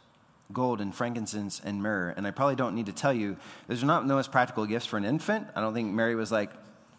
gold 0.52 0.82
and 0.82 0.94
frankincense 0.94 1.62
and 1.64 1.82
myrrh. 1.82 2.14
And 2.18 2.28
I 2.28 2.32
probably 2.32 2.58
don't 2.58 2.76
need 2.76 2.88
to 2.88 2.91
tell 2.91 3.14
you, 3.14 3.38
those 3.68 3.82
are 3.82 3.86
not 3.86 4.06
the 4.06 4.14
most 4.14 4.30
practical 4.30 4.66
gifts 4.66 4.86
for 4.86 4.98
an 4.98 5.06
infant. 5.06 5.48
I 5.56 5.62
don't 5.62 5.74
think 5.74 5.94
Mary 5.94 6.16
was 6.16 6.34
like, 6.34 6.52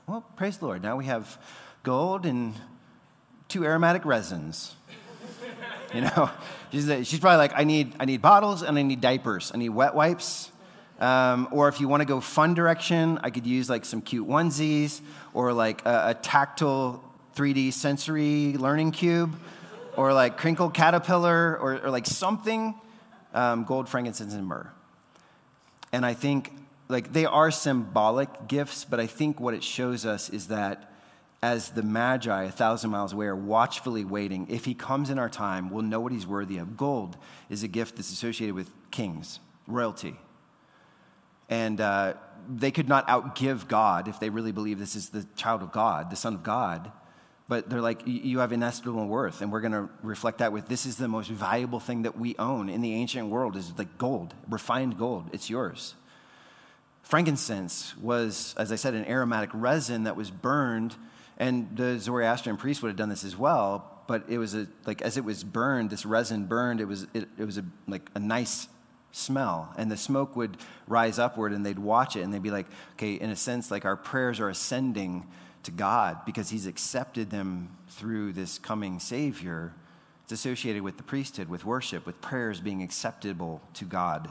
well, 0.07 0.25
praise 0.37 0.57
the 0.57 0.65
Lord. 0.65 0.83
Now 0.83 0.97
we 0.97 1.05
have 1.05 1.39
gold 1.83 2.25
and 2.25 2.55
two 3.49 3.67
aromatic 3.67 4.07
resins. 4.07 4.77
You 5.95 6.03
know, 6.03 6.31
she's, 6.73 6.87
she's 7.07 7.21
probably 7.21 7.39
like, 7.39 7.53
I 7.55 7.65
need, 7.65 7.95
I 8.01 8.05
need 8.05 8.21
bottles 8.21 8.63
and 8.63 8.79
I 8.79 8.83
need 8.83 9.01
diapers. 9.01 9.53
I 9.55 9.59
need 9.59 9.71
wet 9.71 9.95
wipes. 9.95 10.51
Um, 11.01 11.49
or 11.51 11.69
if 11.69 11.81
you 11.81 11.89
want 11.89 12.01
to 12.03 12.05
go 12.05 12.21
fun 12.21 12.55
direction, 12.55 13.19
I 13.23 13.31
could 13.31 13.47
use 13.47 13.69
like 13.69 13.85
some 13.85 14.01
cute 14.01 14.29
onesies 14.29 15.01
or 15.33 15.53
like 15.53 15.85
a, 15.85 16.11
a 16.11 16.15
tactile 16.15 17.03
3D 17.37 17.73
sensory 17.73 18.55
learning 18.57 18.93
cube 18.93 19.35
or 19.97 20.13
like 20.13 20.37
crinkle 20.37 20.71
caterpillar 20.71 21.59
or, 21.59 21.85
or 21.85 21.91
like 21.91 22.07
something 22.07 22.75
um, 23.33 23.65
gold, 23.65 23.89
frankincense, 23.89 24.35
and 24.35 24.47
myrrh. 24.47 24.71
And 25.93 26.07
I 26.07 26.15
think 26.15 26.53
like 26.89 27.13
they 27.13 27.27
are 27.27 27.51
symbolic 27.51 28.47
gifts, 28.47 28.85
but 28.85 29.01
I 29.01 29.07
think 29.07 29.41
what 29.41 29.55
it 29.55 29.65
shows 29.65 30.07
us 30.07 30.29
is 30.29 30.49
that 30.49 30.91
as 31.45 31.69
the 31.73 31.83
Magi, 31.83 32.45
a 32.45 32.51
thousand 32.51 32.91
miles 32.91 33.13
away, 33.13 33.27
are 33.27 33.37
watchfully 33.37 34.03
waiting. 34.03 34.47
If 34.49 34.65
he 34.65 34.73
comes 34.73 35.11
in 35.11 35.19
our 35.19 35.29
time, 35.29 35.69
we'll 35.69 35.83
know 35.83 36.01
what 36.01 36.11
he's 36.11 36.27
worthy 36.27 36.57
of. 36.57 36.75
Gold 36.75 37.19
is 37.51 37.63
a 37.63 37.69
gift 37.69 37.97
that's 37.97 38.11
associated 38.11 38.55
with 38.55 38.71
kings, 38.91 39.41
royalty. 39.67 40.17
And 41.51 41.83
uh, 41.83 42.15
they 42.49 42.71
could 42.71 42.89
not 42.89 43.07
outgive 43.09 43.69
God 43.69 44.09
if 44.09 44.19
they 44.21 44.31
really 44.31 44.53
believe 44.53 44.79
this 44.79 44.97
is 44.97 45.11
the 45.11 45.27
child 45.37 45.61
of 45.61 45.71
God, 45.71 46.09
the 46.09 46.17
Son 46.17 46.33
of 46.33 46.43
God. 46.43 46.91
But 47.47 47.69
they're 47.69 47.83
like, 47.83 48.01
you 48.07 48.39
have 48.39 48.51
inestimable 48.53 49.07
worth. 49.07 49.43
And 49.43 49.53
we're 49.53 49.61
going 49.61 49.73
to 49.73 49.91
reflect 50.03 50.39
that 50.39 50.51
with 50.51 50.67
this 50.67 50.87
is 50.87 50.97
the 50.97 51.09
most 51.09 51.29
valuable 51.29 51.79
thing 51.79 52.05
that 52.05 52.19
we 52.19 52.35
own 52.39 52.71
in 52.71 52.81
the 52.81 52.95
ancient 52.95 53.29
world 53.29 53.55
is 53.55 53.71
like 53.77 53.99
gold, 53.99 54.33
refined 54.49 54.97
gold. 54.97 55.29
It's 55.31 55.51
yours. 55.51 55.95
Frankincense 57.03 57.95
was, 57.99 58.55
as 58.57 58.73
I 58.73 58.77
said, 58.77 58.95
an 58.95 59.05
aromatic 59.05 59.51
resin 59.53 60.05
that 60.05 60.17
was 60.17 60.31
burned 60.31 60.97
and 61.39 61.77
the 61.77 61.99
Zoroastrian 61.99 62.57
priest 62.57 62.83
would 62.83 62.89
have 62.89 62.97
done 62.97 63.09
this 63.09 63.25
as 63.25 63.37
well, 63.37 64.03
but 64.07 64.25
it 64.29 64.39
was 64.39 64.55
a, 64.55 64.69
like 64.87 65.03
as 65.03 65.17
it 65.17 65.25
was 65.25 65.43
burned, 65.43 65.91
this 65.91 66.07
resin 66.07 66.47
burned, 66.47 66.81
it 66.81 66.85
was, 66.85 67.07
it, 67.15 67.29
it 67.39 67.45
was 67.45 67.59
a, 67.59 67.65
like 67.89 68.09
a 68.15 68.21
nice 68.21 68.69
smell. 69.13 69.73
And 69.77 69.91
the 69.91 69.97
smoke 69.97 70.37
would 70.37 70.57
rise 70.87 71.19
upward 71.19 71.53
and 71.53 71.65
they'd 71.65 71.79
watch 71.79 72.17
it 72.17 72.23
and 72.23 72.33
they'd 72.33 72.43
be 72.43 72.51
like, 72.51 72.67
okay, 72.93 73.15
in 73.15 73.31
a 73.31 73.37
sense, 73.37 73.71
like 73.71 73.85
our 73.85 73.97
prayers 73.97 74.41
are 74.41 74.49
ascending 74.49 75.27
to 75.63 75.71
God 75.71 76.25
because 76.27 76.51
he's 76.51 76.67
accepted 76.67 77.31
them 77.31 77.77
through 77.89 78.33
this 78.33 78.59
coming 78.59 79.01
Savior. 79.01 79.73
It's 80.25 80.33
associated 80.33 80.83
with 80.83 80.97
the 80.97 81.03
priesthood, 81.03 81.49
with 81.49 81.65
worship, 81.65 82.07
with 82.07 82.21
prayers 82.21 82.61
being 82.61 82.83
acceptable 82.83 83.61
to 83.75 83.85
God. 83.85 84.31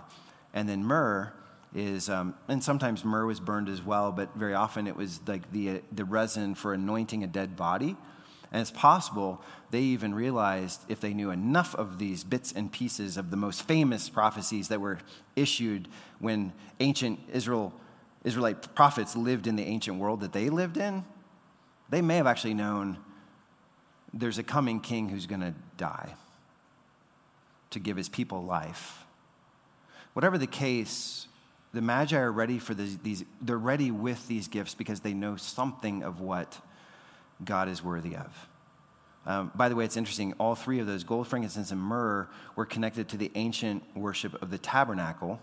And 0.54 0.70
then 0.70 0.84
myrrh 0.84 1.34
is, 1.76 2.10
um, 2.10 2.36
and 2.48 2.64
sometimes 2.64 3.04
myrrh 3.04 3.26
was 3.26 3.40
burned 3.40 3.70
as 3.70 3.82
well, 3.82 4.12
but 4.12 4.34
very 4.36 4.54
often 4.54 4.88
it 4.88 4.96
was 4.96 5.20
like 5.28 5.52
the, 5.52 5.82
the 5.92 6.06
resin 6.06 6.56
for 6.56 6.74
anointing 6.74 7.24
a 7.24 7.28
dead 7.28 7.56
body. 7.56 7.96
And 8.52 8.62
it's 8.62 8.72
possible 8.72 9.42
they 9.72 9.82
even 9.82 10.14
realized 10.14 10.82
if 10.88 11.00
they 11.00 11.14
knew 11.14 11.32
enough 11.32 11.74
of 11.74 11.98
these 11.98 12.24
bits 12.24 12.52
and 12.52 12.72
pieces 12.72 13.18
of 13.18 13.32
the 13.32 13.38
most 13.38 13.64
famous 13.64 14.10
prophecies 14.10 14.68
that 14.68 14.80
were 14.80 15.00
issued 15.36 15.88
when 16.20 16.54
ancient 16.80 17.20
Israel, 17.32 17.74
Israelite 18.24 18.76
prophets 18.76 19.16
lived 19.16 19.48
in 19.48 19.56
the 19.56 19.64
ancient 19.64 19.98
world 19.98 20.22
that 20.22 20.34
they 20.34 20.50
lived 20.52 20.78
in, 20.78 21.04
they 21.90 22.02
may 22.02 22.18
have 22.18 22.28
actually 22.28 22.54
known 22.54 22.98
there's 24.14 24.38
a 24.38 24.44
coming 24.44 24.80
king 24.80 25.10
who's 25.10 25.26
going 25.26 25.42
to 25.42 25.56
die 25.78 26.14
to 27.72 27.80
give 27.80 27.98
his 27.98 28.10
people 28.10 28.44
life. 28.44 29.04
Whatever 30.14 30.38
the 30.38 30.48
case, 30.48 31.28
the 31.74 31.82
Magi 31.82 32.18
are 32.18 32.32
ready 32.32 32.60
for 32.60 32.74
these, 32.74 32.98
these, 33.00 33.24
they're 33.42 33.58
ready 33.58 33.90
with 33.90 34.28
these 34.28 34.48
gifts 34.48 34.76
because 34.76 35.00
they 35.00 35.14
know 35.14 35.36
something 35.36 36.04
of 36.04 36.22
what 36.22 36.60
God 37.44 37.68
is 37.68 37.84
worthy 37.84 38.16
of. 38.16 38.50
Um, 39.26 39.52
by 39.56 39.70
the 39.70 39.76
way, 39.76 39.86
it's 39.86 39.98
interesting, 39.98 40.34
all 40.38 40.54
three 40.54 40.80
of 40.80 40.88
those, 40.88 41.04
gold, 41.04 41.28
frankincense, 41.28 41.72
and 41.72 41.82
myrrh, 41.82 42.28
were 42.56 42.66
connected 42.66 43.08
to 43.10 43.18
the 43.18 43.32
ancient 43.36 43.84
worship 43.96 44.40
of 44.42 44.52
the 44.52 44.58
tabernacle. 44.58 45.40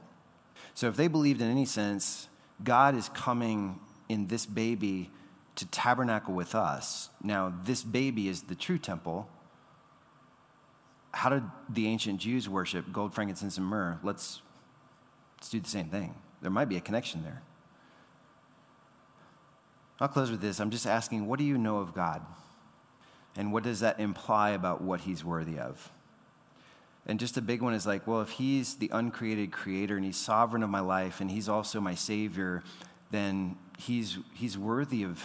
So 0.74 0.86
if 0.86 0.96
they 0.96 1.08
believed 1.08 1.40
in 1.40 1.50
any 1.50 1.64
sense, 1.64 2.28
God 2.62 2.94
is 2.94 3.08
coming 3.08 3.80
in 4.08 4.26
this 4.26 4.46
baby 4.46 5.10
to 5.56 5.66
tabernacle 5.66 6.34
with 6.34 6.54
us. 6.54 7.08
Now, 7.22 7.52
this 7.64 7.82
baby 7.82 8.28
is 8.28 8.42
the 8.42 8.54
true 8.54 8.78
temple. 8.78 9.28
How 11.12 11.30
did 11.30 11.42
the 11.68 11.88
ancient 11.88 12.20
Jews 12.20 12.48
worship 12.48 12.92
gold, 12.92 13.14
frankincense, 13.14 13.56
and 13.56 13.66
myrrh? 13.66 13.98
Let's 14.02 14.42
Let's 15.40 15.48
do 15.48 15.60
the 15.60 15.68
same 15.68 15.88
thing. 15.88 16.14
There 16.42 16.50
might 16.50 16.68
be 16.68 16.76
a 16.76 16.80
connection 16.80 17.22
there. 17.22 17.42
I'll 19.98 20.08
close 20.08 20.30
with 20.30 20.40
this. 20.40 20.60
I'm 20.60 20.70
just 20.70 20.86
asking, 20.86 21.26
what 21.26 21.38
do 21.38 21.44
you 21.44 21.58
know 21.58 21.78
of 21.78 21.94
God? 21.94 22.22
And 23.36 23.52
what 23.52 23.62
does 23.62 23.80
that 23.80 24.00
imply 24.00 24.50
about 24.50 24.82
what 24.82 25.00
he's 25.00 25.24
worthy 25.24 25.58
of? 25.58 25.90
And 27.06 27.18
just 27.18 27.36
a 27.36 27.42
big 27.42 27.62
one 27.62 27.74
is 27.74 27.86
like, 27.86 28.06
well, 28.06 28.20
if 28.20 28.30
he's 28.30 28.74
the 28.74 28.90
uncreated 28.92 29.50
creator 29.52 29.96
and 29.96 30.04
he's 30.04 30.16
sovereign 30.16 30.62
of 30.62 30.70
my 30.70 30.80
life 30.80 31.20
and 31.20 31.30
he's 31.30 31.48
also 31.48 31.80
my 31.80 31.94
savior, 31.94 32.62
then 33.10 33.56
he's, 33.78 34.18
he's 34.34 34.58
worthy 34.58 35.04
of 35.04 35.22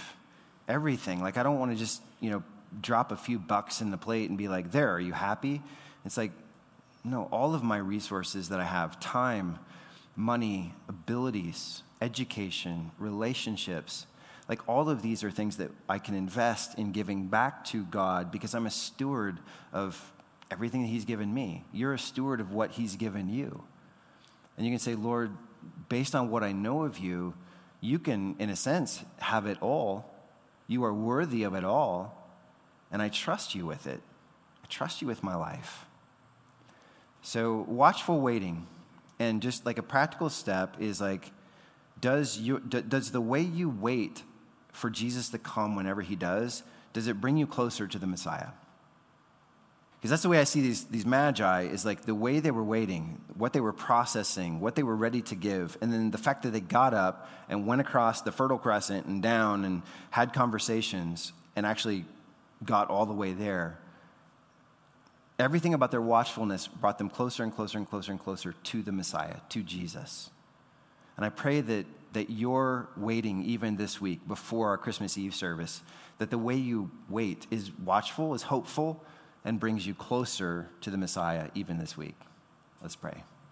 everything. 0.68 1.22
Like, 1.22 1.38
I 1.38 1.44
don't 1.44 1.60
want 1.60 1.72
to 1.72 1.78
just, 1.78 2.02
you 2.22 2.30
know, 2.30 2.44
drop 2.82 3.12
a 3.12 3.18
few 3.18 3.40
bucks 3.40 3.82
in 3.82 3.92
the 3.92 3.98
plate 3.98 4.30
and 4.30 4.38
be 4.38 4.48
like, 4.48 4.72
there, 4.72 4.94
are 4.94 5.00
you 5.00 5.14
happy? 5.14 5.62
It's 6.06 6.18
like, 6.18 6.32
no, 7.04 7.28
all 7.32 7.54
of 7.54 7.64
my 7.64 7.78
resources 7.78 8.50
that 8.50 8.60
I 8.60 8.66
have, 8.66 9.00
time, 9.00 9.60
money, 10.16 10.74
abilities, 10.88 11.84
education, 12.02 12.92
relationships. 12.98 14.08
Like 14.48 14.68
all 14.68 14.90
of 14.90 15.02
these 15.02 15.24
are 15.24 15.32
things 15.32 15.58
that 15.58 15.72
I 15.90 16.00
can 16.00 16.16
invest 16.16 16.78
in 16.78 16.92
giving 16.92 17.28
back 17.28 17.66
to 17.66 17.84
God 17.86 18.32
because 18.32 18.54
I'm 18.54 18.66
a 18.66 18.72
steward 18.72 19.40
of 19.74 20.14
everything 20.52 20.84
that 20.84 20.88
He's 20.88 21.06
given 21.06 21.34
me. 21.34 21.66
You're 21.74 21.94
a 21.94 22.00
steward 22.00 22.40
of 22.40 22.52
what 22.52 22.72
He's 22.72 22.96
given 22.96 23.30
you. 23.30 23.64
And 24.58 24.66
you 24.66 24.72
can 24.72 24.80
say, 24.80 24.96
Lord, 24.96 25.32
based 25.90 26.16
on 26.16 26.30
what 26.30 26.44
I 26.44 26.52
know 26.52 26.84
of 26.84 26.98
you, 26.98 27.34
you 27.82 28.00
can, 28.00 28.36
in 28.40 28.50
a 28.50 28.56
sense, 28.56 29.04
have 29.20 29.46
it 29.46 29.58
all. 29.62 30.14
You 30.68 30.84
are 30.86 30.94
worthy 30.94 31.44
of 31.44 31.54
it 31.56 31.64
all. 31.64 32.30
And 32.92 33.02
I 33.02 33.10
trust 33.10 33.56
you 33.56 33.66
with 33.66 33.88
it. 33.88 34.02
I 34.64 34.68
trust 34.68 35.02
you 35.02 35.08
with 35.08 35.24
my 35.24 35.36
life. 35.36 35.86
So, 37.22 37.66
watchful 37.68 38.22
waiting, 38.22 38.68
and 39.20 39.42
just 39.42 39.66
like 39.66 39.78
a 39.78 39.84
practical 39.84 40.30
step 40.30 40.76
is 40.80 41.00
like, 41.00 41.32
does, 42.02 42.38
you, 42.38 42.60
does 42.60 43.12
the 43.12 43.22
way 43.22 43.42
you 43.42 43.70
wait 43.70 44.24
for 44.72 44.90
Jesus 44.90 45.30
to 45.30 45.38
come 45.38 45.76
whenever 45.76 46.02
he 46.02 46.16
does, 46.16 46.64
does 46.94 47.08
it 47.08 47.22
bring 47.22 47.38
you 47.38 47.48
closer 47.48 47.88
to 47.88 47.98
the 47.98 48.08
Messiah? 48.08 48.50
Because 50.06 50.12
that's 50.12 50.24
the 50.24 50.30
way 50.30 50.40
I 50.40 50.44
see 50.44 50.62
these, 50.62 50.84
these 50.86 51.06
magi 51.06 51.64
is 51.64 51.84
like 51.84 52.04
the 52.04 52.14
way 52.14 52.40
they 52.40 52.52
were 52.52 52.64
waiting, 52.64 53.22
what 53.36 53.54
they 53.54 53.60
were 53.60 53.74
processing, 53.74 54.60
what 54.60 54.76
they 54.76 54.84
were 54.84 54.96
ready 54.96 55.22
to 55.24 55.36
give, 55.36 55.78
and 55.82 55.92
then 55.92 56.12
the 56.12 56.18
fact 56.18 56.44
that 56.44 56.52
they 56.52 56.60
got 56.60 56.94
up 56.94 57.28
and 57.50 57.66
went 57.66 57.82
across 57.82 58.22
the 58.22 58.32
Fertile 58.32 58.60
Crescent 58.60 59.08
and 59.08 59.24
down 59.24 59.66
and 59.66 59.82
had 60.12 60.32
conversations 60.32 61.34
and 61.56 61.66
actually 61.66 62.06
got 62.64 62.90
all 62.90 63.06
the 63.06 63.14
way 63.14 63.34
there. 63.34 63.80
Everything 65.38 65.74
about 65.74 65.92
their 65.92 66.02
watchfulness 66.02 66.68
brought 66.68 66.98
them 66.98 67.10
closer 67.10 67.44
and 67.44 67.54
closer 67.54 67.78
and 67.78 67.90
closer 67.90 68.12
and 68.12 68.20
closer 68.20 68.54
to 68.54 68.82
the 68.82 68.92
Messiah, 68.92 69.38
to 69.50 69.64
Jesus. 69.64 70.30
And 71.18 71.26
I 71.26 71.30
pray 71.30 71.62
that, 71.62 71.86
that 72.14 72.30
you're 72.30 72.88
waiting 72.96 73.44
even 73.44 73.76
this 73.76 74.00
week 74.00 74.26
before 74.28 74.70
our 74.70 74.78
Christmas 74.78 75.18
Eve 75.18 75.36
service, 75.36 75.82
that 76.20 76.30
the 76.30 76.38
way 76.38 76.56
you 76.56 76.90
wait 77.10 77.48
is 77.52 77.72
watchful, 77.84 78.34
is 78.34 78.44
hopeful, 78.44 79.04
and 79.44 79.60
brings 79.60 79.86
you 79.86 79.94
closer 79.94 80.70
to 80.82 80.90
the 80.90 80.98
Messiah 80.98 81.50
even 81.54 81.78
this 81.78 81.98
week. 81.98 82.16
Let's 82.82 82.96
pray. 82.96 83.24